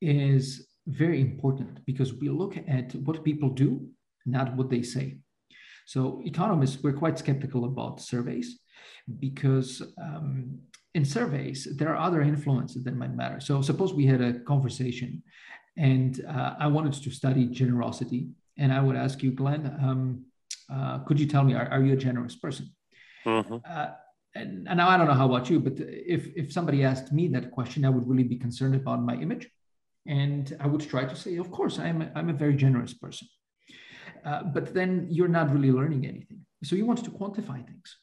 is 0.00 0.66
very 0.88 1.20
important 1.20 1.84
because 1.86 2.12
we 2.14 2.28
look 2.28 2.56
at 2.66 2.92
what 2.96 3.22
people 3.22 3.50
do, 3.50 3.88
not 4.26 4.56
what 4.56 4.68
they 4.68 4.82
say. 4.82 5.18
So 5.92 6.22
economists, 6.24 6.82
we're 6.82 7.00
quite 7.04 7.18
skeptical 7.18 7.66
about 7.66 8.00
surveys 8.00 8.48
because 9.26 9.82
um, 10.00 10.58
in 10.94 11.04
surveys, 11.04 11.68
there 11.76 11.90
are 11.94 12.00
other 12.06 12.22
influences 12.22 12.82
that 12.84 12.96
might 12.96 13.14
matter. 13.14 13.40
So 13.40 13.60
suppose 13.60 13.92
we 13.92 14.06
had 14.06 14.22
a 14.22 14.40
conversation 14.52 15.22
and 15.76 16.24
uh, 16.26 16.54
I 16.58 16.68
wanted 16.68 16.94
to 16.94 17.10
study 17.10 17.44
generosity 17.46 18.28
and 18.56 18.72
I 18.72 18.80
would 18.80 18.96
ask 18.96 19.22
you, 19.22 19.32
Glenn, 19.32 19.66
um, 19.86 20.24
uh, 20.74 21.00
could 21.00 21.20
you 21.20 21.26
tell 21.26 21.44
me, 21.44 21.52
are, 21.52 21.68
are 21.68 21.82
you 21.82 21.92
a 21.92 22.02
generous 22.08 22.36
person? 22.36 22.74
Mm-hmm. 23.26 23.56
Uh, 23.62 23.88
and, 24.34 24.66
and 24.68 24.76
now 24.78 24.88
I 24.88 24.96
don't 24.96 25.08
know 25.08 25.20
how 25.22 25.26
about 25.26 25.50
you, 25.50 25.60
but 25.60 25.74
if, 25.76 26.26
if 26.34 26.54
somebody 26.54 26.84
asked 26.84 27.12
me 27.12 27.28
that 27.28 27.50
question, 27.50 27.84
I 27.84 27.90
would 27.90 28.08
really 28.08 28.24
be 28.34 28.38
concerned 28.38 28.74
about 28.74 29.02
my 29.02 29.16
image. 29.16 29.46
And 30.06 30.56
I 30.58 30.68
would 30.68 30.88
try 30.88 31.04
to 31.04 31.14
say, 31.14 31.36
of 31.36 31.50
course, 31.50 31.78
I'm 31.78 32.00
a, 32.00 32.10
I'm 32.16 32.30
a 32.30 32.32
very 32.32 32.56
generous 32.56 32.94
person. 32.94 33.28
Uh, 34.24 34.42
but 34.44 34.72
then 34.74 35.06
you're 35.10 35.28
not 35.28 35.52
really 35.52 35.72
learning 35.72 36.06
anything. 36.06 36.40
So 36.64 36.76
you 36.76 36.86
want 36.86 37.04
to 37.04 37.10
quantify 37.10 37.64
things. 37.66 37.96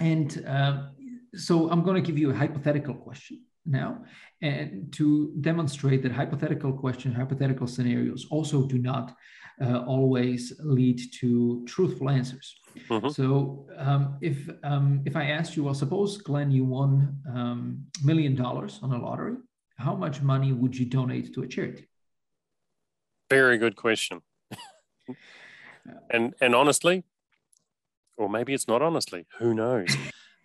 And 0.00 0.44
uh, 0.46 0.88
so 1.34 1.70
I'm 1.70 1.82
going 1.82 1.96
to 1.96 2.06
give 2.06 2.18
you 2.18 2.30
a 2.30 2.34
hypothetical 2.34 2.94
question 2.94 3.42
now 3.64 4.04
and 4.42 4.92
to 4.92 5.32
demonstrate 5.40 6.02
that 6.02 6.12
hypothetical 6.12 6.72
questions, 6.72 7.16
hypothetical 7.16 7.66
scenarios 7.66 8.26
also 8.30 8.66
do 8.66 8.78
not 8.78 9.14
uh, 9.62 9.84
always 9.86 10.52
lead 10.60 10.98
to 11.20 11.64
truthful 11.66 12.08
answers. 12.08 12.54
Mm-hmm. 12.88 13.08
So 13.08 13.66
um, 13.76 14.18
if 14.22 14.48
um, 14.62 15.02
if 15.04 15.16
I 15.16 15.24
asked 15.24 15.56
you, 15.56 15.64
well, 15.64 15.74
suppose 15.74 16.16
Glenn, 16.18 16.50
you 16.50 16.64
won 16.64 17.18
um, 17.28 17.84
million 18.02 18.34
dollars 18.34 18.78
on 18.82 18.92
a 18.92 18.98
lottery, 18.98 19.36
how 19.76 19.94
much 19.94 20.22
money 20.22 20.52
would 20.52 20.76
you 20.76 20.86
donate 20.86 21.34
to 21.34 21.42
a 21.42 21.46
charity? 21.46 21.88
Very 23.28 23.58
good 23.58 23.76
question 23.76 24.22
and 26.10 26.34
and 26.40 26.54
honestly, 26.54 27.04
or 28.16 28.28
maybe 28.28 28.54
it's 28.54 28.68
not 28.68 28.82
honestly, 28.82 29.26
who 29.38 29.54
knows? 29.54 29.96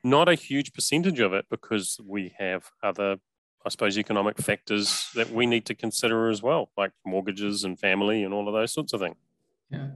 not 0.04 0.30
a 0.30 0.36
huge 0.36 0.72
percentage 0.74 1.20
of 1.20 1.34
it 1.34 1.46
because 1.50 2.00
we 2.06 2.36
have 2.38 2.70
other, 2.84 3.18
I 3.66 3.70
suppose, 3.70 3.98
economic 3.98 4.38
factors 4.38 5.10
that 5.16 5.32
we 5.32 5.48
need 5.48 5.66
to 5.66 5.76
consider 5.76 6.30
as 6.30 6.44
well, 6.44 6.70
like 6.78 6.92
mortgages 7.06 7.64
and 7.64 7.78
family 7.78 8.24
and 8.24 8.34
all 8.34 8.48
of 8.48 8.54
those 8.54 8.72
sorts 8.72 8.94
of 8.94 9.02
things. 9.02 9.16
Yeah, 9.72 9.88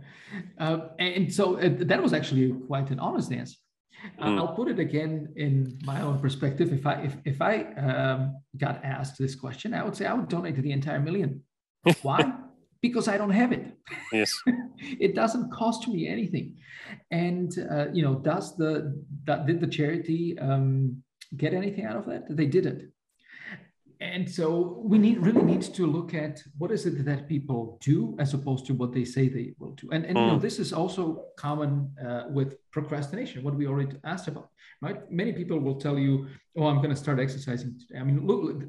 uh, 0.57 0.80
and 0.97 1.32
so 1.32 1.59
uh, 1.59 1.70
that 1.72 2.01
was 2.01 2.11
actually 2.11 2.51
quite 2.65 2.89
an 2.89 2.99
honest 2.99 3.32
answer. 3.32 3.57
Mm. 4.20 4.39
I'll 4.39 4.55
put 4.55 4.67
it 4.67 4.80
again 4.80 5.32
in 5.36 5.78
my 5.84 6.01
own 6.01 6.20
perspective. 6.20 6.74
If 6.74 6.88
I 6.88 6.93
if 7.01 7.15
if 7.24 7.41
I 7.41 7.63
um, 7.76 8.41
got 8.57 8.84
asked 8.84 9.20
this 9.20 9.36
question, 9.36 9.76
I 9.76 9.84
would 9.84 9.95
say 9.95 10.07
I 10.07 10.13
would 10.13 10.28
donate 10.28 10.55
to 10.55 10.61
the 10.61 10.72
entire 10.72 10.99
million. 10.99 11.43
Why? 12.01 12.34
Because 12.82 13.08
I 13.08 13.18
don't 13.18 13.32
have 13.32 13.52
it. 13.52 13.78
Yes. 14.12 14.34
it 14.78 15.16
doesn't 15.16 15.52
cost 15.52 15.88
me 15.88 16.08
anything. 16.08 16.58
And, 17.12 17.54
uh, 17.72 17.88
you 17.94 18.04
know, 18.04 18.16
does 18.16 18.56
the, 18.56 19.04
that, 19.26 19.46
did 19.46 19.60
the 19.60 19.68
charity 19.68 20.38
um, 20.40 21.04
get 21.36 21.54
anything 21.54 21.86
out 21.86 21.98
of 21.98 22.06
that? 22.06 22.24
They 22.30 22.46
didn't 22.46 22.92
and 24.02 24.30
so 24.30 24.82
we 24.84 24.98
need 24.98 25.18
really 25.20 25.42
need 25.42 25.62
to 25.62 25.86
look 25.86 26.14
at 26.14 26.42
what 26.58 26.72
is 26.72 26.86
it 26.86 27.04
that 27.04 27.28
people 27.28 27.78
do 27.82 28.16
as 28.18 28.34
opposed 28.34 28.66
to 28.66 28.74
what 28.74 28.94
they 28.94 29.04
say 29.04 29.28
they 29.28 29.54
will 29.60 29.72
do 29.72 29.90
and, 29.92 30.06
and 30.06 30.16
mm. 30.18 30.22
you 30.22 30.28
know 30.28 30.38
mm. 30.38 30.42
this 30.42 30.58
is 30.58 30.72
also 30.72 31.26
common 31.38 31.92
uh, 32.06 32.24
with 32.30 32.56
procrastination 32.72 33.44
what 33.44 33.56
we 33.56 33.68
already 33.68 33.98
asked 34.06 34.30
about 34.30 34.50
right 34.82 35.12
many 35.12 35.34
people 35.34 35.60
will 35.60 35.76
tell 35.76 35.98
you 35.98 36.28
oh 36.58 36.68
i'm 36.68 36.78
going 36.78 36.90
to 36.90 36.96
start 36.96 37.20
exercising 37.20 37.78
today 37.78 38.00
i 38.00 38.04
mean 38.04 38.26
look 38.26 38.64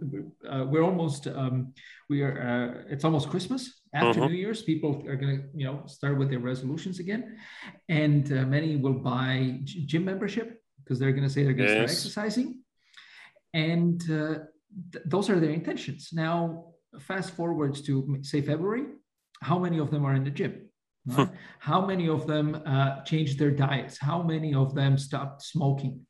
uh, 0.51 0.65
we're 0.69 0.83
almost 0.83 1.29
um, 1.29 1.73
we 2.09 2.23
are 2.23 2.37
uh, 2.43 2.93
it's 2.93 3.05
almost 3.05 3.31
christmas 3.31 3.80
after 3.93 4.21
mm-hmm. 4.21 4.33
new 4.33 4.39
year's 4.39 4.63
people 4.63 5.05
are 5.09 5.17
going 5.17 5.37
to 5.37 5.43
you 5.55 5.67
know 5.67 5.83
start 5.87 6.19
with 6.19 6.31
their 6.31 6.39
resolutions 6.39 6.99
again 7.01 7.37
and 7.89 8.33
uh, 8.33 8.43
many 8.47 8.77
will 8.77 8.95
buy 8.95 9.59
gym 9.65 10.05
membership 10.05 10.63
because 10.79 10.99
they're 10.99 11.13
going 11.13 11.25
to 11.25 11.31
say 11.31 11.43
they're 11.43 11.53
going 11.53 11.69
to 11.69 11.75
yes. 11.75 11.91
start 11.91 11.91
exercising 11.91 12.61
and 13.53 14.03
uh, 14.11 14.35
th- 14.93 15.05
those 15.07 15.29
are 15.31 15.41
their 15.41 15.51
intentions. 15.51 16.11
Now, 16.13 16.67
fast 17.01 17.35
forwards 17.35 17.83
to 17.83 18.19
say 18.23 18.41
February, 18.41 18.85
how 19.43 19.59
many 19.59 19.79
of 19.79 19.91
them 19.91 20.05
are 20.05 20.15
in 20.15 20.25
the 20.25 20.31
gym? 20.31 20.67
Hmm. 21.11 21.25
how 21.59 21.87
many 21.87 22.11
of 22.11 22.27
them 22.27 22.61
uh, 22.67 23.03
changed 23.05 23.39
their 23.39 23.51
diets? 23.51 23.97
How 23.99 24.23
many 24.23 24.55
of 24.55 24.75
them 24.75 24.99
stopped 24.99 25.43
smoking? 25.43 26.07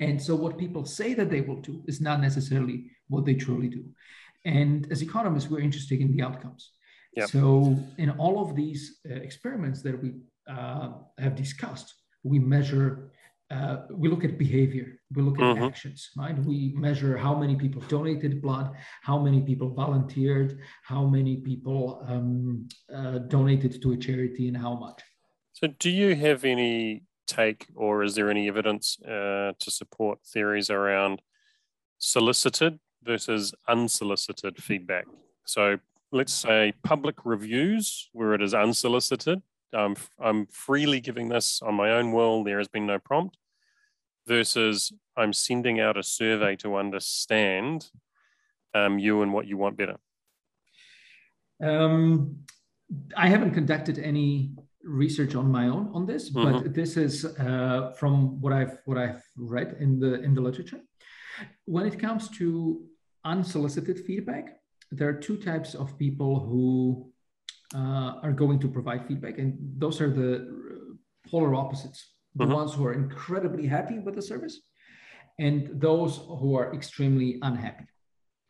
And 0.00 0.20
so 0.20 0.34
what 0.34 0.56
people 0.56 0.86
say 0.86 1.12
that 1.12 1.28
they 1.28 1.42
will 1.42 1.60
do 1.60 1.84
is 1.86 2.00
not 2.00 2.20
necessarily 2.20 2.90
what 3.08 3.26
they 3.26 3.34
truly 3.34 3.68
do. 3.68 3.84
And 4.46 4.90
as 4.90 5.02
economists, 5.02 5.50
we're 5.50 5.60
interested 5.60 6.00
in 6.00 6.16
the 6.16 6.22
outcomes. 6.22 6.70
Yep. 7.16 7.28
So 7.30 7.76
in 7.98 8.10
all 8.10 8.40
of 8.42 8.54
these 8.54 9.00
uh, 9.10 9.14
experiments 9.14 9.82
that 9.82 10.00
we 10.00 10.14
uh, 10.48 10.90
have 11.18 11.34
discussed, 11.34 11.94
we 12.22 12.38
measure, 12.38 13.10
uh, 13.50 13.78
we 13.90 14.08
look 14.08 14.24
at 14.24 14.38
behavior, 14.38 15.00
we 15.14 15.22
look 15.22 15.38
at 15.38 15.44
mm-hmm. 15.44 15.64
actions, 15.64 16.10
right? 16.16 16.38
We 16.44 16.72
measure 16.76 17.16
how 17.16 17.34
many 17.34 17.56
people 17.56 17.82
donated 17.88 18.40
blood, 18.40 18.72
how 19.02 19.18
many 19.18 19.40
people 19.40 19.70
volunteered, 19.70 20.58
how 20.84 21.04
many 21.06 21.36
people 21.38 22.04
um, 22.06 22.68
uh, 22.94 23.18
donated 23.18 23.82
to 23.82 23.92
a 23.92 23.96
charity, 23.96 24.48
and 24.48 24.56
how 24.56 24.74
much. 24.74 25.00
So, 25.52 25.66
do 25.66 25.90
you 25.90 26.14
have 26.14 26.44
any 26.44 27.02
take, 27.26 27.66
or 27.74 28.02
is 28.04 28.14
there 28.14 28.30
any 28.30 28.48
evidence 28.48 28.98
uh, 29.02 29.52
to 29.58 29.70
support 29.70 30.20
theories 30.24 30.70
around 30.70 31.22
solicited 31.98 32.78
versus 33.02 33.52
unsolicited 33.68 34.62
feedback? 34.62 35.06
So, 35.44 35.78
let's 36.12 36.32
say 36.32 36.72
public 36.82 37.24
reviews 37.24 38.08
where 38.12 38.34
it 38.34 38.42
is 38.42 38.54
unsolicited. 38.54 39.42
Um, 39.72 39.96
I'm 40.18 40.46
freely 40.46 41.00
giving 41.00 41.28
this 41.28 41.62
on 41.62 41.74
my 41.74 41.92
own 41.92 42.12
will. 42.12 42.42
There 42.42 42.58
has 42.58 42.68
been 42.68 42.86
no 42.86 42.98
prompt 42.98 43.36
versus 44.26 44.92
I'm 45.16 45.32
sending 45.32 45.80
out 45.80 45.96
a 45.96 46.02
survey 46.02 46.56
to 46.56 46.76
understand 46.76 47.90
um, 48.74 48.98
you 48.98 49.22
and 49.22 49.32
what 49.32 49.46
you 49.46 49.56
want 49.56 49.76
better? 49.76 49.96
Um, 51.62 52.36
I 53.16 53.28
haven't 53.28 53.52
conducted 53.52 53.98
any 53.98 54.52
research 54.82 55.34
on 55.34 55.50
my 55.50 55.66
own 55.66 55.90
on 55.92 56.06
this, 56.06 56.30
but 56.30 56.72
this 56.74 56.96
is 56.96 57.24
uh, 57.24 57.92
from 57.98 58.40
what 58.40 58.52
I've 58.52 58.78
what 58.86 58.98
I've 58.98 59.22
read 59.36 59.76
in 59.78 60.00
the 60.00 60.22
in 60.22 60.34
the 60.34 60.40
literature. 60.40 60.80
When 61.66 61.86
it 61.86 61.98
comes 61.98 62.28
to 62.38 62.82
unsolicited 63.24 64.00
feedback, 64.00 64.59
there 64.90 65.08
are 65.08 65.14
two 65.14 65.36
types 65.36 65.74
of 65.74 65.96
people 65.98 66.40
who 66.40 67.10
uh, 67.74 68.20
are 68.22 68.32
going 68.32 68.58
to 68.60 68.68
provide 68.68 69.06
feedback, 69.06 69.38
and 69.38 69.56
those 69.78 70.00
are 70.00 70.10
the 70.10 70.60
polar 71.30 71.54
opposites 71.54 72.14
the 72.34 72.44
mm-hmm. 72.44 72.54
ones 72.54 72.74
who 72.74 72.86
are 72.86 72.92
incredibly 72.92 73.66
happy 73.66 73.98
with 73.98 74.14
the 74.14 74.22
service 74.22 74.60
and 75.38 75.80
those 75.80 76.16
who 76.16 76.56
are 76.56 76.72
extremely 76.74 77.38
unhappy 77.42 77.86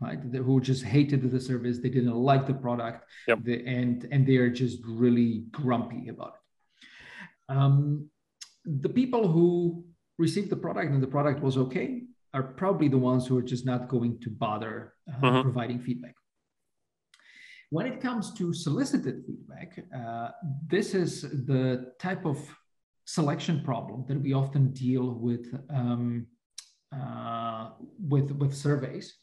right 0.01 0.31
the, 0.33 0.39
who 0.39 0.61
just 0.61 0.85
hated 0.85 1.31
the 1.31 1.41
service 1.41 1.79
they 1.79 1.89
didn't 1.89 2.15
like 2.15 2.47
the 2.47 2.55
product 2.55 3.05
yep. 3.27 3.39
the, 3.43 3.65
and 3.67 4.07
and 4.11 4.27
they 4.27 4.37
are 4.37 4.51
just 4.51 4.79
really 4.87 5.45
grumpy 5.51 6.09
about 6.09 6.35
it 6.35 7.57
um, 7.57 8.09
the 8.65 8.89
people 8.89 9.27
who 9.27 9.85
received 10.19 10.51
the 10.51 10.57
product 10.57 10.93
and 10.93 11.03
the 11.03 11.07
product 11.07 11.41
was 11.41 11.57
okay 11.57 12.03
are 12.33 12.43
probably 12.43 12.87
the 12.87 12.99
ones 12.99 13.27
who 13.27 13.37
are 13.37 13.43
just 13.43 13.67
not 13.67 13.89
going 13.89 14.19
to 14.21 14.31
bother 14.31 14.95
uh, 15.09 15.21
mm-hmm. 15.21 15.43
providing 15.43 15.81
feedback 15.81 16.15
when 17.71 17.87
it 17.87 18.01
comes 18.01 18.33
to 18.35 18.53
solicited 18.53 19.25
feedback 19.27 19.79
uh, 19.97 20.31
this 20.67 20.95
is 20.95 21.23
the 21.23 21.93
type 21.99 22.25
of 22.27 22.39
selection 23.11 23.61
problem 23.65 24.05
that 24.07 24.21
we 24.21 24.33
often 24.33 24.73
deal 24.73 25.15
with 25.15 25.47
um, 25.71 26.27
uh, 26.97 27.71
with 28.09 28.31
with 28.33 28.55
surveys. 28.55 29.17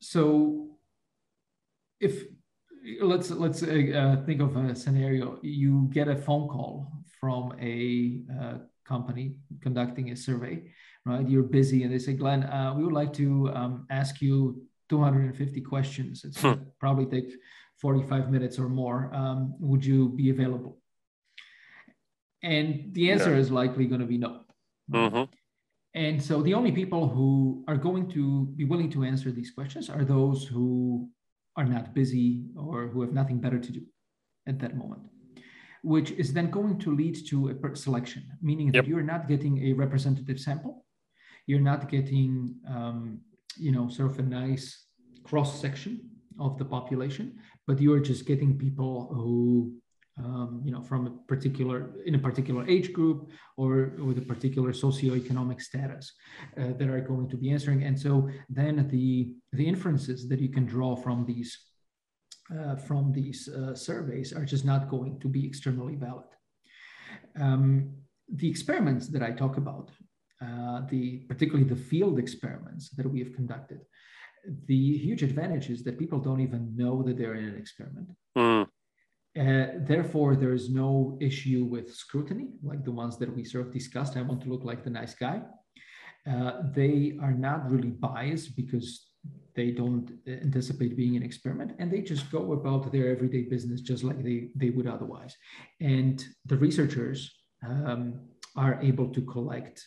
So, 0.00 0.78
if 2.00 2.24
let's 3.00 3.30
let's 3.30 3.62
uh, 3.62 4.22
think 4.26 4.40
of 4.40 4.56
a 4.56 4.74
scenario: 4.74 5.38
you 5.42 5.88
get 5.92 6.08
a 6.08 6.16
phone 6.16 6.48
call 6.48 6.90
from 7.20 7.54
a 7.60 8.22
uh, 8.40 8.58
company 8.84 9.36
conducting 9.60 10.10
a 10.10 10.16
survey, 10.16 10.62
right? 11.06 11.28
You're 11.28 11.44
busy, 11.44 11.84
and 11.84 11.92
they 11.92 11.98
say, 11.98 12.14
"Glenn, 12.14 12.42
uh, 12.42 12.74
we 12.76 12.84
would 12.84 12.92
like 12.92 13.12
to 13.14 13.50
um, 13.54 13.86
ask 13.90 14.20
you 14.20 14.62
250 14.92 15.60
questions. 15.72 16.14
It's 16.26 16.40
hmm. 16.42 16.58
probably 16.78 17.06
take 17.06 17.30
45 17.80 18.30
minutes 18.30 18.58
or 18.58 18.68
more. 18.68 18.98
Um, 19.20 19.54
would 19.68 19.84
you 19.90 20.00
be 20.20 20.26
available?" 20.36 20.72
And 22.42 22.66
the 22.96 23.04
answer 23.12 23.32
yeah. 23.32 23.42
is 23.42 23.48
likely 23.50 23.86
going 23.86 24.04
to 24.06 24.10
be 24.14 24.18
no. 24.18 24.32
Mm-hmm. 24.90 25.24
And 25.94 26.22
so 26.28 26.42
the 26.42 26.54
only 26.54 26.72
people 26.72 27.08
who 27.08 27.64
are 27.68 27.80
going 27.88 28.10
to 28.16 28.46
be 28.56 28.64
willing 28.64 28.90
to 28.90 29.04
answer 29.04 29.30
these 29.30 29.50
questions 29.50 29.90
are 29.90 30.04
those 30.04 30.40
who 30.52 31.08
are 31.56 31.68
not 31.76 31.94
busy 31.94 32.28
or 32.56 32.88
who 32.88 33.02
have 33.02 33.12
nothing 33.12 33.38
better 33.38 33.58
to 33.58 33.72
do 33.72 33.82
at 34.46 34.58
that 34.60 34.76
moment, 34.76 35.02
which 35.82 36.10
is 36.12 36.32
then 36.32 36.50
going 36.50 36.78
to 36.78 36.96
lead 37.00 37.16
to 37.28 37.36
a 37.50 37.76
selection, 37.76 38.22
meaning 38.40 38.68
yep. 38.72 38.84
that 38.84 38.88
you're 38.88 39.08
not 39.14 39.28
getting 39.28 39.54
a 39.68 39.72
representative 39.74 40.40
sample. 40.40 40.84
You're 41.46 41.66
not 41.72 41.90
getting, 41.90 42.54
um, 42.68 43.20
you 43.56 43.72
know, 43.72 43.88
sort 43.88 44.10
of 44.10 44.18
a 44.18 44.22
nice 44.22 44.86
cross 45.24 45.60
section 45.60 46.10
of 46.38 46.58
the 46.58 46.64
population, 46.64 47.38
but 47.66 47.80
you're 47.80 48.00
just 48.00 48.26
getting 48.26 48.58
people 48.58 49.08
who 49.12 49.74
um, 50.18 50.60
you 50.64 50.70
know, 50.70 50.82
from 50.82 51.06
a 51.06 51.10
particular 51.26 51.94
in 52.04 52.14
a 52.14 52.18
particular 52.18 52.68
age 52.68 52.92
group 52.92 53.30
or 53.56 53.92
with 53.98 54.18
a 54.18 54.22
particular 54.22 54.72
socioeconomic 54.72 55.60
status 55.60 56.12
uh, 56.58 56.72
that 56.78 56.88
are 56.88 57.00
going 57.00 57.28
to 57.30 57.36
be 57.36 57.50
answering. 57.50 57.84
And 57.84 57.98
so 57.98 58.28
then 58.48 58.88
the 58.88 59.34
the 59.52 59.66
inferences 59.66 60.28
that 60.28 60.40
you 60.40 60.50
can 60.50 60.66
draw 60.66 60.94
from 60.96 61.24
these 61.24 61.58
uh, 62.54 62.76
from 62.76 63.12
these 63.12 63.48
uh, 63.48 63.74
surveys 63.74 64.32
are 64.32 64.44
just 64.44 64.64
not 64.64 64.90
going 64.90 65.18
to 65.20 65.28
be 65.28 65.46
externally 65.46 65.96
valid. 65.96 66.28
Um, 67.40 67.94
the 68.28 68.48
experiments 68.48 69.08
that 69.08 69.22
I 69.22 69.30
talk 69.30 69.56
about, 69.56 69.90
uh, 70.42 70.82
the 70.90 71.18
particularly 71.28 71.68
the 71.68 71.82
field 71.90 72.18
experiments 72.18 72.90
that 72.90 73.06
we 73.06 73.18
have 73.20 73.32
conducted, 73.34 73.80
the 74.66 74.98
huge 74.98 75.22
advantage 75.22 75.70
is 75.70 75.84
that 75.84 75.98
people 75.98 76.18
don't 76.18 76.40
even 76.40 76.76
know 76.76 77.02
that 77.02 77.16
they're 77.16 77.34
in 77.34 77.44
an 77.44 77.56
experiment. 77.56 78.08
Mm 78.36 78.66
uh, 79.38 79.66
therefore, 79.78 80.36
there 80.36 80.52
is 80.52 80.68
no 80.68 81.16
issue 81.20 81.64
with 81.64 81.94
scrutiny, 81.94 82.48
like 82.62 82.84
the 82.84 82.90
ones 82.90 83.16
that 83.16 83.34
we 83.34 83.44
sort 83.44 83.66
of 83.66 83.72
discussed. 83.72 84.16
I 84.16 84.22
want 84.22 84.42
to 84.42 84.48
look 84.50 84.62
like 84.62 84.84
the 84.84 84.90
nice 84.90 85.14
guy. 85.14 85.40
Uh, 86.30 86.52
they 86.74 87.18
are 87.20 87.32
not 87.32 87.70
really 87.70 87.88
biased 87.88 88.54
because 88.56 89.08
they 89.54 89.70
don't 89.70 90.10
anticipate 90.26 90.96
being 90.96 91.16
an 91.16 91.22
experiment 91.22 91.72
and 91.78 91.90
they 91.90 92.00
just 92.00 92.30
go 92.30 92.52
about 92.52 92.90
their 92.92 93.10
everyday 93.10 93.42
business 93.42 93.80
just 93.80 94.02
like 94.04 94.22
they, 94.22 94.50
they 94.54 94.70
would 94.70 94.86
otherwise. 94.86 95.34
And 95.80 96.22
the 96.46 96.56
researchers 96.56 97.32
um, 97.66 98.20
are 98.56 98.80
able 98.82 99.08
to 99.08 99.22
collect 99.22 99.82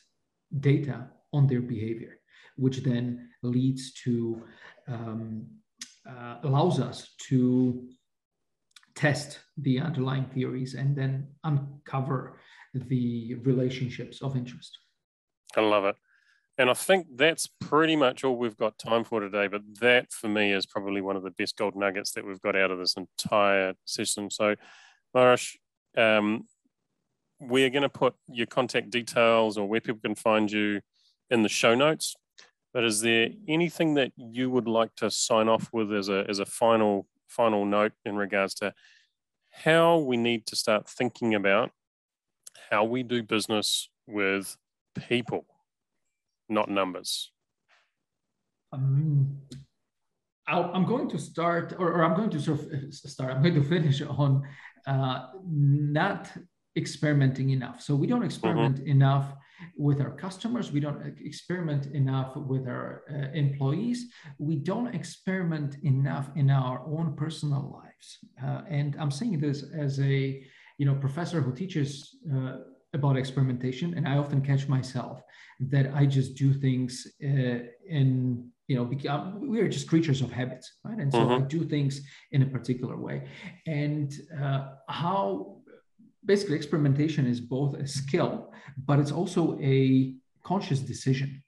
data 0.59 1.07
on 1.33 1.47
their 1.47 1.61
behavior, 1.61 2.19
which 2.55 2.83
then 2.83 3.29
leads 3.43 3.93
to, 3.93 4.43
um, 4.87 5.45
uh, 6.09 6.37
allows 6.43 6.79
us 6.79 7.15
to 7.27 7.87
test 8.95 9.39
the 9.57 9.79
underlying 9.79 10.25
theories 10.25 10.73
and 10.73 10.95
then 10.95 11.27
uncover 11.43 12.39
the 12.73 13.35
relationships 13.43 14.21
of 14.21 14.35
interest. 14.35 14.77
I 15.55 15.61
love 15.61 15.85
it. 15.85 15.95
And 16.57 16.69
I 16.69 16.73
think 16.73 17.07
that's 17.15 17.47
pretty 17.59 17.97
much 17.97 18.23
all 18.23 18.37
we've 18.37 18.55
got 18.55 18.77
time 18.77 19.03
for 19.03 19.19
today. 19.19 19.47
But 19.47 19.61
that 19.81 20.11
for 20.13 20.29
me 20.29 20.53
is 20.53 20.65
probably 20.65 21.01
one 21.01 21.17
of 21.17 21.23
the 21.23 21.31
best 21.31 21.57
gold 21.57 21.75
nuggets 21.75 22.11
that 22.13 22.25
we've 22.25 22.41
got 22.41 22.55
out 22.55 22.71
of 22.71 22.79
this 22.79 22.95
entire 22.95 23.73
session. 23.83 24.29
So, 24.29 24.55
Maros, 25.13 25.57
um, 25.97 26.45
we're 27.39 27.69
going 27.69 27.83
to 27.83 27.89
put 27.89 28.15
your 28.27 28.47
contact 28.47 28.89
details 28.89 29.57
or 29.57 29.67
where 29.67 29.81
people 29.81 30.01
can 30.01 30.15
find 30.15 30.51
you 30.51 30.81
in 31.29 31.43
the 31.43 31.49
show 31.49 31.75
notes. 31.75 32.15
But 32.73 32.83
is 32.83 33.01
there 33.01 33.29
anything 33.47 33.93
that 33.95 34.11
you 34.17 34.49
would 34.49 34.67
like 34.67 34.95
to 34.97 35.09
sign 35.09 35.47
off 35.47 35.69
with 35.71 35.93
as 35.93 36.09
a, 36.09 36.25
as 36.27 36.39
a 36.39 36.45
final 36.45 37.07
final 37.27 37.65
note 37.65 37.93
in 38.05 38.15
regards 38.15 38.53
to 38.55 38.73
how 39.51 39.97
we 39.97 40.17
need 40.17 40.45
to 40.47 40.55
start 40.55 40.87
thinking 40.87 41.35
about 41.35 41.71
how 42.69 42.83
we 42.83 43.03
do 43.03 43.23
business 43.23 43.89
with 44.07 44.57
people, 45.07 45.45
not 46.49 46.69
numbers? 46.69 47.31
Um, 48.71 49.37
i 50.47 50.59
am 50.59 50.85
going 50.85 51.09
to 51.09 51.17
start, 51.17 51.73
or, 51.79 51.91
or, 51.93 52.03
I'm 52.03 52.15
going 52.15 52.29
to 52.31 52.39
sort 52.39 52.59
of 52.59 52.65
uh, 52.65 52.91
start, 52.91 53.33
I'm 53.33 53.41
going 53.41 53.55
to 53.55 53.63
finish 53.63 54.01
on 54.01 54.43
uh, 54.85 55.27
not 55.47 56.29
experimenting 56.75 57.51
enough. 57.51 57.81
So 57.81 57.95
we 57.95 58.07
don't 58.07 58.23
experiment 58.23 58.77
mm-hmm. 58.77 58.89
enough 58.89 59.33
with 59.77 60.01
our 60.01 60.11
customers. 60.11 60.71
We 60.71 60.79
don't 60.79 61.15
experiment 61.23 61.87
enough 61.87 62.35
with 62.35 62.67
our 62.67 63.03
uh, 63.09 63.31
employees. 63.33 64.07
We 64.37 64.57
don't 64.57 64.93
experiment 64.93 65.77
enough 65.83 66.29
in 66.35 66.49
our 66.49 66.79
own 66.85 67.15
personal 67.15 67.81
lives. 67.81 68.19
Uh, 68.43 68.61
and 68.69 68.95
I'm 68.99 69.11
saying 69.11 69.39
this 69.39 69.63
as 69.77 69.99
a 69.99 70.43
you 70.77 70.85
know 70.85 70.95
professor 70.95 71.39
who 71.41 71.53
teaches 71.53 72.17
uh, 72.33 72.57
about 72.93 73.17
experimentation, 73.17 73.93
and 73.95 74.07
I 74.07 74.17
often 74.17 74.41
catch 74.41 74.67
myself 74.67 75.21
that 75.59 75.93
I 75.93 76.05
just 76.05 76.35
do 76.35 76.53
things 76.53 77.07
uh, 77.23 77.59
in 77.87 78.49
you 78.67 78.75
know 78.75 78.83
we 79.39 79.59
are 79.61 79.67
just 79.67 79.87
creatures 79.87 80.21
of 80.21 80.31
habits 80.31 80.79
right 80.83 80.97
and 80.97 81.11
so 81.11 81.19
mm-hmm. 81.19 81.43
i 81.43 81.47
do 81.47 81.63
things 81.63 82.01
in 82.31 82.41
a 82.41 82.45
particular 82.45 82.97
way 82.97 83.27
and 83.67 84.13
uh, 84.41 84.69
how 84.89 85.54
basically 86.25 86.55
experimentation 86.55 87.25
is 87.25 87.39
both 87.39 87.75
a 87.75 87.87
skill, 87.87 88.53
but 88.85 88.99
it's 88.99 89.11
also 89.11 89.57
a 89.61 90.13
conscious 90.43 90.79
decision. 90.79 91.41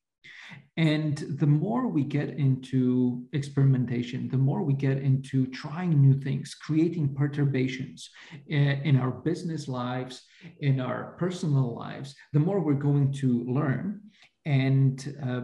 And 0.78 1.18
the 1.40 1.48
more 1.48 1.88
we 1.88 2.04
get 2.04 2.30
into 2.30 3.26
experimentation, 3.34 4.30
the 4.30 4.38
more 4.38 4.62
we 4.62 4.74
get 4.74 5.00
into 5.00 5.48
trying 5.48 6.00
new 6.00 6.14
things, 6.14 6.54
creating 6.54 7.16
perturbations 7.16 8.12
in 8.48 8.96
our 8.96 9.10
business 9.10 9.68
lives, 9.68 10.24
in 10.60 10.80
our 10.80 11.16
personal 11.18 11.76
lives, 11.76 12.16
the 12.32 12.40
more 12.40 12.60
we're 12.60 12.74
going 12.74 13.12
to 13.14 13.44
learn. 13.46 14.02
And 14.46 15.16
uh, 15.28 15.42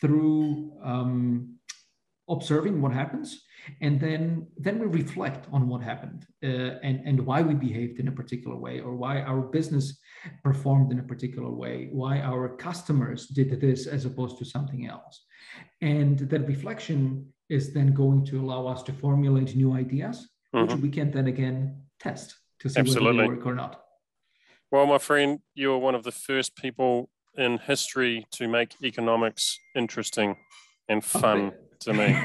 through 0.00 0.72
um, 0.82 1.54
observing 2.28 2.80
what 2.80 2.92
happens, 2.92 3.44
and 3.80 4.00
then 4.00 4.46
then 4.56 4.78
we 4.78 4.86
reflect 4.86 5.46
on 5.52 5.68
what 5.68 5.82
happened 5.82 6.26
uh, 6.42 6.78
and 6.82 7.00
and 7.04 7.24
why 7.24 7.42
we 7.42 7.54
behaved 7.54 7.98
in 7.98 8.08
a 8.08 8.12
particular 8.12 8.56
way 8.56 8.80
or 8.80 8.94
why 8.94 9.20
our 9.20 9.40
business 9.40 9.98
performed 10.42 10.92
in 10.92 10.98
a 10.98 11.02
particular 11.02 11.50
way 11.50 11.88
why 11.92 12.20
our 12.20 12.48
customers 12.56 13.26
did 13.26 13.60
this 13.60 13.86
as 13.86 14.04
opposed 14.04 14.38
to 14.38 14.44
something 14.44 14.86
else 14.86 15.24
and 15.80 16.18
that 16.18 16.46
reflection 16.46 17.26
is 17.48 17.72
then 17.72 17.92
going 17.92 18.24
to 18.24 18.40
allow 18.40 18.66
us 18.66 18.82
to 18.82 18.92
formulate 18.92 19.54
new 19.56 19.72
ideas 19.74 20.28
mm-hmm. 20.54 20.66
which 20.66 20.80
we 20.80 20.90
can 20.90 21.10
then 21.10 21.26
again 21.26 21.82
test 22.00 22.36
to 22.58 22.68
see 22.68 22.80
Absolutely. 22.80 23.16
whether 23.16 23.22
they 23.22 23.36
work 23.36 23.46
or 23.46 23.54
not 23.54 23.82
well 24.70 24.86
my 24.86 24.98
friend 24.98 25.40
you're 25.54 25.78
one 25.78 25.94
of 25.94 26.04
the 26.04 26.12
first 26.12 26.56
people 26.56 27.10
in 27.36 27.58
history 27.58 28.26
to 28.30 28.46
make 28.48 28.74
economics 28.82 29.58
interesting 29.74 30.36
and 30.88 31.04
fun 31.04 31.46
okay. 31.46 31.56
To 31.84 31.92
me 31.94 32.16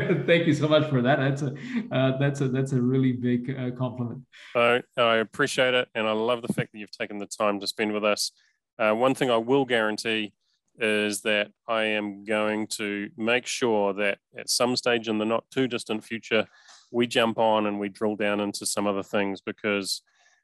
Thank 0.26 0.46
you 0.46 0.54
so 0.54 0.68
much 0.68 0.88
for 0.88 1.02
that. 1.02 1.18
That's 1.18 1.42
a 1.42 1.54
uh, 1.90 2.18
that's 2.18 2.40
a 2.40 2.48
that's 2.48 2.72
a 2.72 2.80
really 2.80 3.12
big 3.12 3.54
uh, 3.58 3.70
compliment. 3.76 4.22
I 4.54 4.82
I 4.96 5.16
appreciate 5.16 5.74
it, 5.74 5.88
and 5.94 6.06
I 6.06 6.12
love 6.12 6.42
the 6.42 6.52
fact 6.52 6.72
that 6.72 6.78
you've 6.78 6.90
taken 6.90 7.18
the 7.18 7.26
time 7.26 7.60
to 7.60 7.66
spend 7.66 7.92
with 7.92 8.04
us. 8.04 8.32
Uh, 8.78 8.92
one 8.92 9.14
thing 9.14 9.30
I 9.30 9.36
will 9.36 9.64
guarantee 9.64 10.32
is 10.78 11.20
that 11.22 11.50
I 11.68 11.84
am 11.84 12.24
going 12.24 12.66
to 12.68 13.10
make 13.16 13.46
sure 13.46 13.92
that 13.94 14.18
at 14.36 14.48
some 14.48 14.76
stage 14.76 15.08
in 15.08 15.18
the 15.18 15.26
not 15.26 15.44
too 15.50 15.68
distant 15.68 16.04
future, 16.04 16.46
we 16.90 17.06
jump 17.06 17.38
on 17.38 17.66
and 17.66 17.78
we 17.78 17.88
drill 17.90 18.16
down 18.16 18.40
into 18.40 18.64
some 18.64 18.86
other 18.86 19.02
things 19.02 19.42
because 19.42 20.02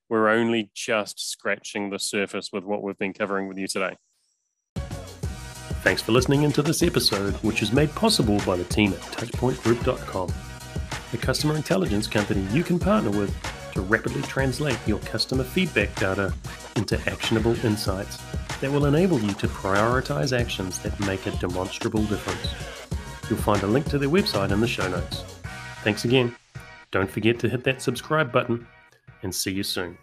we're 0.09 0.29
only 0.29 0.71
just 0.75 1.31
scratching 1.31 1.89
the 1.91 1.99
surface 1.99 2.51
with 2.53 2.65
what 2.65 2.83
we've 2.83 2.99
been 2.99 3.15
covering 3.15 3.49
with 3.49 3.57
you 3.57 3.67
today. 3.67 3.97
Thanks 5.87 6.03
for 6.03 6.11
listening 6.11 6.43
into 6.43 6.63
this 6.63 6.83
episode, 6.83 7.35
which 7.45 7.63
is 7.63 7.73
made 7.73 7.95
possible 7.95 8.41
by 8.45 8.57
the 8.57 8.65
team 8.65 8.93
at 8.93 8.99
TouchpointGroup.com, 8.99 10.35
the 11.13 11.17
customer 11.17 11.55
intelligence 11.55 12.09
company 12.09 12.41
you 12.53 12.65
can 12.65 12.81
partner 12.81 13.11
with 13.11 13.33
to 13.73 13.83
rapidly 13.83 14.21
translate 14.23 14.77
your 14.85 14.99
customer 14.99 15.45
feedback 15.45 15.95
data 15.95 16.35
into 16.75 16.99
actionable 17.09 17.55
insights 17.65 18.17
that 18.61 18.69
will 18.69 18.87
enable 18.87 19.21
you 19.21 19.33
to 19.35 19.47
prioritize 19.47 20.37
actions 20.37 20.81
that 20.81 20.99
make 21.07 21.25
a 21.29 21.31
demonstrable 21.37 22.03
difference. 22.07 22.53
You'll 23.31 23.39
find 23.39 23.63
a 23.63 23.69
link 23.69 23.89
to 23.91 23.99
their 23.99 24.09
website 24.09 24.51
in 24.51 24.61
the 24.61 24.67
show 24.67 24.89
notes. 24.89 25.23
Thanks 25.85 26.05
again. 26.05 26.35
Don't 26.91 27.09
forget 27.09 27.39
to 27.39 27.49
hit 27.49 27.63
that 27.63 27.81
subscribe 27.81 28.33
button 28.33 28.67
and 29.23 29.33
see 29.33 29.53
you 29.53 29.63
soon. 29.63 29.97